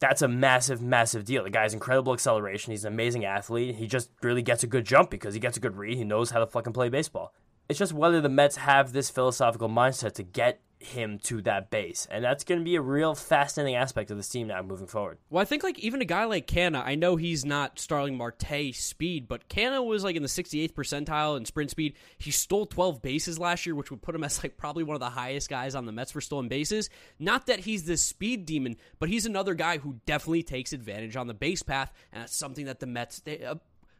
That's 0.00 0.20
a 0.20 0.26
massive, 0.26 0.82
massive 0.82 1.24
deal. 1.24 1.44
The 1.44 1.50
guy's 1.50 1.74
incredible 1.74 2.12
acceleration. 2.12 2.72
He's 2.72 2.84
an 2.84 2.92
amazing 2.92 3.24
athlete. 3.24 3.76
He 3.76 3.86
just 3.86 4.10
really 4.20 4.42
gets 4.42 4.64
a 4.64 4.66
good 4.66 4.84
jump 4.84 5.10
because 5.10 5.32
he 5.32 5.40
gets 5.40 5.56
a 5.56 5.60
good 5.60 5.76
read. 5.76 5.96
He 5.96 6.04
knows 6.04 6.30
how 6.30 6.40
to 6.40 6.46
fucking 6.46 6.72
play 6.72 6.88
baseball. 6.88 7.32
It's 7.68 7.78
just 7.78 7.92
whether 7.92 8.20
the 8.20 8.28
Mets 8.28 8.56
have 8.56 8.92
this 8.92 9.10
philosophical 9.10 9.68
mindset 9.68 10.14
to 10.14 10.24
get 10.24 10.60
him 10.78 11.18
to 11.18 11.40
that 11.42 11.70
base. 11.70 12.06
And 12.10 12.22
that's 12.22 12.44
going 12.44 12.60
to 12.60 12.64
be 12.64 12.76
a 12.76 12.80
real 12.80 13.14
fascinating 13.14 13.76
aspect 13.76 14.10
of 14.10 14.16
this 14.16 14.28
team 14.28 14.48
now 14.48 14.62
moving 14.62 14.86
forward. 14.86 15.18
Well, 15.30 15.40
I 15.40 15.44
think 15.44 15.62
like 15.62 15.78
even 15.78 16.02
a 16.02 16.04
guy 16.06 16.24
like 16.24 16.46
Canha, 16.46 16.82
I 16.84 16.94
know 16.94 17.16
he's 17.16 17.44
not 17.44 17.78
Starling 17.78 18.16
Marte 18.16 18.74
speed, 18.74 19.26
but 19.26 19.48
Canha 19.48 19.84
was 19.84 20.04
like 20.04 20.16
in 20.16 20.22
the 20.22 20.28
68th 20.28 20.72
percentile 20.72 21.36
in 21.36 21.44
sprint 21.44 21.70
speed. 21.70 21.94
He 22.18 22.30
stole 22.30 22.66
12 22.66 23.00
bases 23.00 23.38
last 23.38 23.64
year, 23.64 23.74
which 23.74 23.90
would 23.90 24.02
put 24.02 24.14
him 24.14 24.24
as 24.24 24.42
like 24.42 24.56
probably 24.56 24.84
one 24.84 24.94
of 24.94 25.00
the 25.00 25.10
highest 25.10 25.48
guys 25.48 25.74
on 25.74 25.86
the 25.86 25.92
Mets 25.92 26.12
for 26.12 26.20
stolen 26.20 26.48
bases. 26.48 26.90
Not 27.18 27.46
that 27.46 27.60
he's 27.60 27.84
this 27.84 28.02
speed 28.02 28.44
demon, 28.44 28.76
but 28.98 29.08
he's 29.08 29.26
another 29.26 29.54
guy 29.54 29.78
who 29.78 30.00
definitely 30.04 30.42
takes 30.42 30.72
advantage 30.72 31.16
on 31.16 31.26
the 31.26 31.34
base 31.34 31.62
path, 31.62 31.92
and 32.12 32.22
that's 32.22 32.36
something 32.36 32.66
that 32.66 32.80
the 32.80 32.86
Mets 32.86 33.20
they, 33.20 33.38
a 33.38 33.58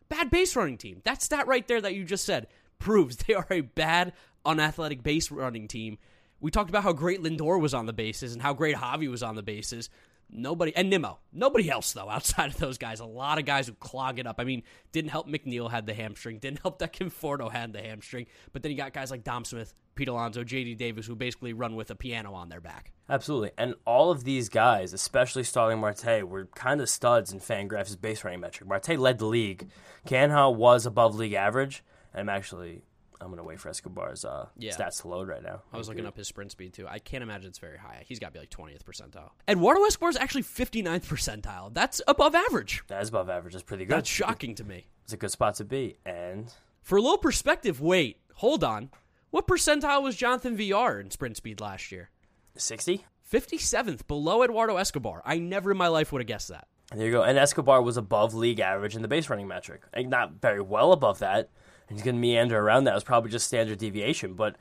bad 0.08 0.30
base 0.30 0.54
running 0.54 0.78
team. 0.78 1.00
That 1.04 1.22
stat 1.22 1.46
right 1.46 1.66
there 1.66 1.80
that 1.80 1.94
you 1.94 2.04
just 2.04 2.26
said 2.26 2.48
proves 2.78 3.16
they 3.26 3.34
are 3.34 3.46
a 3.50 3.62
bad 3.62 4.12
unathletic 4.44 5.02
base 5.02 5.30
running 5.30 5.68
team 5.68 5.98
we 6.40 6.50
talked 6.50 6.70
about 6.70 6.82
how 6.82 6.92
great 6.92 7.22
Lindor 7.22 7.60
was 7.60 7.74
on 7.74 7.86
the 7.86 7.92
bases 7.92 8.32
and 8.32 8.42
how 8.42 8.52
great 8.52 8.76
Javi 8.76 9.10
was 9.10 9.22
on 9.22 9.36
the 9.36 9.42
bases. 9.42 9.90
Nobody 10.28 10.74
and 10.74 10.90
Nimmo. 10.90 11.18
Nobody 11.32 11.70
else 11.70 11.92
though 11.92 12.10
outside 12.10 12.50
of 12.50 12.56
those 12.58 12.78
guys. 12.78 13.00
A 13.00 13.06
lot 13.06 13.38
of 13.38 13.44
guys 13.44 13.68
who 13.68 13.74
clog 13.74 14.18
it 14.18 14.26
up. 14.26 14.36
I 14.38 14.44
mean, 14.44 14.62
didn't 14.92 15.10
help 15.10 15.28
McNeil 15.28 15.70
had 15.70 15.86
the 15.86 15.94
hamstring. 15.94 16.38
Didn't 16.38 16.60
help 16.62 16.78
that 16.80 16.92
Conforto 16.98 17.50
had 17.50 17.72
the 17.72 17.80
hamstring. 17.80 18.26
But 18.52 18.62
then 18.62 18.72
you 18.72 18.76
got 18.76 18.92
guys 18.92 19.10
like 19.10 19.24
Dom 19.24 19.44
Smith, 19.44 19.72
Pete 19.94 20.08
Alonso, 20.08 20.42
J.D. 20.42 20.74
Davis, 20.74 21.06
who 21.06 21.14
basically 21.14 21.52
run 21.52 21.76
with 21.76 21.90
a 21.90 21.94
piano 21.94 22.34
on 22.34 22.48
their 22.48 22.60
back. 22.60 22.92
Absolutely, 23.08 23.52
and 23.56 23.76
all 23.84 24.10
of 24.10 24.24
these 24.24 24.48
guys, 24.48 24.92
especially 24.92 25.44
Starling 25.44 25.78
Marte, 25.78 26.28
were 26.28 26.46
kind 26.56 26.80
of 26.80 26.88
studs 26.88 27.32
in 27.32 27.38
Fangraphs' 27.38 27.98
base 27.98 28.24
running 28.24 28.40
metric. 28.40 28.68
Marte 28.68 28.98
led 28.98 29.18
the 29.18 29.26
league. 29.26 29.68
Canha 30.06 30.52
was 30.52 30.86
above 30.86 31.14
league 31.14 31.34
average. 31.34 31.84
I'm 32.12 32.28
actually 32.28 32.82
I'm 33.20 33.30
gonna 33.30 33.44
wait 33.44 33.60
for 33.60 33.68
Escobar's 33.68 34.24
uh, 34.24 34.46
yeah. 34.58 34.74
stats 34.74 35.02
to 35.02 35.08
load 35.08 35.28
right 35.28 35.42
now. 35.42 35.62
I 35.72 35.78
was 35.78 35.88
looking 35.88 36.06
up 36.06 36.16
his 36.16 36.28
sprint 36.28 36.52
speed 36.52 36.72
too. 36.74 36.86
I 36.88 36.98
can't 36.98 37.22
imagine 37.22 37.48
it's 37.48 37.58
very 37.58 37.78
high. 37.78 38.04
He's 38.06 38.18
got 38.18 38.28
to 38.28 38.32
be 38.32 38.38
like 38.40 38.50
20th 38.50 38.84
percentile. 38.84 39.30
Eduardo 39.48 39.84
Escobar 39.84 40.10
is 40.10 40.16
actually 40.16 40.42
59th 40.42 41.06
percentile. 41.06 41.72
That's 41.72 42.00
above 42.06 42.34
average. 42.34 42.82
That 42.88 43.02
is 43.02 43.08
above 43.08 43.30
average. 43.30 43.54
That's 43.54 43.64
pretty 43.64 43.84
good. 43.84 43.96
That's 43.96 44.08
shocking 44.08 44.54
to 44.56 44.64
me. 44.64 44.86
It's 45.04 45.12
a 45.12 45.16
good 45.16 45.30
spot 45.30 45.54
to 45.56 45.64
be. 45.64 45.96
And 46.04 46.52
for 46.82 46.96
a 46.96 47.00
little 47.00 47.18
perspective, 47.18 47.80
wait, 47.80 48.18
hold 48.34 48.62
on. 48.62 48.90
What 49.30 49.46
percentile 49.46 50.02
was 50.02 50.16
Jonathan 50.16 50.56
Villar 50.56 51.00
in 51.00 51.10
sprint 51.10 51.36
speed 51.36 51.60
last 51.60 51.90
year? 51.90 52.10
60. 52.56 53.04
57th, 53.30 54.06
below 54.06 54.42
Eduardo 54.42 54.76
Escobar. 54.76 55.20
I 55.24 55.38
never 55.38 55.72
in 55.72 55.76
my 55.76 55.88
life 55.88 56.12
would 56.12 56.20
have 56.20 56.28
guessed 56.28 56.48
that. 56.48 56.68
There 56.94 57.06
you 57.06 57.12
go. 57.12 57.22
And 57.22 57.36
Escobar 57.36 57.82
was 57.82 57.96
above 57.96 58.34
league 58.34 58.60
average 58.60 58.94
in 58.94 59.02
the 59.02 59.08
base 59.08 59.28
running 59.28 59.48
metric. 59.48 59.82
Not 59.96 60.40
very 60.40 60.60
well 60.60 60.92
above 60.92 61.18
that 61.18 61.50
and 61.88 61.96
he's 61.96 62.04
going 62.04 62.16
to 62.16 62.20
meander 62.20 62.58
around 62.58 62.84
that. 62.84 63.04
Probably 63.04 63.30
just 63.30 63.46
standard 63.46 63.78
deviation, 63.78 64.34
but 64.34 64.56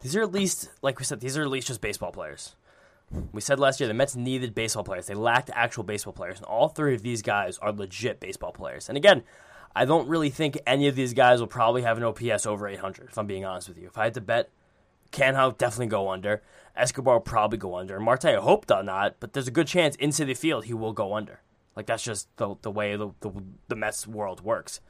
these 0.00 0.16
are 0.16 0.22
at 0.22 0.32
least, 0.32 0.70
like 0.82 0.98
we 0.98 1.04
said, 1.04 1.20
these 1.20 1.36
are 1.36 1.42
at 1.42 1.48
least 1.48 1.68
just 1.68 1.80
baseball 1.80 2.12
players. 2.12 2.54
We 3.32 3.40
said 3.40 3.60
last 3.60 3.78
year 3.78 3.86
the 3.86 3.94
Mets 3.94 4.16
needed 4.16 4.54
baseball 4.54 4.82
players. 4.84 5.06
They 5.06 5.14
lacked 5.14 5.50
actual 5.54 5.84
baseball 5.84 6.12
players, 6.12 6.38
and 6.38 6.46
all 6.46 6.68
three 6.68 6.94
of 6.94 7.02
these 7.02 7.22
guys 7.22 7.56
are 7.58 7.72
legit 7.72 8.20
baseball 8.20 8.52
players. 8.52 8.88
And 8.88 8.96
again, 8.96 9.22
I 9.74 9.84
don't 9.84 10.08
really 10.08 10.30
think 10.30 10.58
any 10.66 10.88
of 10.88 10.96
these 10.96 11.14
guys 11.14 11.38
will 11.38 11.46
probably 11.46 11.82
have 11.82 11.98
an 11.98 12.04
OPS 12.04 12.46
over 12.46 12.66
800, 12.66 13.08
if 13.10 13.18
I'm 13.18 13.26
being 13.26 13.44
honest 13.44 13.68
with 13.68 13.78
you. 13.78 13.86
If 13.86 13.96
I 13.96 14.04
had 14.04 14.14
to 14.14 14.20
bet, 14.20 14.50
Canha 15.12 15.56
definitely 15.56 15.86
go 15.86 16.08
under. 16.10 16.42
Escobar 16.74 17.14
will 17.14 17.20
probably 17.20 17.58
go 17.58 17.76
under. 17.76 17.98
Marte, 18.00 18.24
I 18.26 18.34
hope 18.36 18.66
not, 18.68 19.16
but 19.20 19.32
there's 19.32 19.48
a 19.48 19.52
good 19.52 19.66
chance 19.66 19.94
into 19.96 20.24
the 20.24 20.34
field 20.34 20.64
he 20.64 20.74
will 20.74 20.92
go 20.92 21.14
under. 21.14 21.40
Like 21.76 21.86
that's 21.86 22.02
just 22.02 22.34
the 22.38 22.56
the 22.62 22.70
way 22.70 22.96
the, 22.96 23.10
the, 23.20 23.30
the 23.68 23.76
Mets 23.76 24.06
world 24.06 24.40
works. 24.40 24.80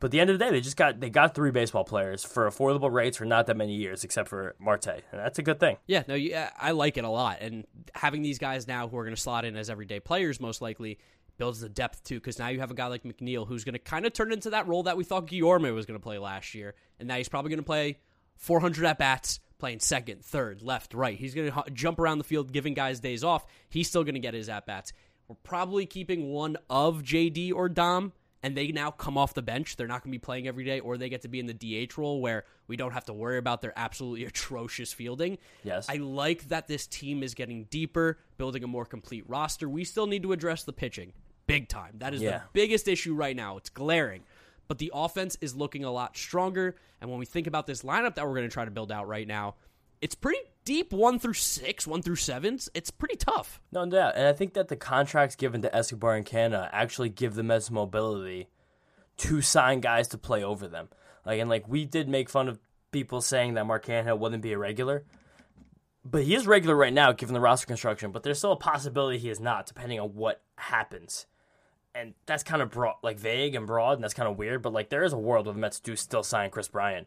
But 0.00 0.08
at 0.08 0.10
the 0.10 0.20
end 0.20 0.30
of 0.30 0.38
the 0.38 0.44
day, 0.44 0.50
they 0.50 0.60
just 0.60 0.76
got 0.76 1.00
they 1.00 1.10
got 1.10 1.34
three 1.34 1.50
baseball 1.50 1.84
players 1.84 2.24
for 2.24 2.48
affordable 2.48 2.92
rates 2.92 3.16
for 3.16 3.24
not 3.24 3.46
that 3.46 3.56
many 3.56 3.74
years, 3.74 4.04
except 4.04 4.28
for 4.28 4.54
Marte, 4.58 4.86
and 4.86 5.02
that's 5.12 5.38
a 5.38 5.42
good 5.42 5.60
thing. 5.60 5.76
Yeah, 5.86 6.02
no, 6.08 6.14
yeah, 6.14 6.50
I 6.58 6.72
like 6.72 6.96
it 6.96 7.04
a 7.04 7.08
lot, 7.08 7.38
and 7.40 7.64
having 7.94 8.22
these 8.22 8.38
guys 8.38 8.66
now 8.66 8.88
who 8.88 8.96
are 8.98 9.04
going 9.04 9.14
to 9.14 9.20
slot 9.20 9.44
in 9.44 9.56
as 9.56 9.70
everyday 9.70 10.00
players, 10.00 10.40
most 10.40 10.60
likely 10.60 10.98
builds 11.36 11.60
the 11.60 11.68
depth 11.68 12.04
too. 12.04 12.16
Because 12.16 12.38
now 12.38 12.48
you 12.48 12.60
have 12.60 12.70
a 12.70 12.74
guy 12.74 12.86
like 12.86 13.04
McNeil 13.04 13.46
who's 13.46 13.64
going 13.64 13.74
to 13.74 13.78
kind 13.78 14.04
of 14.04 14.12
turn 14.12 14.32
into 14.32 14.50
that 14.50 14.66
role 14.66 14.82
that 14.84 14.96
we 14.96 15.04
thought 15.04 15.26
Guillorme 15.26 15.72
was 15.74 15.86
going 15.86 15.98
to 15.98 16.02
play 16.02 16.18
last 16.18 16.54
year, 16.54 16.74
and 16.98 17.08
now 17.08 17.16
he's 17.16 17.28
probably 17.28 17.50
going 17.50 17.60
to 17.60 17.64
play 17.64 17.98
400 18.36 18.84
at 18.84 18.98
bats, 18.98 19.40
playing 19.58 19.80
second, 19.80 20.24
third, 20.24 20.62
left, 20.62 20.94
right. 20.94 21.16
He's 21.16 21.34
going 21.34 21.50
to 21.50 21.64
jump 21.72 21.98
around 21.98 22.18
the 22.18 22.24
field, 22.24 22.52
giving 22.52 22.74
guys 22.74 23.00
days 23.00 23.24
off. 23.24 23.46
He's 23.68 23.88
still 23.88 24.04
going 24.04 24.14
to 24.14 24.20
get 24.20 24.34
his 24.34 24.48
at 24.48 24.66
bats. 24.66 24.92
We're 25.28 25.36
probably 25.36 25.86
keeping 25.86 26.30
one 26.30 26.58
of 26.68 27.02
JD 27.02 27.54
or 27.54 27.68
Dom 27.68 28.12
and 28.44 28.54
they 28.54 28.70
now 28.72 28.90
come 28.90 29.16
off 29.16 29.32
the 29.32 29.40
bench. 29.40 29.76
They're 29.76 29.86
not 29.86 30.04
going 30.04 30.12
to 30.12 30.18
be 30.18 30.22
playing 30.22 30.46
every 30.46 30.64
day, 30.64 30.78
or 30.78 30.98
they 30.98 31.08
get 31.08 31.22
to 31.22 31.28
be 31.28 31.40
in 31.40 31.46
the 31.46 31.54
DH 31.86 31.96
role 31.96 32.20
where 32.20 32.44
we 32.68 32.76
don't 32.76 32.92
have 32.92 33.06
to 33.06 33.14
worry 33.14 33.38
about 33.38 33.62
their 33.62 33.72
absolutely 33.74 34.24
atrocious 34.26 34.92
fielding. 34.92 35.38
Yes. 35.64 35.86
I 35.88 35.96
like 35.96 36.48
that 36.48 36.68
this 36.68 36.86
team 36.86 37.22
is 37.22 37.32
getting 37.32 37.64
deeper, 37.64 38.18
building 38.36 38.62
a 38.62 38.66
more 38.66 38.84
complete 38.84 39.24
roster. 39.26 39.66
We 39.66 39.82
still 39.84 40.06
need 40.06 40.22
to 40.24 40.32
address 40.32 40.62
the 40.62 40.74
pitching 40.74 41.14
big 41.46 41.68
time. 41.68 41.94
That 41.98 42.12
is 42.12 42.20
yeah. 42.20 42.30
the 42.30 42.42
biggest 42.52 42.86
issue 42.86 43.14
right 43.14 43.34
now. 43.34 43.56
It's 43.56 43.70
glaring. 43.70 44.22
But 44.68 44.76
the 44.76 44.92
offense 44.94 45.38
is 45.40 45.56
looking 45.56 45.84
a 45.84 45.90
lot 45.90 46.14
stronger. 46.14 46.76
And 47.00 47.08
when 47.08 47.18
we 47.18 47.26
think 47.26 47.46
about 47.46 47.66
this 47.66 47.82
lineup 47.82 48.14
that 48.16 48.26
we're 48.26 48.34
going 48.34 48.48
to 48.48 48.52
try 48.52 48.66
to 48.66 48.70
build 48.70 48.92
out 48.92 49.08
right 49.08 49.26
now, 49.26 49.54
it's 50.04 50.14
pretty 50.14 50.40
deep 50.66 50.92
one 50.92 51.18
through 51.18 51.32
six, 51.32 51.86
one 51.86 52.02
through 52.02 52.16
sevens. 52.16 52.68
It's 52.74 52.90
pretty 52.90 53.16
tough. 53.16 53.58
No 53.72 53.86
doubt. 53.86 54.16
And 54.16 54.26
I 54.26 54.34
think 54.34 54.52
that 54.52 54.68
the 54.68 54.76
contracts 54.76 55.34
given 55.34 55.62
to 55.62 55.74
Escobar 55.74 56.14
and 56.14 56.26
Canha 56.26 56.68
actually 56.72 57.08
give 57.08 57.34
the 57.34 57.42
Mets 57.42 57.70
mobility 57.70 58.48
to 59.16 59.40
sign 59.40 59.80
guys 59.80 60.08
to 60.08 60.18
play 60.18 60.44
over 60.44 60.68
them. 60.68 60.90
Like 61.24 61.40
and 61.40 61.48
like 61.48 61.66
we 61.66 61.86
did 61.86 62.06
make 62.10 62.28
fun 62.28 62.48
of 62.48 62.58
people 62.92 63.22
saying 63.22 63.54
that 63.54 63.64
Mark 63.64 63.88
wouldn't 63.88 64.42
be 64.42 64.52
a 64.52 64.58
regular. 64.58 65.04
But 66.04 66.24
he 66.24 66.34
is 66.34 66.46
regular 66.46 66.76
right 66.76 66.92
now 66.92 67.12
given 67.12 67.32
the 67.32 67.40
roster 67.40 67.66
construction, 67.66 68.12
but 68.12 68.22
there's 68.24 68.36
still 68.36 68.52
a 68.52 68.56
possibility 68.56 69.16
he 69.16 69.30
is 69.30 69.40
not, 69.40 69.64
depending 69.64 70.00
on 70.00 70.10
what 70.10 70.42
happens. 70.56 71.24
And 71.94 72.12
that's 72.26 72.42
kind 72.42 72.60
of 72.60 72.70
broad, 72.70 72.96
like 73.02 73.18
vague 73.18 73.54
and 73.54 73.66
broad, 73.66 73.92
and 73.92 74.04
that's 74.04 74.12
kind 74.12 74.28
of 74.28 74.36
weird. 74.36 74.60
But 74.60 74.74
like, 74.74 74.90
there 74.90 75.04
is 75.04 75.14
a 75.14 75.18
world 75.18 75.46
where 75.46 75.54
the 75.54 75.60
Mets 75.60 75.80
do 75.80 75.96
still 75.96 76.22
sign 76.22 76.50
Kris 76.50 76.68
Bryant, 76.68 77.06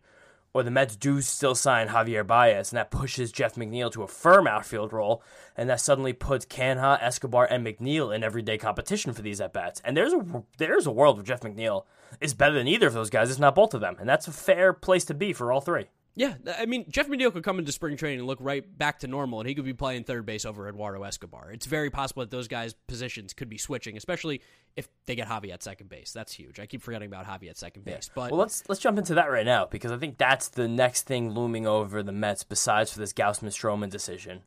or 0.54 0.64
the 0.64 0.72
Mets 0.72 0.96
do 0.96 1.22
still 1.22 1.56
sign 1.56 1.90
Javier 1.90 2.26
Baez, 2.26 2.72
and 2.72 2.78
that 2.78 2.92
pushes 2.92 3.32
Jeff 3.32 3.56
McNeil 3.56 3.92
to 3.92 4.04
a 4.04 4.08
firm 4.08 4.48
outfield 4.48 4.94
role, 4.94 5.22
and 5.56 5.70
that 5.70 5.82
suddenly 5.82 6.14
puts 6.14 6.46
Canha, 6.46 7.02
Escobar, 7.02 7.48
and 7.50 7.66
McNeil 7.66 8.16
in 8.16 8.24
everyday 8.24 8.58
competition 8.58 9.14
for 9.14 9.22
these 9.22 9.42
at 9.42 9.54
bats. 9.54 9.82
And 9.84 9.96
there's 9.96 10.14
a 10.14 10.44
there's 10.58 10.88
a 10.88 10.92
world 10.92 11.18
where 11.18 11.26
Jeff 11.26 11.42
McNeil 11.42 11.86
is 12.22 12.34
better 12.34 12.56
than 12.56 12.68
either 12.68 12.88
of 12.88 12.94
those 12.94 13.10
guys, 13.10 13.32
if 13.32 13.40
not 13.40 13.56
both 13.56 13.74
of 13.74 13.82
them, 13.82 13.98
and 14.00 14.08
that's 14.08 14.28
a 14.28 14.32
fair 14.32 14.74
place 14.74 15.06
to 15.06 15.14
be 15.14 15.34
for 15.34 15.52
all 15.52 15.62
three. 15.62 15.88
Yeah, 16.18 16.34
I 16.58 16.66
mean, 16.66 16.86
Jeff 16.90 17.08
McNeil 17.08 17.32
could 17.32 17.44
come 17.44 17.60
into 17.60 17.72
spring 17.72 17.96
training 17.96 18.20
and 18.20 18.28
look 18.28 18.40
right 18.42 18.66
back 18.76 19.00
to 19.00 19.08
normal, 19.08 19.40
and 19.40 19.48
he 19.48 19.54
could 19.54 19.66
be 19.66 19.74
playing 19.74 20.04
third 20.04 20.26
base 20.26 20.46
over 20.46 20.68
Eduardo 20.68 21.04
Escobar. 21.04 21.52
It's 21.52 21.68
very 21.68 21.92
possible 21.92 22.24
that 22.24 22.32
those 22.32 22.48
guys' 22.48 22.74
positions 22.88 23.34
could 23.34 23.50
be 23.50 23.60
switching, 23.60 23.96
especially 23.96 24.42
if 24.76 24.90
they 25.06 25.16
get 25.16 25.28
Javi 25.28 25.54
at 25.54 25.62
second 25.62 25.90
base. 25.90 26.12
That's 26.14 26.34
huge. 26.34 26.60
I 26.60 26.66
keep 26.66 26.82
forgetting 26.82 27.08
about 27.08 27.28
Javi 27.28 27.52
at 27.52 27.58
second 27.58 27.86
base. 27.86 28.10
But 28.14 28.32
Well, 28.32 28.40
let's 28.40 28.68
let's 28.68 28.82
jump 28.82 28.98
into 28.98 29.14
that 29.14 29.30
right 29.30 29.46
now 29.46 29.68
because 29.68 29.92
I 29.92 29.98
think 29.98 30.18
that's 30.18 30.50
the 30.50 30.68
next 30.68 31.04
thing 31.04 31.30
looming 31.30 31.68
over 31.68 32.02
the 32.02 32.12
Mets 32.12 32.44
besides 32.44 32.92
for 32.92 32.98
this 32.98 33.14
Gausman 33.14 33.50
Stroman 33.50 33.92
decision. 33.92 34.42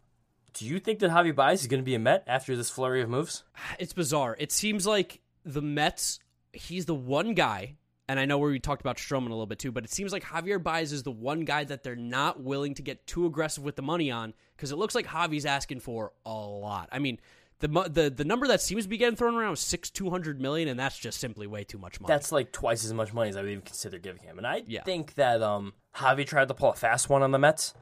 Do 0.52 0.66
you 0.66 0.80
think 0.80 0.98
that 0.98 1.12
Javi 1.12 1.32
Baez 1.32 1.60
is 1.60 1.68
going 1.68 1.80
to 1.80 1.84
be 1.84 1.94
a 1.94 2.00
Met 2.00 2.24
after 2.26 2.56
this 2.56 2.68
flurry 2.68 3.00
of 3.00 3.08
moves? 3.08 3.44
it's 3.78 3.92
bizarre. 3.92 4.36
It 4.40 4.50
seems 4.50 4.88
like 4.88 5.20
the 5.44 5.62
Mets, 5.62 6.18
he's 6.52 6.86
the 6.86 6.96
one 6.96 7.34
guy, 7.34 7.76
and 8.10 8.18
I 8.18 8.24
know 8.24 8.38
where 8.38 8.50
we 8.50 8.58
talked 8.58 8.80
about 8.80 8.96
Stroman 8.96 9.26
a 9.26 9.30
little 9.30 9.46
bit 9.46 9.60
too, 9.60 9.70
but 9.70 9.84
it 9.84 9.92
seems 9.92 10.12
like 10.12 10.24
Javier 10.24 10.60
Baez 10.60 10.92
is 10.92 11.04
the 11.04 11.12
one 11.12 11.42
guy 11.44 11.62
that 11.64 11.84
they're 11.84 11.94
not 11.94 12.40
willing 12.42 12.74
to 12.74 12.82
get 12.82 13.06
too 13.06 13.24
aggressive 13.24 13.62
with 13.62 13.76
the 13.76 13.82
money 13.82 14.10
on 14.10 14.34
because 14.56 14.72
it 14.72 14.76
looks 14.76 14.94
like 14.96 15.06
Javi's 15.06 15.46
asking 15.46 15.78
for 15.80 16.12
a 16.26 16.32
lot. 16.34 16.88
I 16.90 16.98
mean, 16.98 17.20
the 17.60 17.68
the 17.68 18.10
the 18.10 18.24
number 18.24 18.46
that 18.48 18.60
seems 18.60 18.82
to 18.84 18.88
be 18.88 18.96
getting 18.96 19.16
thrown 19.16 19.34
around 19.36 19.52
is 19.52 19.60
six 19.60 19.90
two 19.90 20.10
hundred 20.10 20.40
million, 20.40 20.66
and 20.68 20.80
that's 20.80 20.98
just 20.98 21.20
simply 21.20 21.46
way 21.46 21.62
too 21.62 21.78
much 21.78 22.00
money. 22.00 22.12
That's 22.12 22.32
like 22.32 22.50
twice 22.52 22.84
as 22.84 22.92
much 22.92 23.12
money 23.12 23.30
as 23.30 23.36
I 23.36 23.42
would 23.42 23.50
even 23.50 23.62
consider 23.62 23.98
giving 23.98 24.22
him. 24.22 24.38
And 24.38 24.46
I 24.46 24.64
Yeah. 24.66 24.82
think 24.82 25.14
that 25.14 25.40
um, 25.42 25.74
Javi 25.94 26.26
tried 26.26 26.48
to 26.48 26.54
pull 26.54 26.70
a 26.70 26.74
fast 26.74 27.08
one 27.08 27.22
on 27.22 27.30
the 27.30 27.38
Mets. 27.38 27.74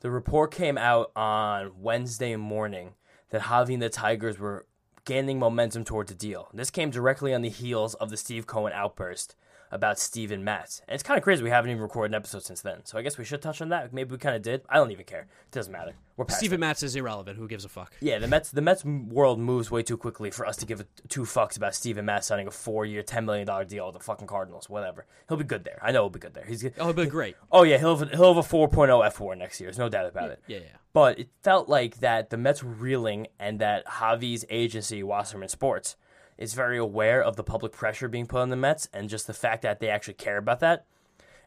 The 0.00 0.10
report 0.10 0.50
came 0.50 0.78
out 0.78 1.10
on 1.16 1.72
Wednesday 1.80 2.36
morning 2.36 2.94
that 3.30 3.42
Javi 3.42 3.74
and 3.74 3.82
the 3.82 3.88
Tigers 3.90 4.38
were 4.38 4.66
gaining 5.04 5.38
momentum 5.38 5.84
towards 5.84 6.10
a 6.10 6.14
deal. 6.14 6.48
This 6.54 6.70
came 6.70 6.90
directly 6.90 7.34
on 7.34 7.42
the 7.42 7.48
heels 7.50 7.94
of 7.94 8.08
the 8.10 8.16
Steve 8.16 8.46
Cohen 8.46 8.72
outburst 8.72 9.34
about 9.74 9.98
Steven 9.98 10.44
Matz. 10.44 10.80
And 10.88 10.94
it's 10.94 11.02
kind 11.02 11.18
of 11.18 11.24
crazy 11.24 11.42
we 11.42 11.50
haven't 11.50 11.70
even 11.72 11.82
recorded 11.82 12.12
an 12.12 12.16
episode 12.16 12.44
since 12.44 12.62
then. 12.62 12.84
So 12.84 12.96
I 12.96 13.02
guess 13.02 13.18
we 13.18 13.24
should 13.24 13.42
touch 13.42 13.60
on 13.60 13.68
that. 13.70 13.92
Maybe 13.92 14.12
we 14.12 14.18
kind 14.18 14.36
of 14.36 14.40
did. 14.42 14.62
I 14.68 14.76
don't 14.76 14.92
even 14.92 15.04
care. 15.04 15.22
It 15.22 15.50
doesn't 15.50 15.72
matter. 15.72 15.92
We're 16.16 16.24
past 16.26 16.38
Steven 16.38 16.60
Matz 16.60 16.84
is 16.84 16.94
irrelevant. 16.94 17.36
Who 17.38 17.48
gives 17.48 17.64
a 17.64 17.68
fuck? 17.68 17.92
yeah, 18.00 18.18
the 18.20 18.28
Mets 18.28 18.52
the 18.52 18.62
Mets 18.62 18.84
world 18.84 19.40
moves 19.40 19.68
way 19.70 19.82
too 19.82 19.96
quickly 19.96 20.30
for 20.30 20.46
us 20.46 20.56
to 20.58 20.66
give 20.66 20.80
a, 20.80 20.86
two 21.08 21.22
fucks 21.22 21.56
about 21.56 21.74
Steven 21.74 22.04
Matz 22.04 22.28
signing 22.28 22.46
a 22.46 22.52
four 22.52 22.86
year, 22.86 23.02
ten 23.02 23.24
million 23.26 23.46
dollar 23.48 23.64
deal 23.64 23.86
with 23.86 23.94
the 23.94 24.00
fucking 24.00 24.28
Cardinals. 24.28 24.70
Whatever, 24.70 25.06
he'll 25.28 25.36
be 25.36 25.42
good 25.44 25.64
there. 25.64 25.80
I 25.82 25.90
know 25.90 26.04
he'll 26.04 26.10
be 26.10 26.20
good 26.20 26.34
there. 26.34 26.44
He's 26.44 26.64
Oh, 26.78 26.84
he'll 26.84 26.92
be 26.92 27.06
great. 27.06 27.34
oh 27.50 27.64
yeah, 27.64 27.78
he'll 27.78 27.96
have, 27.96 28.12
a- 28.12 28.16
he'll 28.16 28.32
have 28.32 28.44
a 28.44 28.48
4.0 28.48 29.04
F 29.04 29.14
four 29.14 29.34
next 29.34 29.60
year. 29.60 29.66
There's 29.68 29.78
no 29.78 29.88
doubt 29.88 30.06
about 30.06 30.30
it. 30.30 30.40
Yeah, 30.46 30.58
yeah. 30.58 30.64
But 30.92 31.18
it 31.18 31.28
felt 31.42 31.68
like 31.68 31.98
that 31.98 32.30
the 32.30 32.36
Mets 32.36 32.62
were 32.62 32.70
reeling, 32.70 33.26
and 33.40 33.58
that 33.58 33.84
Javi's 33.84 34.44
agency, 34.48 35.02
Wasserman 35.02 35.48
Sports, 35.48 35.96
is 36.38 36.54
very 36.54 36.78
aware 36.78 37.22
of 37.22 37.36
the 37.36 37.44
public 37.44 37.72
pressure 37.72 38.08
being 38.08 38.26
put 38.26 38.40
on 38.40 38.50
the 38.50 38.56
Mets, 38.56 38.88
and 38.92 39.08
just 39.08 39.26
the 39.26 39.32
fact 39.34 39.62
that 39.62 39.80
they 39.80 39.88
actually 39.88 40.14
care 40.14 40.36
about 40.36 40.60
that, 40.60 40.86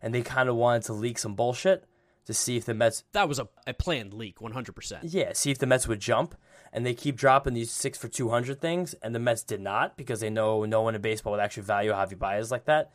and 0.01 0.13
they 0.13 0.21
kind 0.21 0.49
of 0.49 0.55
wanted 0.55 0.83
to 0.83 0.93
leak 0.93 1.17
some 1.17 1.35
bullshit 1.35 1.85
to 2.25 2.33
see 2.33 2.57
if 2.57 2.65
the 2.65 2.73
Mets 2.73 3.03
That 3.13 3.29
was 3.29 3.39
a, 3.39 3.47
a 3.65 3.73
planned 3.73 4.13
leak, 4.13 4.41
one 4.41 4.51
hundred 4.51 4.75
percent. 4.75 5.05
yeah, 5.05 5.31
see 5.33 5.51
if 5.51 5.59
the 5.59 5.65
Mets 5.65 5.87
would 5.87 5.99
jump, 5.99 6.35
and 6.73 6.85
they 6.85 6.93
keep 6.93 7.15
dropping 7.15 7.53
these 7.53 7.71
six 7.71 7.97
for 7.97 8.07
two 8.07 8.29
hundred 8.29 8.59
things, 8.59 8.93
and 9.01 9.15
the 9.15 9.19
Mets 9.19 9.43
did 9.43 9.61
not 9.61 9.97
because 9.97 10.19
they 10.19 10.29
know 10.29 10.65
no 10.65 10.81
one 10.81 10.95
in 10.95 11.01
baseball 11.01 11.31
would 11.31 11.39
actually 11.39 11.63
value 11.63 11.91
Javi 11.91 12.17
Baez 12.19 12.51
like 12.51 12.65
that. 12.65 12.91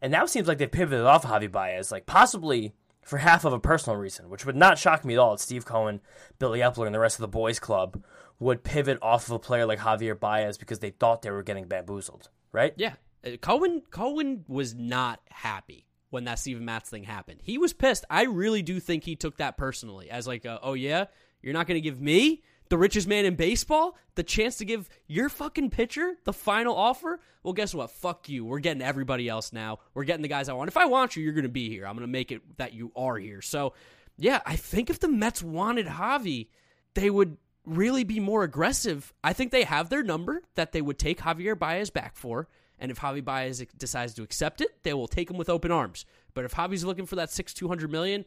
And 0.00 0.10
now 0.10 0.24
it 0.24 0.30
seems 0.30 0.48
like 0.48 0.58
they've 0.58 0.70
pivoted 0.70 1.06
off 1.06 1.24
Javi 1.24 1.50
Baez, 1.50 1.92
like 1.92 2.06
possibly 2.06 2.74
for 3.02 3.18
half 3.18 3.44
of 3.44 3.52
a 3.52 3.60
personal 3.60 3.96
reason, 3.96 4.28
which 4.28 4.44
would 4.44 4.56
not 4.56 4.78
shock 4.78 5.04
me 5.04 5.14
at 5.14 5.18
all. 5.20 5.34
If 5.34 5.40
Steve 5.40 5.64
Cohen, 5.64 6.00
Billy 6.40 6.58
Eppler, 6.58 6.86
and 6.86 6.94
the 6.94 6.98
rest 6.98 7.16
of 7.16 7.22
the 7.22 7.28
boys' 7.28 7.60
club 7.60 8.02
would 8.42 8.64
pivot 8.64 8.98
off 9.00 9.26
of 9.26 9.32
a 9.32 9.38
player 9.38 9.66
like 9.66 9.78
Javier 9.78 10.18
Baez 10.18 10.58
because 10.58 10.80
they 10.80 10.90
thought 10.90 11.22
they 11.22 11.30
were 11.30 11.42
getting 11.42 11.66
bamboozled, 11.66 12.28
right? 12.52 12.74
Yeah, 12.76 12.94
Uh, 13.24 13.36
Cohen 13.40 13.82
Cohen 13.90 14.44
was 14.48 14.74
not 14.74 15.20
happy 15.30 15.86
when 16.10 16.24
that 16.24 16.38
Steven 16.38 16.64
Matz 16.64 16.90
thing 16.90 17.04
happened. 17.04 17.40
He 17.42 17.56
was 17.56 17.72
pissed. 17.72 18.04
I 18.10 18.24
really 18.24 18.62
do 18.62 18.80
think 18.80 19.04
he 19.04 19.16
took 19.16 19.36
that 19.38 19.56
personally 19.56 20.10
as 20.10 20.26
like, 20.26 20.44
oh 20.44 20.74
yeah, 20.74 21.06
you're 21.40 21.54
not 21.54 21.66
going 21.66 21.76
to 21.76 21.80
give 21.80 22.00
me 22.00 22.42
the 22.68 22.76
richest 22.78 23.06
man 23.06 23.24
in 23.24 23.34
baseball 23.36 23.96
the 24.14 24.22
chance 24.22 24.56
to 24.56 24.64
give 24.64 24.88
your 25.06 25.28
fucking 25.28 25.70
pitcher 25.70 26.14
the 26.24 26.32
final 26.32 26.74
offer. 26.74 27.20
Well, 27.42 27.52
guess 27.54 27.74
what? 27.74 27.90
Fuck 27.90 28.28
you. 28.28 28.44
We're 28.44 28.58
getting 28.60 28.82
everybody 28.82 29.28
else 29.28 29.52
now. 29.52 29.78
We're 29.94 30.04
getting 30.04 30.22
the 30.22 30.28
guys 30.28 30.48
I 30.48 30.52
want. 30.54 30.68
If 30.68 30.76
I 30.76 30.86
want 30.86 31.14
you, 31.16 31.22
you're 31.22 31.32
going 31.32 31.42
to 31.44 31.48
be 31.48 31.68
here. 31.68 31.86
I'm 31.86 31.94
going 31.94 32.06
to 32.06 32.12
make 32.12 32.32
it 32.32 32.42
that 32.58 32.72
you 32.72 32.92
are 32.96 33.16
here. 33.18 33.40
So 33.40 33.74
yeah, 34.16 34.40
I 34.44 34.56
think 34.56 34.90
if 34.90 35.00
the 35.00 35.08
Mets 35.08 35.42
wanted 35.42 35.86
Javi, 35.86 36.48
they 36.94 37.08
would 37.08 37.36
really 37.64 38.04
be 38.04 38.20
more 38.20 38.42
aggressive. 38.42 39.12
I 39.22 39.32
think 39.32 39.52
they 39.52 39.64
have 39.64 39.88
their 39.88 40.02
number 40.02 40.42
that 40.54 40.72
they 40.72 40.82
would 40.82 40.98
take 40.98 41.20
Javier 41.20 41.58
Baez 41.58 41.90
back 41.90 42.16
for. 42.16 42.48
And 42.78 42.90
if 42.90 42.98
Javi 42.98 43.24
Baez 43.24 43.64
decides 43.76 44.14
to 44.14 44.22
accept 44.22 44.60
it, 44.60 44.82
they 44.82 44.92
will 44.92 45.06
take 45.06 45.30
him 45.30 45.36
with 45.36 45.48
open 45.48 45.70
arms. 45.70 46.04
But 46.34 46.44
if 46.44 46.52
Javi's 46.52 46.84
looking 46.84 47.06
for 47.06 47.16
that 47.16 47.30
six 47.30 47.54
two 47.54 47.68
hundred 47.68 47.92
million, 47.92 48.24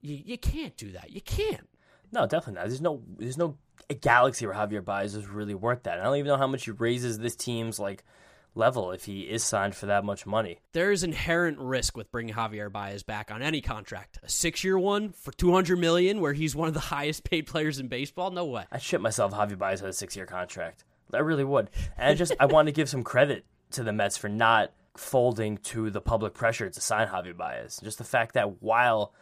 you, 0.00 0.20
you 0.24 0.38
can't 0.38 0.76
do 0.76 0.90
that. 0.92 1.10
You 1.10 1.20
can't. 1.20 1.68
No, 2.10 2.26
definitely 2.26 2.54
not. 2.54 2.68
There's 2.68 2.80
no 2.80 3.02
there's 3.18 3.38
no 3.38 3.56
galaxy 4.00 4.46
where 4.46 4.56
Javier 4.56 4.84
Baez 4.84 5.14
is 5.14 5.28
really 5.28 5.54
worth 5.54 5.84
that. 5.84 6.00
I 6.00 6.04
don't 6.04 6.16
even 6.16 6.28
know 6.28 6.36
how 6.36 6.46
much 6.46 6.64
he 6.64 6.72
raises 6.72 7.18
this 7.18 7.36
team's 7.36 7.78
like 7.78 8.04
level 8.54 8.92
if 8.92 9.04
he 9.04 9.22
is 9.22 9.42
signed 9.42 9.74
for 9.74 9.86
that 9.86 10.04
much 10.04 10.26
money. 10.26 10.58
There 10.72 10.92
is 10.92 11.02
inherent 11.02 11.58
risk 11.58 11.96
with 11.96 12.10
bringing 12.10 12.34
Javier 12.34 12.70
Baez 12.70 13.02
back 13.02 13.30
on 13.30 13.42
any 13.42 13.60
contract. 13.60 14.18
A 14.22 14.28
six 14.28 14.64
year 14.64 14.78
one 14.78 15.12
for 15.12 15.32
two 15.32 15.52
hundred 15.52 15.78
million, 15.78 16.20
where 16.20 16.32
he's 16.32 16.54
one 16.54 16.68
of 16.68 16.74
the 16.74 16.80
highest 16.92 17.24
paid 17.24 17.46
players 17.46 17.78
in 17.78 17.88
baseball. 17.88 18.30
No 18.30 18.44
way. 18.44 18.64
I'd 18.70 18.82
shit 18.82 19.00
myself. 19.00 19.32
Javier 19.32 19.58
Baez 19.58 19.80
had 19.80 19.90
a 19.90 19.94
six 19.94 20.16
year 20.16 20.26
contract. 20.26 20.84
I 21.12 21.18
really 21.18 21.44
would. 21.44 21.70
And 21.96 22.08
I 22.08 22.14
just 22.14 22.32
I 22.40 22.46
want 22.46 22.66
to 22.66 22.72
give 22.72 22.88
some 22.88 23.02
credit 23.02 23.44
to 23.72 23.82
the 23.82 23.92
Mets 23.92 24.16
for 24.16 24.28
not 24.28 24.72
folding 24.96 25.56
to 25.56 25.90
the 25.90 26.00
public 26.00 26.34
pressure 26.34 26.68
to 26.68 26.80
sign 26.80 27.08
Javier 27.08 27.36
Baez. 27.36 27.80
Just 27.82 27.98
the 27.98 28.04
fact 28.04 28.34
that 28.34 28.62
while 28.62 29.12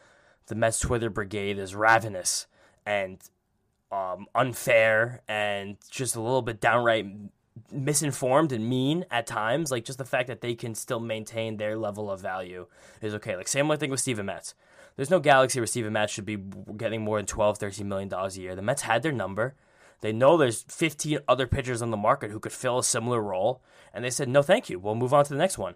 the 0.47 0.55
Mets 0.55 0.81
Twitter 0.81 1.11
brigade 1.11 1.59
is 1.59 1.75
ravenous 1.75 2.47
and 2.85 3.19
um, 3.93 4.27
unfair 4.35 5.23
and 5.29 5.77
just 5.91 6.17
a 6.17 6.21
little 6.21 6.43
bit 6.43 6.61
downright 6.61 7.07
misinformed 7.73 8.53
and 8.53 8.69
mean 8.69 9.05
at 9.11 9.27
times, 9.27 9.71
like 9.71 9.85
just 9.85 9.99
the 9.99 10.05
fact 10.05 10.29
that 10.29 10.41
they 10.41 10.55
can 10.55 10.75
still 10.75 11.01
maintain 11.01 11.57
their 11.57 11.77
level 11.77 12.11
of 12.11 12.21
value 12.21 12.67
is 13.01 13.15
okay. 13.15 13.37
Like 13.37 13.49
same 13.49 13.75
thing 13.77 13.91
with 13.91 14.01
Steven 14.01 14.27
Matz. 14.27 14.55
There's 14.97 15.11
no 15.11 15.21
galaxy 15.21 15.65
Steven 15.67 15.93
Matz 15.93 16.13
should 16.13 16.27
be 16.27 16.37
getting 16.77 17.03
more 17.03 17.19
than 17.19 17.27
12, 17.27 17.59
13 17.59 17.89
million 17.89 18.09
dollars 18.09 18.37
a 18.37 18.43
year. 18.43 18.55
The 18.55 18.63
Mets 18.63 18.83
had 18.83 19.03
their 19.03 19.13
number. 19.13 19.55
They 20.01 20.13
know 20.13 20.37
there's 20.37 20.63
15 20.63 21.21
other 21.29 21.47
pitchers 21.47 21.83
on 21.83 21.91
the 21.91 21.97
market 21.97 22.31
who 22.31 22.41
could 22.41 22.53
fill 22.53 22.79
a 22.79 22.85
similar 22.85 23.21
role, 23.21 23.63
and 23.93 24.05
they 24.05 24.11
said, 24.11 24.29
no, 24.29 24.43
thank 24.43 24.71
you. 24.71 24.79
We'll 24.79 24.95
move 24.95 25.13
on 25.13 25.25
to 25.25 25.33
the 25.33 25.39
next 25.39 25.59
one. 25.59 25.75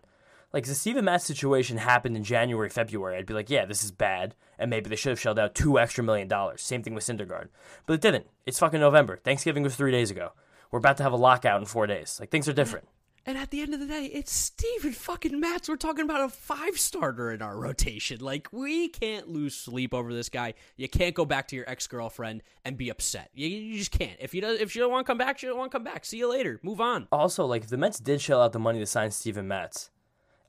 Like, 0.52 0.66
the 0.66 0.74
Steven 0.74 1.04
Matz 1.04 1.24
situation 1.24 1.78
happened 1.78 2.16
in 2.16 2.22
January, 2.22 2.68
February, 2.68 3.16
I'd 3.16 3.26
be 3.26 3.34
like, 3.34 3.50
yeah, 3.50 3.66
this 3.66 3.82
is 3.82 3.90
bad, 3.90 4.34
and 4.58 4.70
maybe 4.70 4.88
they 4.88 4.96
should 4.96 5.10
have 5.10 5.20
shelled 5.20 5.38
out 5.38 5.54
two 5.54 5.78
extra 5.78 6.04
million 6.04 6.28
dollars. 6.28 6.62
Same 6.62 6.82
thing 6.82 6.94
with 6.94 7.04
Syndergaard. 7.04 7.48
But 7.86 7.94
it 7.94 8.00
didn't. 8.00 8.26
It's 8.46 8.60
fucking 8.60 8.80
November. 8.80 9.16
Thanksgiving 9.16 9.62
was 9.62 9.74
three 9.74 9.90
days 9.90 10.10
ago. 10.10 10.32
We're 10.74 10.78
about 10.78 10.96
to 10.96 11.04
have 11.04 11.12
a 11.12 11.16
lockout 11.16 11.60
in 11.60 11.66
four 11.66 11.86
days. 11.86 12.16
Like, 12.18 12.30
things 12.30 12.48
are 12.48 12.52
different. 12.52 12.88
And 13.24 13.38
at 13.38 13.52
the 13.52 13.60
end 13.60 13.74
of 13.74 13.78
the 13.78 13.86
day, 13.86 14.06
it's 14.06 14.32
Steven 14.32 14.90
fucking 14.90 15.38
Matz. 15.38 15.68
We're 15.68 15.76
talking 15.76 16.04
about 16.04 16.24
a 16.24 16.28
five 16.28 16.80
starter 16.80 17.30
in 17.30 17.42
our 17.42 17.56
rotation. 17.56 18.18
Like, 18.18 18.48
we 18.50 18.88
can't 18.88 19.28
lose 19.28 19.54
sleep 19.54 19.94
over 19.94 20.12
this 20.12 20.28
guy. 20.28 20.54
You 20.76 20.88
can't 20.88 21.14
go 21.14 21.24
back 21.24 21.46
to 21.46 21.54
your 21.54 21.64
ex 21.70 21.86
girlfriend 21.86 22.42
and 22.64 22.76
be 22.76 22.88
upset. 22.88 23.30
You, 23.34 23.46
you 23.46 23.78
just 23.78 23.92
can't. 23.92 24.16
If 24.18 24.34
you 24.34 24.40
don't, 24.40 24.60
if 24.60 24.72
she 24.72 24.80
don't 24.80 24.90
want 24.90 25.06
to 25.06 25.08
come 25.08 25.16
back, 25.16 25.38
she 25.38 25.46
don't 25.46 25.56
want 25.56 25.70
to 25.70 25.76
come 25.76 25.84
back. 25.84 26.04
See 26.04 26.18
you 26.18 26.28
later. 26.28 26.58
Move 26.64 26.80
on. 26.80 27.06
Also, 27.12 27.46
like, 27.46 27.62
if 27.62 27.68
the 27.68 27.76
Mets 27.76 28.00
did 28.00 28.20
shell 28.20 28.42
out 28.42 28.50
the 28.50 28.58
money 28.58 28.80
to 28.80 28.86
sign 28.86 29.12
Steven 29.12 29.46
Matz, 29.46 29.90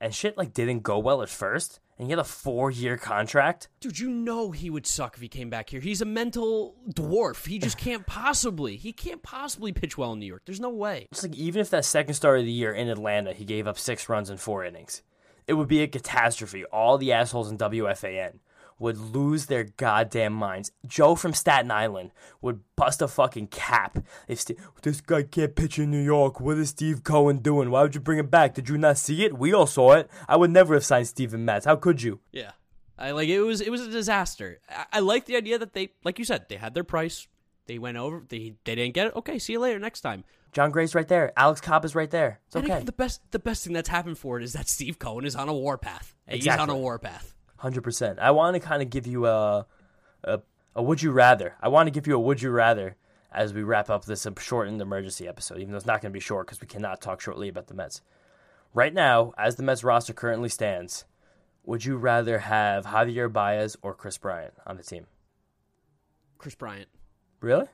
and 0.01 0.11
shit, 0.11 0.39
like, 0.39 0.55
didn't 0.55 0.81
go 0.81 0.97
well 0.97 1.21
at 1.21 1.29
first, 1.29 1.79
and 1.97 2.07
he 2.07 2.11
had 2.11 2.19
a 2.19 2.23
four 2.23 2.71
year 2.71 2.97
contract, 2.97 3.69
Dude, 3.79 3.99
you 3.99 4.09
know 4.09 4.51
he 4.51 4.69
would 4.69 4.85
suck 4.85 5.15
if 5.15 5.21
he 5.21 5.27
came 5.27 5.49
back 5.49 5.69
here. 5.69 5.79
He's 5.79 6.01
a 6.01 6.05
mental 6.05 6.75
dwarf. 6.89 7.45
He 7.45 7.59
just 7.59 7.77
can't 7.85 8.05
possibly. 8.05 8.77
He 8.77 8.93
can't 8.93 9.23
possibly 9.23 9.71
pitch 9.71 9.97
well 9.97 10.13
in 10.13 10.19
New 10.19 10.25
York. 10.25 10.43
There's 10.45 10.59
no 10.59 10.69
way. 10.69 11.07
It's 11.11 11.23
like 11.23 11.35
even 11.35 11.61
if 11.61 11.69
that 11.69 11.85
second 11.85 12.15
start 12.15 12.39
of 12.39 12.45
the 12.45 12.51
year 12.51 12.73
in 12.73 12.89
Atlanta, 12.89 13.33
he 13.33 13.45
gave 13.45 13.67
up 13.67 13.79
six 13.79 14.09
runs 14.09 14.29
in 14.29 14.37
four 14.37 14.65
innings, 14.65 15.01
it 15.47 15.53
would 15.53 15.67
be 15.67 15.81
a 15.81 15.87
catastrophe. 15.87 16.65
All 16.65 16.97
the 16.97 17.13
assholes 17.13 17.49
in 17.49 17.57
WFAN 17.57 18.39
would 18.79 18.97
lose 18.97 19.45
their 19.45 19.63
goddamn 19.63 20.33
minds. 20.33 20.71
Joe 20.85 21.15
from 21.15 21.33
Staten 21.33 21.71
Island 21.71 22.11
would 22.41 22.61
bust 22.75 23.01
a 23.01 23.07
fucking 23.07 23.47
cap 23.47 23.99
if 24.27 24.41
St- 24.41 24.59
this 24.81 25.01
guy 25.01 25.23
can't 25.23 25.55
pitch 25.55 25.79
in 25.79 25.91
New 25.91 26.03
York. 26.03 26.39
What 26.39 26.57
is 26.57 26.69
Steve 26.69 27.03
Cohen 27.03 27.37
doing? 27.37 27.71
Why 27.71 27.83
would 27.83 27.95
you 27.95 28.01
bring 28.01 28.19
him 28.19 28.27
back? 28.27 28.53
Did 28.53 28.69
you 28.69 28.77
not 28.77 28.97
see 28.97 29.23
it? 29.23 29.37
We 29.37 29.53
all 29.53 29.67
saw 29.67 29.93
it. 29.93 30.09
I 30.27 30.35
would 30.35 30.51
never 30.51 30.73
have 30.73 30.85
signed 30.85 31.07
Steven 31.07 31.45
Matz. 31.45 31.65
How 31.65 31.75
could 31.75 32.01
you? 32.01 32.19
Yeah. 32.31 32.51
I 32.97 33.11
like 33.11 33.27
it 33.27 33.41
was 33.41 33.61
it 33.61 33.69
was 33.69 33.81
a 33.81 33.91
disaster. 33.91 34.59
I, 34.69 34.85
I 34.93 34.99
like 34.99 35.25
the 35.25 35.35
idea 35.35 35.57
that 35.57 35.73
they 35.73 35.89
like 36.03 36.17
you 36.17 36.25
said, 36.25 36.47
they 36.47 36.55
had 36.55 36.73
their 36.73 36.83
price. 36.83 37.27
They 37.67 37.77
went 37.77 37.97
over 37.97 38.23
they 38.27 38.53
they 38.63 38.75
didn't 38.75 38.93
get 38.93 39.07
it. 39.07 39.15
Okay, 39.15 39.39
see 39.39 39.53
you 39.53 39.59
later 39.59 39.79
next 39.79 40.01
time. 40.01 40.23
Jon 40.53 40.71
Gray's 40.71 40.95
right 40.95 41.07
there. 41.07 41.33
Alex 41.35 41.59
Cobb 41.59 41.83
is 41.83 41.95
right 41.95 42.09
there. 42.09 42.39
It's 42.47 42.55
okay. 42.55 42.81
the 42.81 42.93
best 42.93 43.19
the 43.31 43.39
best 43.39 43.65
thing 43.65 43.73
that's 43.73 43.89
happened 43.89 44.17
for 44.17 44.37
it 44.37 44.43
is 44.43 44.53
that 44.53 44.69
Steve 44.69 44.97
Cohen 44.99 45.25
is 45.25 45.35
on 45.35 45.49
a 45.49 45.53
warpath. 45.53 46.15
Exactly. 46.27 46.51
He's 46.51 46.69
on 46.69 46.69
a 46.69 46.77
warpath. 46.79 47.33
Hundred 47.57 47.83
percent. 47.83 48.19
I 48.19 48.31
want 48.31 48.55
to 48.55 48.59
kind 48.59 48.81
of 48.81 48.89
give 48.89 49.07
you 49.07 49.25
a, 49.27 49.65
a 50.23 50.41
a 50.75 50.83
would 50.83 51.01
you 51.01 51.11
rather. 51.11 51.55
I 51.61 51.69
want 51.69 51.87
to 51.87 51.91
give 51.91 52.05
you 52.05 52.15
a 52.15 52.19
would 52.19 52.41
you 52.41 52.51
rather 52.51 52.95
as 53.31 53.53
we 53.53 53.63
wrap 53.63 53.89
up 53.89 54.05
this 54.05 54.27
shortened 54.39 54.81
emergency 54.81 55.27
episode, 55.27 55.57
even 55.59 55.71
though 55.71 55.77
it's 55.77 55.85
not 55.85 56.01
going 56.01 56.11
to 56.11 56.13
be 56.13 56.19
short 56.21 56.47
because 56.47 56.61
we 56.61 56.67
cannot 56.67 57.01
talk 57.01 57.19
shortly 57.19 57.49
about 57.49 57.67
the 57.67 57.73
Mets. 57.73 58.01
Right 58.73 58.93
now, 58.93 59.33
as 59.37 59.55
the 59.55 59.63
Mets 59.63 59.83
roster 59.83 60.13
currently 60.13 60.49
stands, 60.49 61.05
Would 61.63 61.83
you 61.83 61.97
rather 61.97 62.39
have 62.39 62.85
Javier 62.85 63.31
Baez 63.31 63.75
or 63.81 63.95
Kris 63.95 64.17
Bryant 64.17 64.53
on 64.67 64.77
the 64.77 64.83
team? 64.83 65.07
Kris 66.37 66.55
Bryant. 66.55 66.89
Really? 67.41 67.65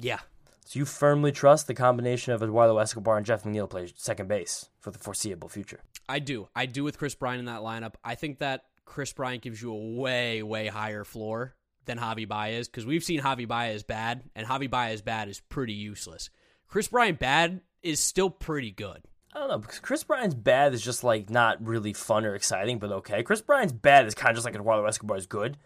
Yeah. 0.00 0.20
So 0.64 0.78
you 0.78 0.84
firmly 0.84 1.32
trust 1.32 1.66
the 1.66 1.74
combination 1.74 2.32
of 2.32 2.42
Eduardo 2.42 2.78
Escobar 2.78 3.16
and 3.16 3.26
Jeff 3.26 3.42
McNeil 3.42 3.68
play 3.68 3.92
second 3.96 4.28
base 4.28 4.68
for 4.78 4.92
the 4.92 4.98
foreseeable 4.98 5.48
future? 5.48 5.80
I 6.08 6.20
do. 6.20 6.48
I 6.54 6.66
do 6.66 6.84
with 6.84 6.96
Kris 6.96 7.14
Bryant 7.14 7.40
in 7.40 7.46
that 7.46 7.60
lineup. 7.60 7.94
I 8.04 8.14
think 8.14 8.38
that 8.38 8.64
Kris 8.90 9.12
Bryant 9.12 9.40
gives 9.40 9.62
you 9.62 9.72
a 9.72 9.76
way, 10.00 10.42
way 10.42 10.66
higher 10.66 11.04
floor 11.04 11.54
than 11.84 11.96
Javi 11.96 12.26
Baez 12.26 12.66
because 12.66 12.84
we've 12.84 13.04
seen 13.04 13.20
Javi 13.20 13.46
Baez 13.46 13.84
bad, 13.84 14.24
and 14.34 14.44
Javi 14.44 14.68
Baez 14.68 15.00
bad 15.00 15.28
is 15.28 15.40
pretty 15.48 15.74
useless. 15.74 16.28
Kris 16.66 16.88
Bryant 16.88 17.20
bad 17.20 17.60
is 17.84 18.00
still 18.00 18.30
pretty 18.30 18.72
good. 18.72 19.02
I 19.32 19.38
don't 19.38 19.48
know 19.48 19.58
because 19.58 19.78
Kris 19.78 20.02
Bryant's 20.02 20.34
bad 20.34 20.74
is 20.74 20.82
just 20.82 21.04
like 21.04 21.30
not 21.30 21.64
really 21.64 21.92
fun 21.92 22.24
or 22.24 22.34
exciting, 22.34 22.80
but 22.80 22.90
okay. 22.90 23.22
Kris 23.22 23.40
Bryant's 23.40 23.72
bad 23.72 24.06
is 24.06 24.14
kind 24.16 24.30
of 24.30 24.36
just 24.36 24.44
like 24.44 24.56
Eduardo 24.56 24.84
Escobar 24.84 25.16
is 25.16 25.26
good. 25.28 25.56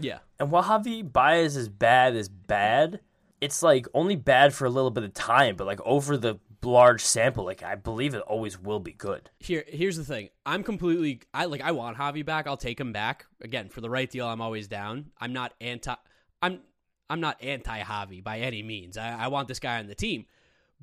Yeah. 0.00 0.18
And 0.40 0.50
while 0.50 0.64
Javi 0.64 1.10
Baez 1.10 1.56
is 1.56 1.68
bad 1.68 2.16
is 2.16 2.28
bad, 2.28 2.98
it's 3.40 3.62
like 3.62 3.86
only 3.94 4.16
bad 4.16 4.52
for 4.52 4.64
a 4.64 4.70
little 4.70 4.90
bit 4.90 5.04
of 5.04 5.14
time, 5.14 5.54
but 5.54 5.68
like 5.68 5.80
over 5.84 6.16
the 6.16 6.40
large 6.64 7.02
sample, 7.02 7.44
like 7.44 7.62
I 7.62 7.74
believe 7.74 8.14
it 8.14 8.22
always 8.22 8.60
will 8.60 8.80
be 8.80 8.92
good. 8.92 9.30
Here, 9.38 9.64
here's 9.66 9.96
the 9.96 10.04
thing. 10.04 10.30
I'm 10.44 10.62
completely. 10.62 11.20
I 11.32 11.44
like. 11.46 11.60
I 11.60 11.72
want 11.72 11.96
Javi 11.96 12.24
back. 12.24 12.46
I'll 12.46 12.56
take 12.56 12.80
him 12.80 12.92
back 12.92 13.26
again 13.40 13.68
for 13.68 13.80
the 13.80 13.90
right 13.90 14.10
deal. 14.10 14.26
I'm 14.26 14.40
always 14.40 14.68
down. 14.68 15.10
I'm 15.18 15.32
not 15.32 15.54
anti. 15.60 15.94
I'm. 16.42 16.60
I'm 17.10 17.20
not 17.20 17.42
anti 17.42 17.82
Javi 17.82 18.24
by 18.24 18.40
any 18.40 18.62
means. 18.62 18.96
I, 18.96 19.24
I 19.24 19.28
want 19.28 19.48
this 19.48 19.60
guy 19.60 19.78
on 19.78 19.86
the 19.86 19.94
team. 19.94 20.26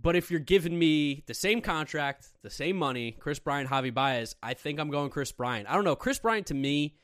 But 0.02 0.15
if 0.15 0.32
you're 0.32 0.39
giving 0.39 0.78
me 0.78 1.24
the 1.28 1.34
same 1.34 1.62
contract, 1.62 2.30
the 2.41 2.50
same 2.50 2.76
money, 2.76 3.12
Kris 3.12 3.39
Bryant, 3.39 3.70
Javi 3.70 3.94
Baez, 3.94 4.36
I 4.41 4.54
think 4.54 4.80
I'm 4.80 4.89
going 4.89 5.10
Kris 5.10 5.32
Bryant. 5.32 5.70
I 5.70 5.76
don't 5.76 5.84
know. 5.84 5.96
Kris 5.96 6.20
Bryant 6.20 6.48
to 6.48 6.54
me, 6.54 6.96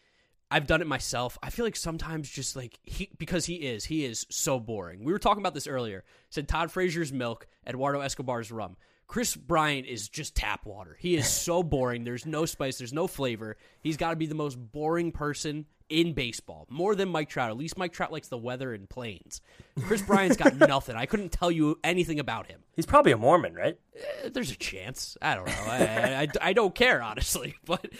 I've 0.49 0.67
done 0.67 0.81
it 0.81 0.87
myself. 0.87 1.37
I 1.43 1.49
feel 1.49 1.65
like 1.65 1.75
sometimes 1.75 2.29
just 2.29 2.55
like 2.55 2.79
he 2.83 3.09
because 3.17 3.45
he 3.45 3.55
is, 3.55 3.85
he 3.85 4.05
is 4.05 4.25
so 4.29 4.59
boring. 4.59 5.03
We 5.03 5.11
were 5.11 5.19
talking 5.19 5.41
about 5.41 5.53
this 5.53 5.67
earlier. 5.67 6.03
Said 6.29 6.47
Todd 6.47 6.71
Frazier's 6.71 7.11
milk, 7.11 7.47
Eduardo 7.67 7.99
Escobar's 7.99 8.51
rum. 8.51 8.77
Kris 9.07 9.35
Bryant 9.35 9.87
is 9.87 10.09
just 10.09 10.35
tap 10.35 10.65
water. 10.65 10.97
He 10.99 11.15
is 11.15 11.29
so 11.29 11.63
boring. 11.63 12.03
There's 12.03 12.25
no 12.25 12.45
spice, 12.45 12.77
there's 12.77 12.93
no 12.93 13.07
flavor. 13.07 13.57
He's 13.81 13.97
got 13.97 14.11
to 14.11 14.15
be 14.15 14.25
the 14.25 14.35
most 14.35 14.55
boring 14.55 15.11
person 15.11 15.65
in 15.89 16.13
baseball, 16.13 16.65
more 16.69 16.95
than 16.95 17.09
Mike 17.09 17.29
Trout. 17.29 17.49
At 17.49 17.57
least 17.57 17.77
Mike 17.77 17.93
Trout 17.93 18.11
likes 18.11 18.27
the 18.27 18.37
weather 18.37 18.73
and 18.73 18.89
plains. 18.89 19.41
Kris 19.81 20.01
Bryant's 20.01 20.37
got 20.37 20.55
nothing. 20.67 20.95
I 20.95 21.05
couldn't 21.05 21.31
tell 21.31 21.51
you 21.51 21.79
anything 21.83 22.19
about 22.19 22.47
him. 22.47 22.61
He's 22.75 22.85
probably 22.85 23.11
a 23.11 23.17
Mormon, 23.17 23.53
right? 23.55 23.77
Eh, 23.95 24.29
there's 24.33 24.51
a 24.51 24.55
chance. 24.55 25.17
I 25.21 25.35
don't 25.35 25.47
know. 25.47 25.53
I, 25.67 26.21
I, 26.21 26.27
I 26.49 26.53
don't 26.53 26.75
care, 26.75 27.01
honestly. 27.01 27.55
But 27.65 27.91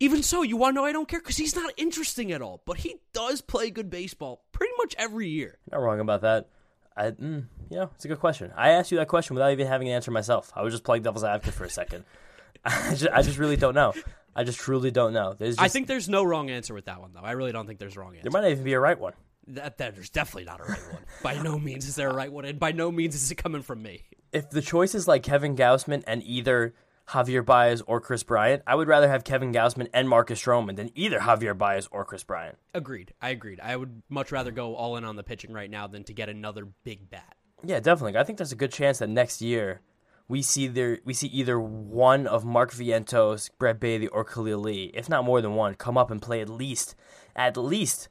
even 0.00 0.22
so, 0.22 0.42
you 0.42 0.56
want 0.56 0.74
to 0.74 0.80
know 0.80 0.84
I 0.86 0.92
don't 0.92 1.08
care? 1.08 1.20
Because 1.20 1.36
he's 1.36 1.54
not 1.54 1.72
interesting 1.76 2.32
at 2.32 2.40
all. 2.40 2.62
But 2.64 2.78
he 2.78 2.96
does 3.12 3.40
play 3.40 3.70
good 3.70 3.90
baseball 3.90 4.44
pretty 4.52 4.72
much 4.78 4.94
every 4.98 5.28
year. 5.28 5.58
Not 5.70 5.80
wrong 5.80 6.00
about 6.00 6.22
that. 6.22 6.48
I, 6.96 7.10
mm, 7.10 7.44
you 7.70 7.76
know, 7.76 7.90
it's 7.94 8.04
a 8.04 8.08
good 8.08 8.20
question. 8.20 8.52
I 8.56 8.70
asked 8.70 8.92
you 8.92 8.98
that 8.98 9.08
question 9.08 9.34
without 9.34 9.50
even 9.52 9.66
having 9.66 9.88
an 9.88 9.94
answer 9.94 10.10
myself. 10.10 10.52
I 10.54 10.62
was 10.62 10.72
just 10.72 10.84
playing 10.84 11.02
devil's 11.02 11.24
advocate 11.24 11.54
for 11.54 11.64
a 11.64 11.70
second. 11.70 12.04
I 12.64 12.94
just, 12.94 13.12
I 13.12 13.22
just 13.22 13.38
really 13.38 13.56
don't 13.56 13.74
know. 13.74 13.92
I 14.36 14.44
just 14.44 14.58
truly 14.58 14.90
don't 14.90 15.12
know. 15.12 15.34
Just, 15.38 15.60
I 15.60 15.68
think 15.68 15.86
there's 15.86 16.08
no 16.08 16.24
wrong 16.24 16.50
answer 16.50 16.74
with 16.74 16.86
that 16.86 17.00
one, 17.00 17.12
though. 17.14 17.20
I 17.20 17.32
really 17.32 17.52
don't 17.52 17.66
think 17.66 17.78
there's 17.78 17.96
a 17.96 18.00
wrong 18.00 18.14
answer. 18.14 18.22
there 18.22 18.32
might 18.32 18.46
not 18.46 18.50
even 18.50 18.64
be 18.64 18.72
a 18.72 18.80
right 18.80 18.98
one. 18.98 19.12
That, 19.48 19.78
that 19.78 19.94
there's 19.94 20.10
definitely 20.10 20.44
not 20.44 20.60
a 20.60 20.64
right 20.64 20.92
one. 20.92 21.02
by 21.22 21.40
no 21.42 21.58
means 21.58 21.86
is 21.86 21.94
there 21.96 22.10
a 22.10 22.14
right 22.14 22.32
one, 22.32 22.44
and 22.44 22.58
by 22.58 22.72
no 22.72 22.90
means 22.90 23.14
is 23.14 23.30
it 23.30 23.36
coming 23.36 23.62
from 23.62 23.82
me. 23.82 24.02
If 24.32 24.50
the 24.50 24.62
choice 24.62 24.94
is 24.94 25.06
like 25.06 25.22
Kevin 25.22 25.54
Gausman 25.54 26.02
and 26.06 26.22
either 26.24 26.74
Javier 27.08 27.44
Baez 27.44 27.82
or 27.82 28.00
Kris 28.00 28.22
Bryant, 28.22 28.62
I 28.66 28.74
would 28.74 28.88
rather 28.88 29.08
have 29.08 29.24
Kevin 29.24 29.52
Gausman 29.52 29.88
and 29.92 30.08
Marcus 30.08 30.42
Stroman 30.42 30.76
than 30.76 30.90
either 30.94 31.20
Javier 31.20 31.56
Baez 31.56 31.88
or 31.90 32.04
Kris 32.04 32.24
Bryant. 32.24 32.56
Agreed. 32.72 33.12
I 33.20 33.30
agreed. 33.30 33.60
I 33.60 33.76
would 33.76 34.02
much 34.08 34.32
rather 34.32 34.50
go 34.50 34.74
all 34.74 34.96
in 34.96 35.04
on 35.04 35.16
the 35.16 35.22
pitching 35.22 35.52
right 35.52 35.70
now 35.70 35.86
than 35.86 36.04
to 36.04 36.14
get 36.14 36.28
another 36.28 36.66
big 36.82 37.10
bat. 37.10 37.36
Yeah, 37.62 37.80
definitely. 37.80 38.18
I 38.18 38.24
think 38.24 38.38
there's 38.38 38.52
a 38.52 38.56
good 38.56 38.72
chance 38.72 38.98
that 38.98 39.08
next 39.08 39.42
year 39.42 39.80
we 40.28 40.42
see 40.42 40.66
there 40.66 40.98
we 41.04 41.14
see 41.14 41.26
either 41.28 41.60
one 41.60 42.26
of 42.26 42.44
Mark 42.44 42.72
Vientos, 42.72 43.50
Brett 43.58 43.80
Baty, 43.80 44.08
or 44.08 44.24
Khalil 44.24 44.60
Lee, 44.60 44.90
if 44.94 45.08
not 45.08 45.24
more 45.24 45.40
than 45.40 45.54
one, 45.54 45.74
come 45.74 45.98
up 45.98 46.10
and 46.10 46.20
play 46.20 46.40
at 46.40 46.48
least 46.48 46.94
at 47.36 47.56
least 47.56 48.08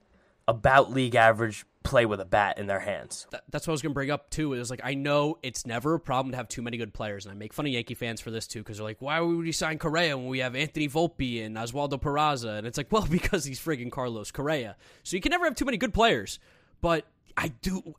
about 0.47 0.91
league 0.91 1.15
average 1.15 1.65
play 1.83 2.05
with 2.05 2.19
a 2.19 2.25
bat 2.25 2.57
in 2.57 2.67
their 2.67 2.79
hands. 2.79 3.27
That, 3.31 3.43
that's 3.49 3.67
what 3.67 3.71
I 3.71 3.75
was 3.75 3.81
going 3.81 3.91
to 3.91 3.95
bring 3.95 4.11
up 4.11 4.29
too. 4.29 4.53
Is 4.53 4.69
like 4.69 4.81
I 4.83 4.93
know 4.93 5.37
it's 5.43 5.65
never 5.65 5.95
a 5.95 5.99
problem 5.99 6.31
to 6.31 6.37
have 6.37 6.47
too 6.47 6.61
many 6.61 6.77
good 6.77 6.93
players, 6.93 7.25
and 7.25 7.33
I 7.33 7.35
make 7.35 7.53
fun 7.53 7.65
of 7.65 7.71
Yankee 7.71 7.93
fans 7.93 8.21
for 8.21 8.31
this 8.31 8.47
too 8.47 8.59
because 8.59 8.77
they're 8.77 8.85
like, 8.85 9.01
"Why 9.01 9.19
would 9.19 9.37
we 9.37 9.51
sign 9.51 9.77
Correa 9.77 10.17
when 10.17 10.27
we 10.27 10.39
have 10.39 10.55
Anthony 10.55 10.87
Volpe 10.87 11.45
and 11.45 11.57
Oswaldo 11.57 12.01
Peraza?" 12.01 12.57
And 12.57 12.67
it's 12.67 12.77
like, 12.77 12.87
well, 12.91 13.07
because 13.09 13.45
he's 13.45 13.59
friggin' 13.59 13.91
Carlos 13.91 14.31
Correa. 14.31 14.75
So 15.03 15.15
you 15.15 15.21
can 15.21 15.31
never 15.31 15.45
have 15.45 15.55
too 15.55 15.65
many 15.65 15.77
good 15.77 15.93
players. 15.93 16.39
But 16.81 17.05
I 17.37 17.49
do. 17.61 17.95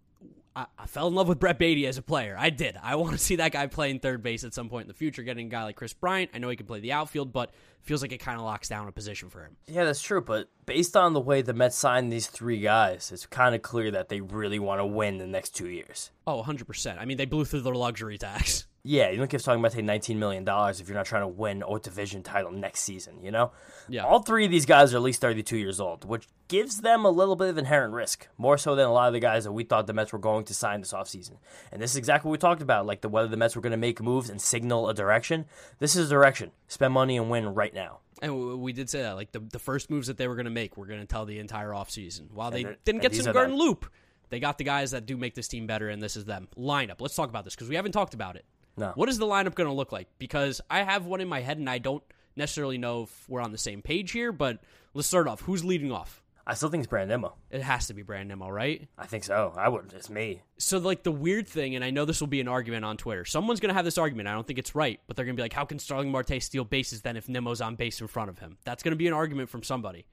I, 0.57 0.67
I 0.79 0.87
fell 0.87 1.09
in 1.09 1.15
love 1.15 1.29
with 1.29 1.41
Brett 1.41 1.59
Baty 1.59 1.87
as 1.87 1.99
a 1.99 2.03
player. 2.03 2.37
I 2.39 2.51
did. 2.51 2.77
I 2.83 2.97
want 2.97 3.13
to 3.13 3.19
see 3.19 3.37
that 3.37 3.53
guy 3.53 3.67
playing 3.67 4.01
third 4.01 4.23
base 4.23 4.45
at 4.45 4.55
some 4.55 4.69
point 4.69 4.83
in 4.83 4.89
the 4.89 4.95
future. 4.95 5.23
Getting 5.23 5.47
a 5.47 5.51
guy 5.51 5.65
like 5.65 5.77
Kris 5.77 5.93
Bryant, 5.93 6.31
I 6.35 6.39
know 6.39 6.49
he 6.49 6.57
can 6.57 6.67
play 6.67 6.81
the 6.81 6.93
outfield, 6.93 7.33
but 7.33 7.51
feels 7.83 8.03
like 8.03 8.13
it 8.13 8.19
kind 8.19 8.39
of 8.39 8.45
locks 8.45 8.69
down 8.69 8.89
a 8.89 8.93
position 8.93 9.29
for 9.31 9.43
him. 9.43 9.57
Yeah, 9.67 9.85
that's 9.85 10.03
true. 10.03 10.21
But 10.21 10.49
based 10.67 10.97
on 10.97 11.13
the 11.13 11.21
way 11.21 11.43
the 11.43 11.53
Mets 11.53 11.77
signed 11.77 12.13
these 12.13 12.27
three 12.27 12.61
guys, 12.61 13.11
it's 13.13 13.27
kind 13.27 13.55
of 13.55 13.63
clear 13.63 13.91
that 13.91 14.09
they 14.09 14.21
really 14.21 14.59
want 14.59 14.81
to 14.81 14.87
win 14.87 15.19
the 15.19 15.27
next 15.27 15.51
two 15.51 15.69
years. 15.69 16.11
Oh, 16.27 16.43
100%. 16.43 16.99
I 16.99 17.05
mean, 17.05 17.17
they 17.17 17.27
blew 17.27 17.45
through 17.45 17.63
their 17.63 17.75
luxury 17.75 18.19
tax. 18.19 18.67
Yeah, 18.87 19.09
you 19.09 19.17
don't 19.17 19.29
keep 19.29 19.41
talking 19.41 19.61
about 19.61 19.73
taking 19.73 19.87
$19 19.87 20.17
million 20.17 20.45
if 20.47 20.87
you're 20.87 20.97
not 20.97 21.07
trying 21.07 21.23
to 21.23 21.29
win 21.29 21.65
a 21.67 21.79
division 21.79 22.23
title 22.23 22.53
next 22.53 22.81
season, 22.81 23.23
you 23.23 23.31
know? 23.31 23.51
Yeah. 23.89 24.05
All 24.05 24.21
three 24.21 24.45
of 24.45 24.51
these 24.51 24.67
guys 24.67 24.93
are 24.93 24.99
at 24.99 25.03
least 25.03 25.23
32 25.23 25.57
years 25.57 25.81
old, 25.81 26.05
which 26.05 26.29
gives 26.49 26.83
them 26.83 27.07
a 27.07 27.11
little 27.11 27.35
bit 27.35 27.49
of 27.49 27.57
inherent 27.57 27.95
risk, 27.95 28.29
more 28.37 28.59
so 28.59 28.75
than 28.75 28.87
a 28.87 28.93
lot 28.93 29.07
of 29.07 29.15
the 29.15 29.21
guys 29.21 29.45
that 29.45 29.53
we 29.53 29.65
thought 29.65 29.87
the 29.87 29.95
Mets 29.95 30.13
were 30.13 30.19
going 30.19 30.45
to 30.45 30.55
sign 30.55 30.83
this 30.83 30.93
offseason. 30.93 31.39
And 31.73 31.81
this 31.81 31.93
is 31.93 31.97
exactly 31.97 32.29
what 32.29 32.33
we 32.33 32.39
talked 32.39 32.61
about, 32.61 32.85
like 32.85 33.01
the 33.01 33.09
whether 33.09 33.27
the 33.27 33.39
Mets 33.39 33.57
were 33.57 33.63
going 33.63 33.71
to 33.71 33.79
make 33.79 34.03
moves 34.03 34.29
and 34.29 34.39
signal 34.39 34.91
a 34.91 34.93
direction. 34.93 35.47
This 35.79 35.97
is 35.97 36.09
a 36.09 36.11
direction. 36.11 36.51
Spend 36.69 36.93
money 36.93 37.17
and 37.17 37.31
win 37.31 37.55
right 37.55 37.73
now. 37.73 38.01
And 38.21 38.61
we 38.61 38.75
did 38.75 38.91
say 38.91 39.01
that, 39.01 39.13
like 39.13 39.33
the, 39.33 39.41
the 39.41 39.59
first 39.59 39.89
moves 39.89 40.09
that 40.09 40.19
they 40.19 40.29
were 40.29 40.35
going 40.35 40.45
to 40.45 40.51
make, 40.51 40.77
we're 40.77 40.87
going 40.87 41.01
to 41.01 41.07
tell 41.07 41.25
the 41.25 41.39
entire 41.39 41.71
offseason. 41.71 42.31
While 42.33 42.51
they 42.51 42.67
didn't 42.85 43.01
get 43.01 43.15
some 43.15 43.33
garden 43.33 43.57
loop, 43.57 43.87
they 44.29 44.41
got 44.41 44.59
the 44.59 44.65
guys 44.65 44.91
that 44.91 45.07
do 45.07 45.17
make 45.17 45.35
this 45.35 45.49
team 45.49 45.67
better, 45.67 45.89
and 45.89 46.03
this 46.03 46.17
is 46.17 46.27
them. 46.27 46.49
Lineup. 46.59 47.01
Let's 47.01 47.15
talk 47.15 47.31
about 47.31 47.45
this 47.45 47.55
because 47.55 47.71
we 47.71 47.77
haven't 47.77 47.93
talked 47.93 48.13
about 48.13 48.37
it. 48.37 48.45
No. 48.77 48.93
What 48.95 49.09
is 49.09 49.19
the 49.19 49.27
lineup 49.27 49.55
going 49.55 49.69
to 49.69 49.75
look 49.75 49.93
like? 49.93 50.09
Because 50.19 50.61
I 50.69 50.83
have 50.83 51.07
one 51.07 51.21
in 51.21 51.29
my 51.29 51.41
head, 51.41 51.59
and 51.59 51.71
I 51.71 51.79
don't 51.79 52.03
necessarily 52.37 52.79
know 52.79 53.03
if 53.05 53.29
we're 53.29 53.41
on 53.41 53.53
the 53.53 53.59
same 53.59 53.83
page 53.83 54.11
here. 54.11 54.33
But 54.33 54.59
let's 54.95 55.09
start 55.09 55.29
off. 55.29 55.43
Who's 55.43 55.65
leading 55.65 55.93
off? 55.93 56.23
I 56.47 56.53
still 56.53 56.69
think 56.69 56.83
it's 56.83 56.91
Brandon 56.91 57.21
Nimmo. 57.21 57.37
It 57.51 57.63
has 57.63 57.87
to 57.87 57.95
be 57.95 58.03
Brandon 58.03 58.29
Nimmo, 58.29 58.51
right? 58.51 58.87
I 58.99 59.07
think 59.07 59.25
so. 59.25 59.55
I 59.57 59.69
would. 59.69 59.95
It's 59.95 60.11
me. 60.11 60.43
So, 60.59 60.77
like, 60.77 61.03
the 61.03 61.11
weird 61.11 61.49
thing, 61.49 61.75
and 61.75 61.83
I 61.83 61.91
know 61.91 62.05
this 62.05 62.21
will 62.21 62.29
be 62.29 62.41
an 62.41 62.49
argument 62.49 62.85
on 62.85 62.99
Twitter. 62.99 63.25
Someone's 63.25 63.61
going 63.61 63.71
to 63.71 63.75
have 63.75 63.87
this 63.87 63.97
argument. 63.97 64.29
I 64.29 64.33
don't 64.33 64.47
think 64.47 64.59
it's 64.59 64.75
right, 64.75 65.01
but 65.07 65.17
they're 65.17 65.25
going 65.25 65.37
to 65.37 65.41
be 65.41 65.45
like, 65.45 65.55
how 65.55 65.65
can 65.65 65.79
Starling 65.79 66.11
Marte 66.11 66.43
steal 66.43 66.65
bases 66.65 67.01
then 67.01 67.17
if 67.17 67.31
Nimmo's 67.31 67.63
on 67.63 67.77
base 67.77 67.99
in 68.03 68.09
front 68.09 68.29
of 68.29 68.41
him? 68.41 68.59
That's 68.65 68.83
going 68.83 68.93
to 68.93 68.97
be 68.97 69.07
an 69.07 69.15
argument 69.15 69.49
from 69.49 69.63
somebody. 69.63 70.05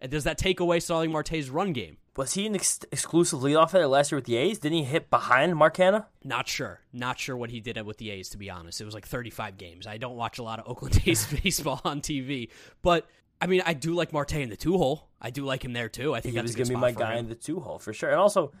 And 0.00 0.10
does 0.10 0.24
that 0.24 0.38
take 0.38 0.60
away 0.60 0.80
Starling 0.80 1.12
Marte's 1.12 1.50
run 1.50 1.72
game? 1.72 1.98
Was 2.16 2.34
he 2.34 2.46
an 2.46 2.54
ex- 2.54 2.80
exclusive 2.90 3.40
leadoff 3.40 3.70
hitter 3.72 3.86
last 3.86 4.10
year 4.10 4.16
with 4.18 4.24
the 4.24 4.36
A's? 4.36 4.58
Didn't 4.58 4.78
he 4.78 4.84
hit 4.84 5.10
behind 5.10 5.54
Mark 5.56 5.76
Canha? 5.76 6.06
Not 6.24 6.48
sure. 6.48 6.80
Not 6.92 7.18
sure 7.18 7.36
what 7.36 7.50
he 7.50 7.60
did 7.60 7.80
with 7.86 7.98
the 7.98 8.10
A's, 8.10 8.30
to 8.30 8.38
be 8.38 8.50
honest. 8.50 8.80
It 8.80 8.84
was 8.84 8.94
like 8.94 9.06
35 9.06 9.56
games. 9.56 9.86
I 9.86 9.96
don't 9.98 10.16
watch 10.16 10.38
a 10.38 10.42
lot 10.42 10.58
of 10.58 10.68
Oakland 10.68 11.00
A's 11.06 11.26
baseball 11.42 11.80
on 11.84 12.00
TV. 12.00 12.48
But, 12.82 13.06
I 13.40 13.46
mean, 13.46 13.62
I 13.64 13.74
do 13.74 13.94
like 13.94 14.12
Marte 14.12 14.34
in 14.34 14.50
the 14.50 14.56
two 14.56 14.76
hole. 14.76 15.08
I 15.20 15.30
do 15.30 15.44
like 15.44 15.64
him 15.64 15.72
there, 15.72 15.88
too. 15.88 16.14
I 16.14 16.20
think 16.20 16.32
He 16.32 16.36
that's 16.36 16.48
was 16.48 16.56
going 16.56 16.66
to 16.68 16.74
be 16.74 16.80
my 16.80 16.92
guy 16.92 17.12
him. 17.14 17.20
in 17.20 17.28
the 17.28 17.34
two 17.36 17.60
hole 17.60 17.78
for 17.78 17.92
sure. 17.92 18.10
And 18.10 18.18
also, 18.18 18.52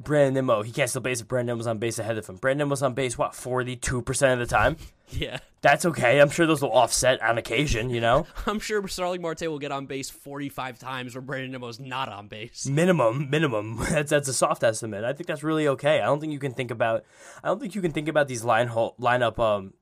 Brandon 0.00 0.34
Nimmo, 0.34 0.62
he 0.62 0.70
can't 0.70 0.88
steal 0.88 1.02
base 1.02 1.20
if 1.20 1.26
Brandon 1.28 1.54
Nimmo's 1.56 1.66
on 1.66 1.78
base 1.78 1.98
ahead 1.98 2.18
of 2.18 2.26
him. 2.28 2.36
Brandon 2.36 2.68
Nimmo's 2.68 2.82
on 2.82 2.94
base, 2.94 3.18
what, 3.18 3.32
42% 3.32 4.32
of 4.32 4.38
the 4.38 4.46
time? 4.46 4.76
Yeah. 5.08 5.38
That's 5.60 5.84
okay. 5.86 6.20
I'm 6.20 6.30
sure 6.30 6.46
those 6.46 6.62
will 6.62 6.70
offset 6.72 7.20
on 7.20 7.36
occasion, 7.36 7.90
you 7.90 8.00
know? 8.00 8.26
I'm 8.46 8.60
sure 8.60 8.86
Starling 8.86 9.22
Marte 9.22 9.40
will 9.42 9.58
get 9.58 9.72
on 9.72 9.86
base 9.86 10.08
45 10.08 10.78
times 10.78 11.14
where 11.16 11.22
Brandon 11.22 11.50
Nimmo's 11.50 11.80
not 11.80 12.08
on 12.08 12.28
base. 12.28 12.66
minimum 12.66 13.28
minimum 13.28 13.78
that's 13.90 14.10
that's 14.10 14.28
a 14.28 14.34
soft 14.34 14.62
estimate 14.62 15.02
i 15.04 15.12
think 15.12 15.26
that's 15.26 15.42
really 15.42 15.66
okay 15.66 16.00
i 16.00 16.04
don't 16.04 16.20
think 16.20 16.32
you 16.32 16.38
can 16.38 16.52
think 16.52 16.70
about 16.70 17.04
i 17.42 17.48
don't 17.48 17.58
think 17.60 17.74
you 17.74 17.80
can 17.82 17.90
think 17.92 18.06
about 18.08 18.28
these 18.28 18.44
line 18.44 18.68
hole 18.68 18.94
lineup 19.00 19.38
um 19.38 19.72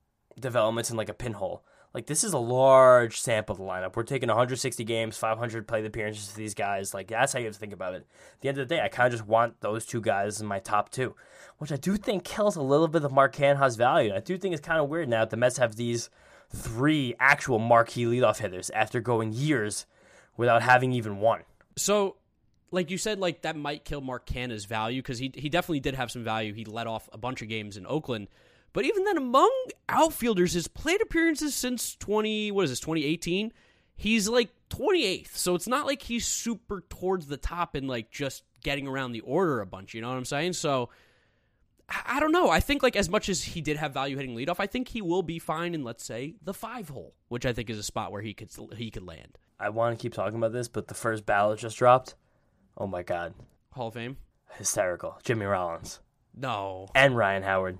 developments 0.40 0.90
in 0.90 0.96
like 0.96 1.08
a 1.08 1.14
pinhole 1.14 1.62
like 1.96 2.04
this 2.04 2.24
is 2.24 2.34
a 2.34 2.38
large 2.38 3.18
sample 3.18 3.54
of 3.54 3.58
the 3.58 3.64
lineup. 3.64 3.96
We're 3.96 4.02
taking 4.02 4.28
160 4.28 4.84
games 4.84 5.16
500 5.16 5.66
play 5.66 5.84
appearances 5.84 6.28
to 6.28 6.36
these 6.36 6.52
guys. 6.52 6.92
Like 6.92 7.08
that's 7.08 7.32
how 7.32 7.38
you 7.38 7.46
have 7.46 7.54
to 7.54 7.58
think 7.58 7.72
about 7.72 7.94
it. 7.94 8.06
At 8.34 8.40
the 8.42 8.48
end 8.50 8.58
of 8.58 8.68
the 8.68 8.74
day 8.74 8.82
i 8.82 8.88
kind 8.88 9.06
of 9.06 9.18
just 9.18 9.26
want 9.26 9.62
those 9.62 9.86
two 9.86 10.02
guys 10.02 10.38
in 10.40 10.46
my 10.46 10.58
top 10.58 10.90
two 10.90 11.14
which 11.56 11.72
i 11.72 11.76
do 11.76 11.96
think 11.96 12.22
kills 12.22 12.54
a 12.56 12.62
little 12.62 12.86
bit 12.86 13.02
of 13.02 13.12
mark 13.12 13.34
canha's 13.34 13.76
value. 13.76 14.14
I 14.14 14.20
do 14.20 14.36
think 14.36 14.54
it's 14.54 14.66
kind 14.66 14.78
of 14.78 14.90
weird 14.90 15.08
now 15.08 15.20
that 15.20 15.30
the 15.30 15.38
mets 15.38 15.56
have 15.56 15.76
these 15.76 16.10
three 16.54 17.14
actual 17.18 17.58
marquee 17.58 18.04
leadoff 18.04 18.38
hitters 18.38 18.70
after 18.70 19.00
going 19.00 19.32
years 19.32 19.86
without 20.36 20.62
having 20.62 20.92
even 20.92 21.18
one. 21.18 21.42
So, 21.76 22.16
like 22.70 22.90
you 22.90 22.98
said, 22.98 23.18
like 23.18 23.42
that 23.42 23.56
might 23.56 23.84
kill 23.84 24.00
Mark 24.00 24.26
Canha's 24.26 24.64
value 24.64 25.00
because 25.00 25.18
he 25.18 25.32
he 25.34 25.48
definitely 25.48 25.80
did 25.80 25.94
have 25.94 26.10
some 26.10 26.24
value. 26.24 26.52
He 26.52 26.64
let 26.64 26.86
off 26.86 27.08
a 27.12 27.18
bunch 27.18 27.42
of 27.42 27.48
games 27.48 27.76
in 27.76 27.86
Oakland, 27.86 28.28
but 28.76 28.84
even 28.84 29.04
then, 29.04 29.16
among 29.16 29.50
outfielders, 29.88 30.52
his 30.52 30.68
plate 30.68 31.00
appearances 31.00 31.54
since 31.54 31.96
twenty 31.96 32.50
what 32.52 32.64
is 32.64 32.70
this 32.70 32.78
twenty 32.80 33.04
eighteen, 33.06 33.52
he's 33.96 34.28
like 34.28 34.50
28th. 34.68 35.34
So 35.36 35.54
it's 35.54 35.68
not 35.68 35.86
like 35.86 36.02
he's 36.02 36.26
super 36.26 36.82
towards 36.90 37.26
the 37.28 37.36
top 37.36 37.74
and 37.76 37.88
like 37.88 38.10
just 38.10 38.42
getting 38.62 38.86
around 38.88 39.12
the 39.12 39.20
order 39.20 39.60
a 39.60 39.66
bunch. 39.66 39.94
You 39.94 40.00
know 40.02 40.08
what 40.08 40.16
I'm 40.16 40.24
saying? 40.24 40.54
So 40.54 40.90
I, 41.88 42.16
I 42.16 42.20
don't 42.20 42.32
know. 42.32 42.50
I 42.50 42.58
think 42.60 42.82
like 42.82 42.96
as 42.96 43.08
much 43.08 43.28
as 43.28 43.42
he 43.42 43.60
did 43.60 43.76
have 43.76 43.94
value 43.94 44.16
hitting 44.16 44.36
leadoff, 44.36 44.56
I 44.58 44.66
think 44.66 44.88
he 44.88 45.00
will 45.00 45.22
be 45.22 45.38
fine 45.38 45.72
in 45.72 45.84
let's 45.84 46.04
say 46.04 46.34
the 46.42 46.52
five 46.52 46.88
hole, 46.88 47.14
which 47.28 47.46
I 47.46 47.52
think 47.52 47.70
is 47.70 47.78
a 47.78 47.82
spot 47.82 48.10
where 48.12 48.22
he 48.22 48.34
could 48.34 48.50
he 48.76 48.90
could 48.90 49.06
land. 49.06 49.38
I 49.58 49.68
want 49.70 49.96
to 49.96 50.02
keep 50.02 50.12
talking 50.12 50.36
about 50.36 50.52
this, 50.52 50.68
but 50.68 50.88
the 50.88 50.94
first 50.94 51.24
ballot 51.24 51.60
just 51.60 51.78
dropped. 51.78 52.14
Oh 52.76 52.86
my 52.88 53.02
god, 53.02 53.32
Hall 53.70 53.88
of 53.88 53.94
Fame. 53.94 54.16
hysterical! 54.58 55.16
Jimmy 55.22 55.46
Rollins 55.46 56.00
No. 56.36 56.88
and 56.94 57.16
Ryan 57.16 57.42
Howard. 57.44 57.78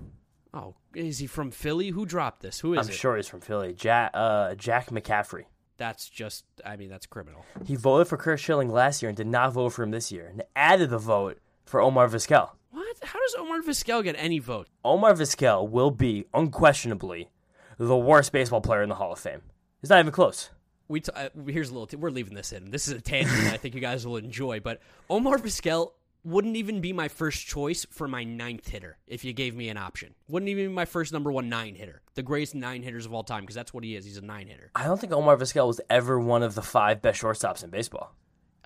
Oh, 0.57 0.73
is 0.95 1.19
he 1.19 1.27
from 1.27 1.51
Philly? 1.51 1.89
Who 1.89 2.05
dropped 2.05 2.41
this? 2.41 2.59
Who 2.61 2.73
is 2.73 2.77
it? 2.77 2.89
I'm 2.89 2.89
it? 2.89 2.95
sure 2.95 3.15
he's 3.15 3.27
from 3.27 3.41
Philly. 3.41 3.73
Jack, 3.73 4.11
uh, 4.15 4.55
Jack 4.55 4.89
McCaffery. 4.89 5.43
That's 5.77 6.09
just. 6.09 6.45
I 6.65 6.75
mean, 6.77 6.89
that's 6.89 7.05
criminal. 7.05 7.45
He 7.65 7.75
voted 7.75 8.07
for 8.07 8.17
Chris 8.17 8.41
Schilling 8.41 8.69
last 8.69 9.01
year 9.03 9.09
and 9.09 9.15
did 9.15 9.27
not 9.27 9.53
vote 9.53 9.69
for 9.69 9.83
him 9.83 9.91
this 9.91 10.11
year, 10.11 10.25
and 10.27 10.41
added 10.55 10.89
the 10.89 10.97
vote 10.97 11.37
for 11.65 11.79
Omar 11.79 12.07
Vizquel. 12.07 12.49
What? 12.71 12.97
How 13.03 13.19
does 13.19 13.35
Omar 13.37 13.61
Vizquel 13.61 14.03
get 14.03 14.15
any 14.17 14.39
vote? 14.39 14.67
Omar 14.83 15.13
Vizquel 15.13 15.69
will 15.69 15.91
be 15.91 16.25
unquestionably 16.33 17.29
the 17.77 17.97
worst 17.97 18.31
baseball 18.31 18.61
player 18.61 18.81
in 18.81 18.89
the 18.89 18.95
Hall 18.95 19.13
of 19.13 19.19
Fame. 19.19 19.41
It's 19.83 19.91
not 19.91 19.99
even 19.99 20.11
close. 20.11 20.49
We 20.87 21.01
t- 21.01 21.11
uh, 21.13 21.29
here's 21.45 21.69
a 21.69 21.73
little. 21.73 21.85
T- 21.85 21.97
we're 21.97 22.09
leaving 22.09 22.33
this 22.33 22.51
in. 22.51 22.71
This 22.71 22.87
is 22.87 22.95
a 22.95 23.01
tangent 23.01 23.43
that 23.43 23.53
I 23.53 23.57
think 23.57 23.75
you 23.75 23.81
guys 23.81 24.07
will 24.07 24.17
enjoy. 24.17 24.59
But 24.59 24.79
Omar 25.09 25.37
Vizquel 25.37 25.91
wouldn't 26.23 26.55
even 26.55 26.81
be 26.81 26.91
my 26.93 27.07
first 27.07 27.45
choice 27.47 27.85
for 27.89 28.07
my 28.07 28.23
ninth 28.23 28.67
hitter 28.67 28.97
if 29.07 29.23
you 29.23 29.33
gave 29.33 29.55
me 29.55 29.69
an 29.69 29.77
option. 29.77 30.13
Wouldn't 30.27 30.49
even 30.49 30.67
be 30.67 30.73
my 30.73 30.85
first 30.85 31.13
number 31.13 31.31
one 31.31 31.49
nine 31.49 31.75
hitter, 31.75 32.01
the 32.15 32.23
greatest 32.23 32.55
nine 32.55 32.83
hitters 32.83 33.05
of 33.05 33.13
all 33.13 33.23
time, 33.23 33.43
because 33.43 33.55
that's 33.55 33.73
what 33.73 33.83
he 33.83 33.95
is. 33.95 34.05
He's 34.05 34.17
a 34.17 34.21
nine 34.21 34.47
hitter. 34.47 34.71
I 34.75 34.83
don't 34.83 34.99
think 34.99 35.13
Omar 35.13 35.37
Vizquel 35.37 35.67
was 35.67 35.81
ever 35.89 36.19
one 36.19 36.43
of 36.43 36.55
the 36.55 36.61
five 36.61 37.01
best 37.01 37.21
shortstops 37.21 37.63
in 37.63 37.69
baseball. 37.69 38.13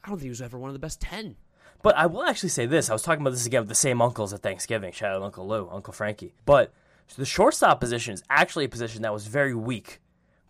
I 0.04 0.10
don't 0.10 0.18
think 0.18 0.24
he 0.24 0.30
was 0.30 0.42
ever 0.42 0.58
one 0.58 0.70
of 0.70 0.74
the 0.74 0.80
best 0.80 1.02
ten. 1.02 1.36
But 1.84 1.96
I 1.98 2.06
will 2.06 2.24
actually 2.24 2.50
say 2.50 2.66
this. 2.66 2.90
I 2.90 2.94
was 2.94 3.02
talking 3.02 3.22
about 3.22 3.32
this 3.32 3.46
again 3.46 3.62
with 3.62 3.70
the 3.70 3.76
same 3.76 4.02
uncles 4.02 4.34
at 4.34 4.42
Thanksgiving. 4.42 4.92
Shout 4.92 5.16
out 5.16 5.24
Uncle 5.24 5.48
Lou, 5.48 5.68
Uncle 5.72 5.94
Frankie. 5.94 6.36
But 6.46 6.72
the 7.18 7.26
shortstop 7.26 7.80
position 7.80 8.14
is 8.14 8.24
actually 8.30 8.66
a 8.66 8.70
position 8.70 9.02
that 9.02 9.14
was 9.14 9.28
very 9.28 9.56
weak 9.56 10.00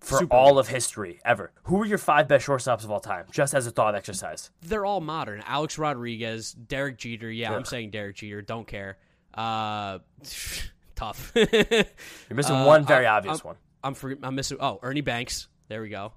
for 0.01 0.17
Super 0.19 0.35
all 0.35 0.57
of 0.59 0.67
history 0.67 1.19
ever. 1.23 1.51
Who 1.63 1.77
were 1.77 1.85
your 1.85 1.97
five 1.99 2.27
best 2.27 2.45
shortstops 2.45 2.83
of 2.83 2.91
all 2.91 2.99
time? 2.99 3.25
Just 3.31 3.53
as 3.53 3.67
a 3.67 3.71
thought 3.71 3.95
exercise. 3.95 4.49
They're 4.61 4.85
all 4.85 4.99
modern. 4.99 5.41
Alex 5.45 5.77
Rodriguez, 5.77 6.51
Derek 6.53 6.97
Jeter. 6.97 7.29
Yeah, 7.31 7.53
I'm 7.55 7.65
saying 7.65 7.91
Derek 7.91 8.15
Jeter. 8.17 8.41
Don't 8.41 8.67
care. 8.67 8.97
Uh, 9.33 9.99
tough. 10.95 11.31
You're 11.35 12.35
missing 12.35 12.55
Uh, 12.55 12.65
one 12.65 12.85
very 12.85 13.05
I- 13.05 13.17
obvious 13.17 13.39
I'm- 13.39 13.45
one. 13.47 13.55
I'm 13.83 13.93
for, 13.95 14.15
I'm 14.21 14.35
missing. 14.35 14.57
Oh, 14.59 14.79
Ernie 14.83 15.01
Banks. 15.01 15.47
There 15.67 15.81
we 15.81 15.89
go. 15.89 16.13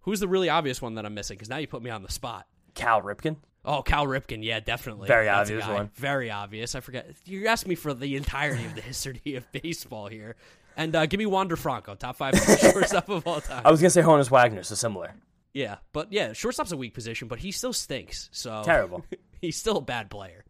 Who's 0.00 0.20
the 0.20 0.28
really 0.28 0.50
obvious 0.50 0.82
one 0.82 0.94
that 0.96 1.06
I'm 1.06 1.14
missing? 1.14 1.36
Because 1.36 1.48
now 1.48 1.56
you 1.56 1.66
put 1.66 1.82
me 1.82 1.88
on 1.90 2.02
the 2.02 2.12
spot. 2.12 2.46
Cal 2.74 3.00
Ripken. 3.00 3.36
Oh, 3.64 3.82
Cal 3.82 4.06
Ripken. 4.06 4.44
Yeah, 4.44 4.60
definitely. 4.60 5.08
Very 5.08 5.24
That's 5.24 5.50
obvious 5.50 5.66
one. 5.66 5.90
Very 5.94 6.30
obvious. 6.30 6.74
I 6.74 6.80
forget. 6.80 7.10
You're 7.24 7.48
asking 7.48 7.70
me 7.70 7.74
for 7.76 7.94
the 7.94 8.14
entirety 8.16 8.64
of 8.66 8.74
the 8.74 8.82
history 8.82 9.34
of 9.36 9.50
baseball 9.52 10.08
here. 10.08 10.36
And 10.76 10.94
uh, 10.94 11.06
give 11.06 11.18
me 11.18 11.26
Wander 11.26 11.56
Franco, 11.56 11.94
top 11.94 12.16
five 12.16 12.38
shortstop 12.60 13.08
of 13.08 13.26
all 13.26 13.40
time. 13.40 13.62
I 13.64 13.70
was 13.70 13.80
gonna 13.80 13.90
say 13.90 14.02
Honus 14.02 14.30
Wagner, 14.30 14.62
so 14.62 14.74
similar. 14.74 15.14
Yeah, 15.54 15.76
but 15.94 16.12
yeah, 16.12 16.34
shortstop's 16.34 16.72
a 16.72 16.76
weak 16.76 16.92
position, 16.92 17.28
but 17.28 17.38
he 17.38 17.50
still 17.50 17.72
stinks. 17.72 18.28
So 18.30 18.62
Terrible. 18.62 19.04
he's 19.40 19.56
still 19.56 19.78
a 19.78 19.82
bad 19.82 20.10
player. 20.10 20.44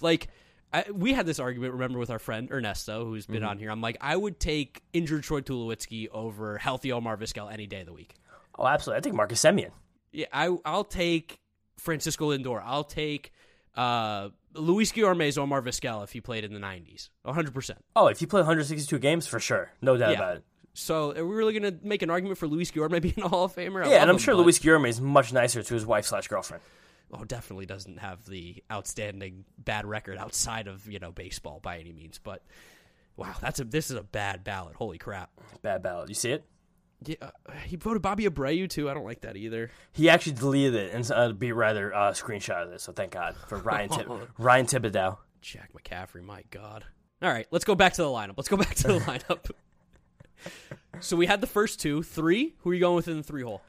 Like 0.00 0.28
I, 0.72 0.84
we 0.92 1.12
had 1.12 1.26
this 1.26 1.38
argument, 1.38 1.74
remember, 1.74 1.98
with 1.98 2.10
our 2.10 2.18
friend 2.18 2.50
Ernesto, 2.50 3.04
who's 3.04 3.26
been 3.26 3.44
on 3.44 3.58
here. 3.58 3.70
I'm 3.70 3.80
like, 3.80 3.98
I 4.00 4.16
would 4.16 4.40
take 4.40 4.82
injured 4.92 5.22
Troy 5.22 5.40
Tulowitzki 5.40 6.08
over 6.10 6.58
healthy 6.58 6.92
Omar 6.92 7.16
Vizquel 7.16 7.52
any 7.52 7.66
day 7.66 7.80
of 7.80 7.86
the 7.86 7.92
week. 7.92 8.14
Oh, 8.58 8.66
absolutely. 8.66 8.98
I 8.98 9.02
think 9.02 9.14
Marcus 9.14 9.42
Semien. 9.42 9.70
Yeah, 10.12 10.26
I, 10.32 10.54
I'll 10.64 10.84
take 10.84 11.40
Francisco 11.78 12.30
Lindor. 12.30 12.62
I'll 12.64 12.84
take 12.84 13.32
uh, 13.74 14.30
Luis 14.58 14.92
Guillorme's 14.92 15.38
Omar 15.38 15.62
Vizquel 15.62 16.02
if 16.04 16.12
he 16.12 16.20
played 16.20 16.44
in 16.44 16.52
the 16.52 16.60
90s. 16.60 17.10
100%. 17.26 17.70
Oh, 17.94 18.06
if 18.08 18.20
you 18.20 18.26
play 18.26 18.40
162 18.40 18.98
games, 18.98 19.26
for 19.26 19.40
sure, 19.40 19.70
no 19.80 19.96
doubt 19.96 20.10
Yeah. 20.12 20.16
about 20.16 20.36
it. 20.38 20.44
So 20.74 21.12
are 21.16 21.24
we 21.26 21.34
really 21.34 21.58
going 21.58 21.78
to 21.78 21.86
make 21.86 22.02
an 22.02 22.10
argument 22.10 22.38
for 22.38 22.46
Luis 22.46 22.70
Guillorme 22.70 23.00
being 23.02 23.20
a 23.22 23.28
Hall 23.28 23.44
of 23.44 23.54
Famer? 23.54 23.84
I 23.84 23.90
Yeah, 23.90 24.02
and 24.02 24.10
I'm 24.10 24.16
him, 24.16 24.18
sure 24.20 24.34
but- 24.34 24.42
Luis 24.42 24.58
Guillorme 24.58 24.88
is 24.88 25.00
much 25.00 25.32
nicer 25.32 25.62
to 25.62 25.74
his 25.74 25.86
wife 25.86 26.04
slash 26.06 26.28
girlfriend. 26.28 26.62
oh, 27.12 27.24
definitely 27.24 27.66
doesn't 27.66 27.98
have 28.00 28.26
the 28.26 28.62
outstanding 28.70 29.44
bad 29.58 29.86
record 29.86 30.18
outside 30.18 30.66
of 30.68 30.86
you 30.90 30.98
know 30.98 31.12
baseball 31.12 31.60
by 31.62 31.78
any 31.78 31.92
means. 31.92 32.18
But 32.18 32.42
wow, 33.16 33.34
that's 33.40 33.60
a 33.60 33.64
this 33.64 33.90
is 33.90 33.96
a 33.96 34.02
bad 34.02 34.42
ballot. 34.44 34.74
Holy 34.76 34.98
crap! 34.98 35.30
Bad 35.62 35.82
ballot. 35.82 36.08
You 36.08 36.14
see 36.16 36.32
it? 36.32 36.44
Yeah, 37.04 37.16
uh, 37.20 37.52
he 37.66 37.76
voted 37.76 38.00
Bobby 38.02 38.24
Abreu 38.24 38.68
too. 38.68 38.88
I 38.88 38.94
don't 38.94 39.04
like 39.04 39.20
that 39.20 39.36
either. 39.36 39.70
He 39.92 40.08
actually 40.08 40.32
deleted 40.32 40.74
it 40.74 40.94
and 40.94 41.10
uh, 41.10 41.32
be 41.32 41.52
rather 41.52 41.94
uh, 41.94 42.12
screenshot 42.12 42.62
of 42.66 42.72
it. 42.72 42.80
So 42.80 42.92
thank 42.92 43.12
God 43.12 43.34
for 43.48 43.58
Ryan 43.58 43.90
Tib- 43.90 44.28
Ryan 44.38 44.66
Thibodaux. 44.66 45.18
Jack 45.42 45.70
McCaffery, 45.74 46.22
my 46.24 46.42
God. 46.50 46.84
All 47.22 47.30
right, 47.30 47.46
let's 47.50 47.64
go 47.64 47.74
back 47.74 47.92
to 47.94 48.02
the 48.02 48.08
lineup. 48.08 48.34
Let's 48.36 48.48
go 48.48 48.56
back 48.56 48.74
to 48.76 48.88
the 48.88 48.98
lineup. 49.00 49.50
so 51.00 51.16
we 51.16 51.26
had 51.26 51.40
the 51.40 51.46
first 51.46 51.80
two, 51.80 52.02
three. 52.02 52.54
Who 52.60 52.70
are 52.70 52.74
you 52.74 52.80
going 52.80 52.96
with 52.96 53.08
in 53.08 53.18
the 53.18 53.22
three 53.22 53.42
hole? 53.42 53.62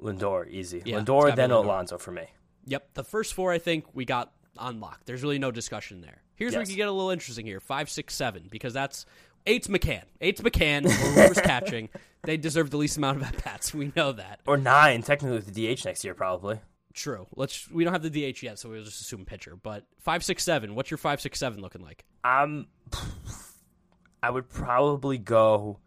Lindor, 0.00 0.48
easy. 0.48 0.82
Yeah, 0.84 1.00
Lindor, 1.00 1.34
then 1.34 1.50
Lindor. 1.50 1.64
Alonso 1.64 1.98
for 1.98 2.12
me. 2.12 2.24
Yep, 2.66 2.94
the 2.94 3.04
first 3.04 3.34
four 3.34 3.52
I 3.52 3.58
think 3.58 3.86
we 3.94 4.04
got 4.04 4.32
unlocked. 4.58 5.06
There's 5.06 5.22
really 5.22 5.38
no 5.38 5.50
discussion 5.50 6.00
there. 6.00 6.22
Here's 6.36 6.52
where 6.52 6.60
we 6.60 6.62
Yes. 6.62 6.68
can 6.70 6.76
get 6.76 6.88
a 6.88 6.92
little 6.92 7.10
interesting 7.10 7.46
here: 7.46 7.60
five, 7.60 7.88
six, 7.90 8.14
seven, 8.14 8.48
because 8.50 8.72
that's 8.74 9.06
eight's 9.46 9.68
McCann, 9.68 10.02
eight's 10.20 10.40
McCann, 10.40 10.86
or 10.86 10.90
whoever's 10.90 11.40
catching. 11.40 11.88
They 12.24 12.36
deserve 12.36 12.70
the 12.70 12.76
least 12.76 12.96
amount 12.96 13.18
of 13.18 13.22
at 13.24 13.44
bats. 13.44 13.74
We 13.74 13.92
know 13.94 14.12
that. 14.12 14.40
Or 14.46 14.56
nine, 14.56 15.02
technically 15.02 15.36
with 15.36 15.52
the 15.52 15.74
DH 15.74 15.84
next 15.84 16.04
year, 16.04 16.14
probably. 16.14 16.60
True. 16.94 17.26
Let's. 17.34 17.68
We 17.70 17.84
don't 17.84 17.92
have 17.92 18.02
the 18.02 18.32
DH 18.32 18.42
yet, 18.42 18.58
so 18.58 18.70
we'll 18.70 18.84
just 18.84 19.00
assume 19.00 19.24
pitcher. 19.24 19.56
But 19.56 19.84
five, 19.98 20.24
six, 20.24 20.44
seven. 20.44 20.74
What's 20.74 20.90
your 20.90 20.98
five, 20.98 21.20
six, 21.20 21.38
seven 21.38 21.60
looking 21.60 21.82
like? 21.82 22.04
Um, 22.22 22.68
I 24.22 24.30
would 24.30 24.48
probably 24.48 25.18
go 25.18 25.80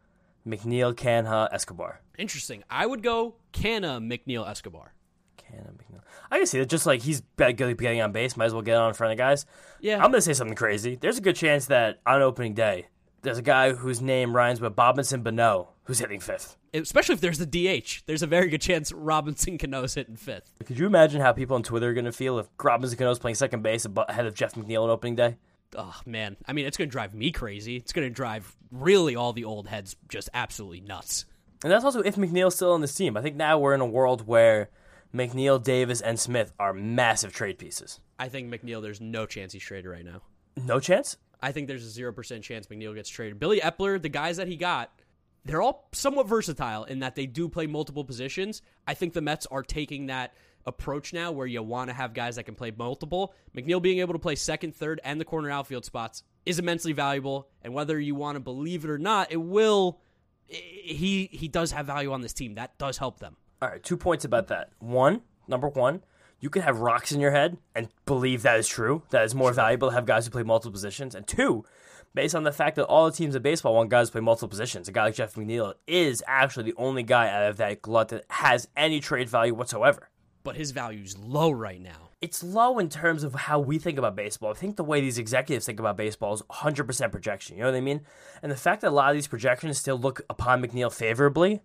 McNeil, 0.46 0.94
Canha, 0.94 1.50
Escobar. 1.52 2.02
Interesting. 2.18 2.64
I 2.70 2.86
would 2.86 3.04
go 3.04 3.36
Canha 3.54 4.00
McNeil 4.02 4.48
Escobar. 4.48 4.94
Canha, 5.38 5.72
McNeil. 5.72 6.02
I 6.30 6.38
can 6.40 6.46
see 6.46 6.60
that. 6.60 6.70
Just 6.70 6.86
like 6.86 7.02
he's 7.02 7.22
getting 7.38 8.02
on 8.02 8.12
base, 8.12 8.36
might 8.36 8.46
as 8.46 8.54
well 8.54 8.62
get 8.62 8.76
on 8.76 8.90
in 8.90 8.94
front 8.94 9.14
of 9.14 9.18
guys. 9.18 9.46
Yeah. 9.80 9.96
I'm 9.96 10.12
gonna 10.12 10.22
say 10.22 10.34
something 10.34 10.56
crazy. 10.56 10.96
There's 10.96 11.18
a 11.18 11.22
good 11.22 11.36
chance 11.36 11.68
that 11.68 12.00
on 12.06 12.22
opening 12.22 12.54
day, 12.54 12.88
there's 13.28 13.38
a 13.38 13.44
guy 13.44 13.74
whose 13.74 14.02
name 14.02 14.36
rhymes 14.36 14.62
with 14.62 14.78
Robinson 14.78 15.22
Bano 15.22 15.70
who's 15.84 16.00
hitting 16.00 16.20
fifth. 16.20 16.58
Especially 16.74 17.14
if 17.14 17.22
there's 17.22 17.40
the 17.40 17.46
DH. 17.46 18.04
There's 18.06 18.24
a 18.24 18.28
very 18.28 18.50
good 18.50 18.62
chance 18.62 18.92
Robinson 18.92 19.58
Cano's 19.58 19.94
hitting 19.94 20.16
fifth. 20.16 20.52
Could 20.66 20.80
you 20.80 20.86
imagine 20.86 21.22
how 21.22 21.34
people 21.34 21.56
on 21.56 21.64
Twitter 21.64 21.90
are 21.90 21.94
gonna 21.94 22.12
feel 22.12 22.40
if 22.40 22.48
Robinson 22.62 22.98
Cano's 22.98 23.20
playing 23.20 23.36
second 23.36 23.64
base 23.64 23.86
ahead 24.08 24.26
of 24.26 24.34
Jeff 24.34 24.54
McNeil 24.56 24.84
on 24.84 24.90
opening 24.90 25.16
day? 25.16 25.38
Oh 25.76 26.00
man. 26.06 26.38
I 26.46 26.54
mean, 26.54 26.66
it's 26.66 26.78
going 26.78 26.88
to 26.88 26.92
drive 26.92 27.14
me 27.14 27.32
crazy. 27.32 27.76
It's 27.76 27.92
going 27.92 28.08
to 28.08 28.14
drive 28.14 28.56
really 28.72 29.18
all 29.18 29.34
the 29.34 29.44
old 29.44 29.68
heads 29.68 29.98
just 30.08 30.30
absolutely 30.34 30.80
nuts. 30.80 31.26
And 31.62 31.72
that's 31.72 31.84
also 31.84 32.02
if 32.02 32.16
McNeil's 32.16 32.56
still 32.56 32.72
on 32.72 32.80
this 32.80 32.96
team. 32.96 33.18
I 33.18 33.22
think 33.22 33.36
now 33.36 33.60
we're 33.60 33.74
in 33.74 33.82
a 33.82 33.86
world 33.86 34.26
where 34.26 34.70
McNeil, 35.14 35.62
Davis, 35.62 36.00
and 36.00 36.18
Smith 36.18 36.54
are 36.58 36.74
massive 36.74 37.34
trade 37.34 37.58
pieces. 37.58 38.00
I 38.18 38.30
think 38.30 38.50
McNeil, 38.50 38.82
there's 38.82 39.02
no 39.02 39.26
chance 39.26 39.52
he's 39.52 39.64
traded 39.64 39.92
right 39.92 40.06
now. 40.06 40.22
No 40.56 40.80
chance? 40.80 41.18
I 41.42 41.52
think 41.52 41.68
there's 41.68 41.98
a 41.98 42.02
0% 42.02 42.42
chance 42.42 42.68
McNeil 42.68 42.96
gets 42.96 43.10
traded. 43.10 43.40
Billy 43.40 43.60
Eppler, 43.60 44.02
the 44.02 44.10
guys 44.10 44.38
that 44.38 44.48
he 44.48 44.56
got, 44.56 44.92
they're 45.46 45.62
all 45.62 45.88
somewhat 45.94 46.28
versatile 46.28 46.84
in 46.84 47.00
that 47.00 47.16
they 47.16 47.26
do 47.26 47.48
play 47.48 47.68
multiple 47.68 48.04
positions. 48.04 48.62
I 48.86 48.94
think 48.94 49.14
the 49.14 49.22
Mets 49.22 49.46
are 49.48 49.64
taking 49.64 50.08
that 50.08 50.34
approach 50.66 51.14
now 51.14 51.32
where 51.32 51.48
you 51.48 51.64
want 51.64 51.90
to 51.90 51.94
have 51.94 52.14
guys 52.14 52.36
that 52.36 52.44
can 52.44 52.56
play 52.56 52.72
multiple. 52.78 53.34
McNeil 53.56 53.82
being 53.82 54.00
able 54.00 54.14
to 54.14 54.20
play 54.20 54.36
second, 54.36 54.76
third, 54.76 55.00
and 55.04 55.20
the 55.20 55.26
corner 55.26 55.50
outfield 55.50 55.86
spots 55.86 56.24
is 56.46 56.60
immensely 56.60 56.92
valuable. 56.92 57.48
And 57.62 57.74
whether 57.74 58.00
you 58.00 58.16
want 58.16 58.36
to 58.36 58.40
believe 58.40 58.84
it 58.84 58.90
or 58.90 58.98
not, 58.98 59.32
it 59.32 59.38
will. 59.38 60.02
He 60.48 61.30
he 61.32 61.48
does 61.50 61.72
have 61.72 61.86
value 61.86 62.14
on 62.14 62.22
this 62.22 62.34
team. 62.34 62.56
That 62.56 62.78
does 62.78 62.98
help 62.98 63.20
them. 63.20 63.36
All 63.62 63.70
right, 63.70 63.84
two 63.84 63.98
points 63.98 64.24
about 64.24 64.48
that. 64.48 64.70
One, 64.80 65.22
number 65.48 65.68
one, 65.68 66.04
you 66.40 66.50
can 66.50 66.62
have 66.62 66.80
rocks 66.80 67.12
in 67.12 67.20
your 67.20 67.32
head 67.32 67.58
and 67.76 67.90
believe 68.06 68.44
that 68.44 68.60
is 68.60 68.68
true. 68.68 69.04
That 69.10 69.24
it's 69.24 69.34
more 69.34 69.54
valuable 69.54 69.90
to 69.90 69.96
have 69.96 70.06
guys 70.06 70.26
who 70.26 70.32
play 70.32 70.44
multiple 70.44 70.72
positions. 70.72 71.16
And 71.16 71.26
two, 71.26 71.66
based 72.14 72.36
on 72.36 72.44
the 72.44 72.52
fact 72.52 72.76
that 72.76 72.86
all 72.86 73.06
the 73.06 73.16
teams 73.16 73.36
in 73.36 73.42
baseball 73.42 73.76
want 73.76 73.90
guys 73.90 74.08
to 74.08 74.12
play 74.12 74.22
multiple 74.22 74.48
positions, 74.48 74.88
a 74.88 74.92
guy 74.92 75.06
like 75.06 75.16
Jeff 75.16 75.36
McNeil 75.36 75.74
is 75.88 76.24
actually 76.28 76.64
the 76.64 76.78
only 76.78 77.04
guy 77.04 77.30
out 77.30 77.50
of 77.50 77.58
that 77.58 77.82
glut 77.82 78.10
that 78.10 78.26
has 78.30 78.68
any 78.76 79.00
trade 79.00 79.30
value 79.30 79.54
whatsoever. 79.54 80.10
But 80.44 80.56
his 80.56 80.72
value's 80.72 81.18
low 81.18 81.52
right 81.52 81.82
now. 81.82 82.10
It's 82.22 82.44
low 82.44 82.80
in 82.80 82.90
terms 82.90 83.24
of 83.24 83.34
how 83.34 83.60
we 83.60 83.78
think 83.78 83.98
about 83.98 84.16
baseball. 84.16 84.52
I 84.52 84.56
think 84.56 84.76
the 84.76 84.84
way 84.84 85.02
these 85.02 85.18
executives 85.20 85.66
think 85.66 85.80
about 85.80 85.98
baseball 85.98 86.34
is 86.34 86.42
100% 86.44 87.12
projection. 87.12 87.58
You 87.58 87.64
know 87.64 87.72
what 87.72 87.78
I 87.78 87.82
mean? 87.82 88.02
And 88.42 88.52
the 88.52 88.56
fact 88.56 88.82
that 88.82 88.90
a 88.90 88.92
lot 88.92 89.10
of 89.10 89.16
these 89.16 89.28
projections 89.28 89.78
still 89.78 89.98
look 89.98 90.22
upon 90.30 90.64
McNeil 90.64 90.92
favorably 90.92 91.62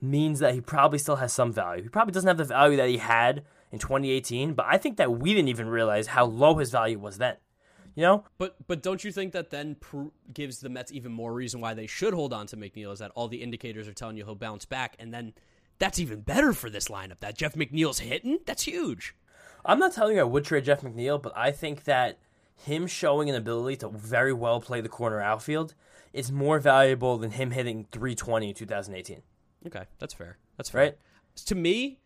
means 0.00 0.40
that 0.40 0.54
he 0.54 0.60
probably 0.60 0.98
still 0.98 1.16
has 1.16 1.32
some 1.32 1.52
value. 1.52 1.82
He 1.82 1.88
probably 1.88 2.12
doesn't 2.12 2.26
have 2.26 2.38
the 2.38 2.44
value 2.44 2.76
that 2.76 2.88
he 2.88 2.98
had 2.98 3.44
in 3.74 3.80
2018, 3.80 4.54
but 4.54 4.66
I 4.68 4.78
think 4.78 4.96
that 4.98 5.12
we 5.12 5.34
didn't 5.34 5.48
even 5.48 5.68
realize 5.68 6.06
how 6.06 6.24
low 6.24 6.56
his 6.56 6.70
value 6.70 6.98
was 6.98 7.18
then. 7.18 7.36
You 7.96 8.02
know? 8.02 8.24
But 8.38 8.56
but 8.66 8.82
don't 8.82 9.04
you 9.04 9.12
think 9.12 9.32
that 9.32 9.50
then 9.50 9.74
pr- 9.74 10.08
gives 10.32 10.60
the 10.60 10.68
Mets 10.68 10.92
even 10.92 11.12
more 11.12 11.32
reason 11.32 11.60
why 11.60 11.74
they 11.74 11.86
should 11.86 12.14
hold 12.14 12.32
on 12.32 12.46
to 12.48 12.56
McNeil 12.56 12.92
is 12.92 13.00
that 13.00 13.10
all 13.14 13.28
the 13.28 13.42
indicators 13.42 13.86
are 13.86 13.92
telling 13.92 14.16
you 14.16 14.24
he'll 14.24 14.34
bounce 14.36 14.64
back, 14.64 14.96
and 14.98 15.12
then 15.12 15.34
that's 15.78 15.98
even 15.98 16.20
better 16.20 16.52
for 16.52 16.70
this 16.70 16.88
lineup. 16.88 17.18
That 17.20 17.36
Jeff 17.36 17.54
McNeil's 17.54 17.98
hitting, 17.98 18.38
that's 18.46 18.62
huge. 18.62 19.14
I'm 19.64 19.78
not 19.78 19.92
telling 19.92 20.16
you 20.16 20.20
I 20.20 20.24
would 20.24 20.44
trade 20.44 20.64
Jeff 20.64 20.82
McNeil, 20.82 21.20
but 21.20 21.36
I 21.36 21.50
think 21.50 21.84
that 21.84 22.18
him 22.56 22.86
showing 22.86 23.28
an 23.28 23.36
ability 23.36 23.78
to 23.78 23.88
very 23.88 24.32
well 24.32 24.60
play 24.60 24.80
the 24.80 24.88
corner 24.88 25.20
outfield 25.20 25.74
is 26.12 26.30
more 26.30 26.60
valuable 26.60 27.18
than 27.18 27.32
him 27.32 27.50
hitting 27.50 27.86
320 27.90 28.50
in 28.50 28.54
2018. 28.54 29.22
Okay, 29.66 29.84
that's 29.98 30.14
fair. 30.14 30.38
That's 30.56 30.70
fair. 30.70 30.80
Right? 30.80 30.98
To 31.46 31.54
me, 31.56 31.98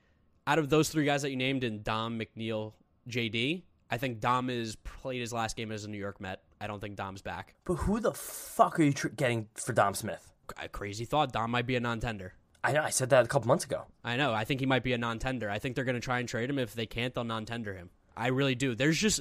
out 0.49 0.59
of 0.59 0.71
those 0.71 0.89
three 0.89 1.05
guys 1.05 1.23
that 1.23 1.31
you 1.31 1.37
named 1.37 1.63
in 1.63 1.83
Dom, 1.83 2.19
McNeil, 2.19 2.73
JD, 3.07 3.63
I 3.91 3.99
think 3.99 4.19
Dom 4.19 4.49
is 4.49 4.77
played 4.77 5.21
his 5.21 5.31
last 5.31 5.57
game 5.57 5.71
as 5.71 5.85
a 5.85 5.91
New 5.91 5.99
York 5.99 6.23
Met. 6.23 6.43
I 6.59 6.67
don't 6.67 6.81
think 6.81 6.97
Dom's 6.97 7.21
back. 7.21 7.55
But 7.67 7.75
who 7.75 8.01
the 8.01 8.15
fuck 8.15 8.81
are 8.81 8.83
you 8.83 8.95
tr- 8.95 9.09
getting 9.09 9.49
for 9.55 9.75
Dom 9.75 9.95
Smith? 9.95 10.33
A 10.57 10.69
crazy 10.69 11.05
thought. 11.05 11.33
Dom 11.33 11.51
might 11.51 11.67
be 11.67 11.77
a 11.77 11.81
non-tender. 11.81 12.33
I 12.65 12.73
know 12.73 12.83
I 12.83 12.89
said 12.89 13.11
that 13.11 13.27
a 13.27 13.29
couple 13.29 13.47
months 13.49 13.67
ago. 13.67 13.85
I 14.03 14.17
know. 14.17 14.33
I 14.33 14.45
think 14.45 14.61
he 14.61 14.67
might 14.67 14.83
be 14.83 14.95
a 14.95 14.99
non-tender. 14.99 15.51
I 15.51 15.59
think 15.59 15.77
they're 15.77 15.85
going 15.85 15.95
to 15.95 16.01
try 16.01 16.19
and 16.19 16.27
trade 16.29 16.49
him. 16.49 16.59
If 16.59 16.75
they 16.75 16.87
can't, 16.87 17.15
they'll 17.15 17.25
non-tender 17.25 17.75
him. 17.75 17.91
I 18.17 18.29
really 18.29 18.55
do. 18.55 18.75
There's 18.75 18.99
just 18.99 19.21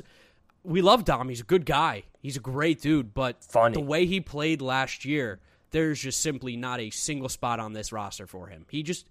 we 0.63 0.81
love 0.81 1.03
Dom. 1.03 1.27
He's 1.27 1.41
a 1.41 1.45
good 1.45 1.65
guy. 1.65 2.03
He's 2.21 2.37
a 2.37 2.41
great 2.41 2.81
dude. 2.81 3.13
But 3.13 3.43
Funny. 3.43 3.73
the 3.73 3.81
way 3.81 4.05
he 4.05 4.21
played 4.21 4.61
last 4.61 5.03
year, 5.03 5.39
there's 5.71 5.99
just 5.99 6.21
simply 6.21 6.55
not 6.55 6.79
a 6.79 6.89
single 6.89 7.29
spot 7.29 7.59
on 7.59 7.73
this 7.73 7.91
roster 7.91 8.27
for 8.27 8.47
him. 8.47 8.65
He 8.69 8.81
just 8.81 9.07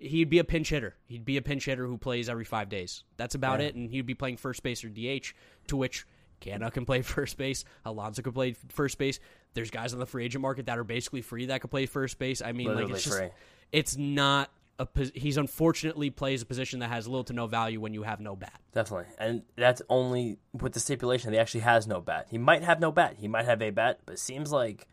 he'd 0.00 0.30
be 0.30 0.38
a 0.38 0.44
pinch 0.44 0.70
hitter. 0.70 0.96
He'd 1.06 1.24
be 1.24 1.36
a 1.36 1.42
pinch 1.42 1.66
hitter 1.66 1.86
who 1.86 1.98
plays 1.98 2.28
every 2.28 2.44
five 2.44 2.68
days. 2.68 3.04
That's 3.16 3.34
about 3.34 3.60
it. 3.60 3.74
And 3.74 3.90
he'd 3.90 4.06
be 4.06 4.14
playing 4.14 4.38
first 4.38 4.62
base 4.62 4.82
or 4.84 4.88
DH. 4.88 5.34
To 5.68 5.76
which 5.76 6.06
Canha 6.40 6.72
can 6.72 6.84
play 6.84 7.02
first 7.16 7.36
base. 7.36 7.64
Alonso 7.84 8.22
can 8.22 8.32
play 8.32 8.56
first 8.70 8.98
base. 8.98 9.20
There's 9.54 9.70
guys 9.70 9.92
on 9.92 10.00
the 10.00 10.06
free 10.06 10.24
agent 10.24 10.42
market 10.42 10.66
that 10.66 10.78
are 10.78 10.84
basically 10.84 11.22
free 11.22 11.46
that 11.46 11.60
could 11.60 11.70
play 11.70 11.86
first 11.86 12.18
base. 12.18 12.40
I 12.42 12.52
mean, 12.52 12.68
like 12.68 12.76
Literally 12.76 12.94
it's 12.94 13.04
just 13.04 13.18
free. 13.18 13.28
it's 13.72 13.96
not 13.96 14.50
a 14.78 14.88
he's 15.14 15.36
unfortunately 15.36 16.08
plays 16.08 16.40
a 16.40 16.46
position 16.46 16.80
that 16.80 16.88
has 16.88 17.06
little 17.06 17.24
to 17.24 17.32
no 17.34 17.46
value 17.46 17.80
when 17.80 17.92
you 17.92 18.02
have 18.02 18.20
no 18.20 18.34
bat. 18.34 18.58
Definitely. 18.72 19.12
And 19.18 19.42
that's 19.56 19.82
only 19.90 20.38
with 20.54 20.72
the 20.72 20.80
stipulation 20.80 21.30
that 21.30 21.36
he 21.36 21.40
actually 21.40 21.60
has 21.60 21.86
no 21.86 22.00
bat. 22.00 22.28
He 22.30 22.38
might 22.38 22.62
have 22.62 22.80
no 22.80 22.90
bat. 22.90 23.16
He 23.18 23.28
might 23.28 23.44
have 23.44 23.60
a 23.60 23.70
bat, 23.70 24.00
but 24.06 24.14
it 24.14 24.18
seems 24.18 24.50
like 24.50 24.88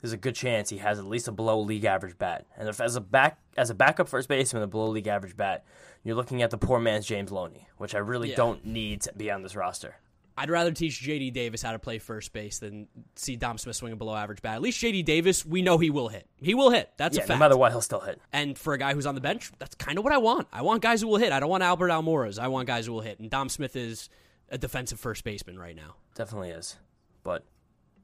there's 0.00 0.12
a 0.12 0.16
good 0.16 0.34
chance 0.34 0.70
he 0.70 0.78
has 0.78 0.98
at 0.98 1.04
least 1.04 1.28
a 1.28 1.32
below 1.32 1.60
league 1.60 1.84
average 1.84 2.16
bat. 2.18 2.46
And 2.56 2.68
if 2.68 2.80
as 2.80 2.96
a 2.96 3.00
back 3.00 3.38
as 3.56 3.70
a 3.70 3.74
backup 3.74 4.08
first 4.08 4.28
baseman, 4.28 4.62
a 4.62 4.66
below 4.66 4.88
league 4.88 5.06
average 5.06 5.36
bat, 5.36 5.64
you're 6.04 6.16
looking 6.16 6.42
at 6.42 6.50
the 6.50 6.58
poor 6.58 6.78
man's 6.80 7.06
James 7.06 7.30
Loney, 7.30 7.68
which 7.76 7.94
I 7.94 7.98
really 7.98 8.30
Yeah. 8.30 8.36
don't 8.36 8.64
need 8.64 9.02
to 9.02 9.12
be 9.12 9.30
on 9.30 9.42
this 9.42 9.54
roster. 9.56 9.96
I'd 10.38 10.48
rather 10.48 10.72
teach 10.72 11.02
JD 11.02 11.32
Davis 11.32 11.60
how 11.60 11.72
to 11.72 11.78
play 11.78 11.98
first 11.98 12.32
base 12.32 12.60
than 12.60 12.88
see 13.14 13.36
Dom 13.36 13.58
Smith 13.58 13.76
swing 13.76 13.92
a 13.92 13.96
below 13.96 14.14
average 14.14 14.40
bat. 14.40 14.54
At 14.54 14.62
least 14.62 14.80
JD 14.80 15.02
Davis, 15.04 15.44
we 15.44 15.60
know 15.60 15.76
he 15.76 15.90
will 15.90 16.08
hit. 16.08 16.26
He 16.40 16.54
will 16.54 16.70
hit. 16.70 16.90
That's 16.96 17.18
Yeah, 17.18 17.24
a 17.24 17.28
no 17.28 17.36
matter 17.36 17.58
what, 17.58 17.72
he'll 17.72 17.82
still 17.82 18.00
hit. 18.00 18.18
And 18.32 18.56
for 18.56 18.72
a 18.72 18.78
guy 18.78 18.94
who's 18.94 19.04
on 19.04 19.14
the 19.14 19.20
bench, 19.20 19.52
that's 19.58 19.74
kind 19.74 19.98
of 19.98 20.04
what 20.04 20.14
I 20.14 20.18
want. 20.18 20.48
I 20.50 20.62
want 20.62 20.80
guys 20.80 21.02
who 21.02 21.08
will 21.08 21.18
hit. 21.18 21.30
I 21.32 21.40
don't 21.40 21.50
want 21.50 21.62
Albert 21.62 21.88
Almoras. 21.88 22.38
I 22.38 22.48
want 22.48 22.66
guys 22.68 22.86
who 22.86 22.92
will 22.94 23.02
hit. 23.02 23.18
And 23.20 23.28
Dom 23.28 23.50
Smith 23.50 23.76
is 23.76 24.08
a 24.48 24.56
defensive 24.56 24.98
first 24.98 25.24
baseman 25.24 25.58
right 25.58 25.76
now. 25.76 25.96
Definitely 26.14 26.50
is. 26.50 26.78
But 27.22 27.44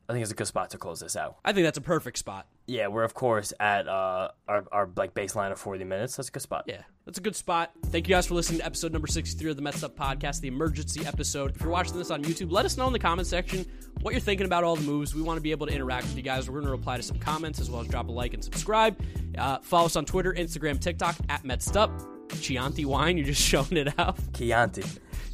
I 0.09 0.13
think 0.13 0.23
it's 0.23 0.31
a 0.31 0.37
good 0.37 0.47
spot 0.47 0.71
to 0.71 0.79
close 0.79 1.01
this 1.01 1.17
out. 1.17 1.37
I 1.45 1.53
think 1.53 1.65
that's 1.65 1.79
a 1.79 1.83
perfect 1.83 2.19
spot. 2.19 2.47
Yeah, 2.67 2.87
we're 2.87 3.03
of 3.03 3.15
course 3.15 3.53
at 3.59 3.89
uh, 3.89 4.29
our 4.47 4.65
our 4.71 4.89
like 4.97 5.15
baseline 5.15 5.51
of 5.51 5.59
40 5.59 5.85
minutes. 5.85 6.17
That's 6.17 6.29
a 6.29 6.33
good 6.33 6.43
spot. 6.43 6.65
Yeah, 6.67 6.83
that's 7.05 7.19
a 7.19 7.21
good 7.21 7.35
spot. 7.35 7.73
Thank 7.87 8.09
you 8.09 8.15
guys 8.15 8.27
for 8.27 8.35
listening 8.35 8.61
to 8.61 8.67
episode 8.67 8.93
number 8.93 9.09
63 9.09 9.51
of 9.51 9.57
the 9.57 9.63
Mets 9.63 9.83
Up 9.83 9.97
Podcast, 9.97 10.41
the 10.41 10.49
emergency 10.49 11.05
episode. 11.05 11.57
If 11.57 11.61
you're 11.63 11.71
watching 11.71 11.97
this 11.97 12.11
on 12.11 12.23
YouTube, 12.23 12.53
let 12.53 12.65
us 12.65 12.77
know 12.77 12.87
in 12.87 12.93
the 12.93 12.99
comment 13.01 13.27
section 13.27 13.67
what 14.03 14.13
you're 14.15 14.21
thinking 14.21 14.47
about 14.47 14.63
all 14.63 14.77
the 14.77 14.85
moves. 14.85 15.15
We 15.15 15.23
want 15.23 15.39
to 15.39 15.43
be 15.43 15.51
able 15.51 15.67
to 15.67 15.73
interact 15.73 16.05
with 16.07 16.17
you 16.17 16.23
guys. 16.23 16.49
We're 16.49 16.61
going 16.61 16.67
to 16.67 16.71
reply 16.71 16.97
to 16.99 17.03
some 17.03 17.19
comments 17.19 17.61
as 17.61 17.69
well 17.69 17.81
as 17.81 17.89
drop 17.89 18.09
a 18.09 18.13
like 18.13 18.35
and 18.35 18.45
subscribe. 18.45 19.01
Uh, 19.37 19.59
follow 19.59 19.87
us 19.87 19.97
on 19.97 20.05
Twitter, 20.05 20.33
Instagram, 20.33 20.81
TikTok 20.81 21.17
at 21.29 21.43
MetsUp. 21.43 21.91
Chianti 22.41 22.85
wine, 22.85 23.17
you're 23.17 23.27
just 23.27 23.43
showing 23.53 23.77
it 23.77 23.99
off. 23.99 24.21
Chianti. 24.35 24.85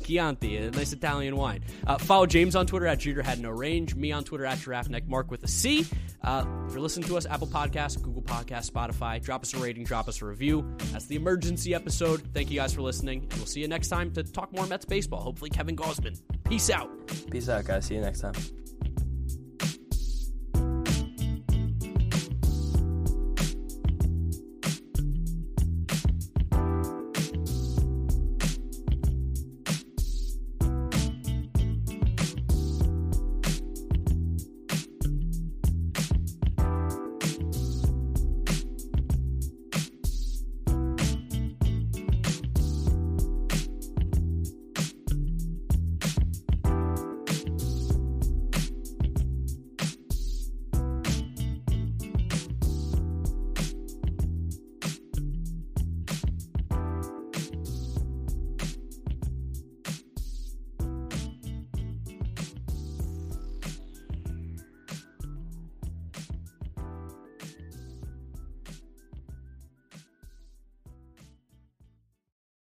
Chianti, 0.04 0.56
a 0.56 0.70
nice 0.70 0.92
Italian 0.92 1.36
wine. 1.36 1.64
Uh, 1.86 1.98
follow 1.98 2.26
James 2.26 2.56
on 2.56 2.66
Twitter 2.66 2.86
at 2.86 2.98
Jeter 2.98 3.22
Had 3.22 3.40
No 3.40 3.50
Range. 3.50 3.94
Me 3.94 4.12
on 4.12 4.24
Twitter 4.24 4.44
at 4.44 4.58
Giraffe 4.58 4.88
Neck 4.88 5.06
Mark 5.06 5.30
with 5.30 5.42
a 5.44 5.48
C. 5.48 5.86
Uh, 6.22 6.44
if 6.66 6.72
you're 6.72 6.80
listening 6.80 7.08
to 7.08 7.16
us, 7.16 7.26
Apple 7.26 7.46
Podcasts, 7.46 8.00
Google 8.00 8.22
Podcasts, 8.22 8.70
Spotify, 8.70 9.22
drop 9.22 9.42
us 9.42 9.54
a 9.54 9.58
rating, 9.58 9.84
drop 9.84 10.08
us 10.08 10.22
a 10.22 10.26
review. 10.26 10.64
That's 10.92 11.06
the 11.06 11.16
emergency 11.16 11.74
episode. 11.74 12.22
Thank 12.32 12.50
you 12.50 12.58
guys 12.58 12.74
for 12.74 12.82
listening, 12.82 13.22
and 13.22 13.34
we'll 13.34 13.46
see 13.46 13.60
you 13.60 13.68
next 13.68 13.88
time 13.88 14.12
to 14.12 14.22
talk 14.22 14.52
more 14.52 14.66
Mets 14.66 14.84
baseball. 14.84 15.20
Hopefully, 15.20 15.50
Kevin 15.50 15.76
Gausman. 15.76 16.20
Peace 16.44 16.70
out. 16.70 16.90
Peace 17.30 17.48
out, 17.48 17.64
guys. 17.64 17.86
See 17.86 17.94
you 17.94 18.00
next 18.00 18.20
time. 18.20 18.34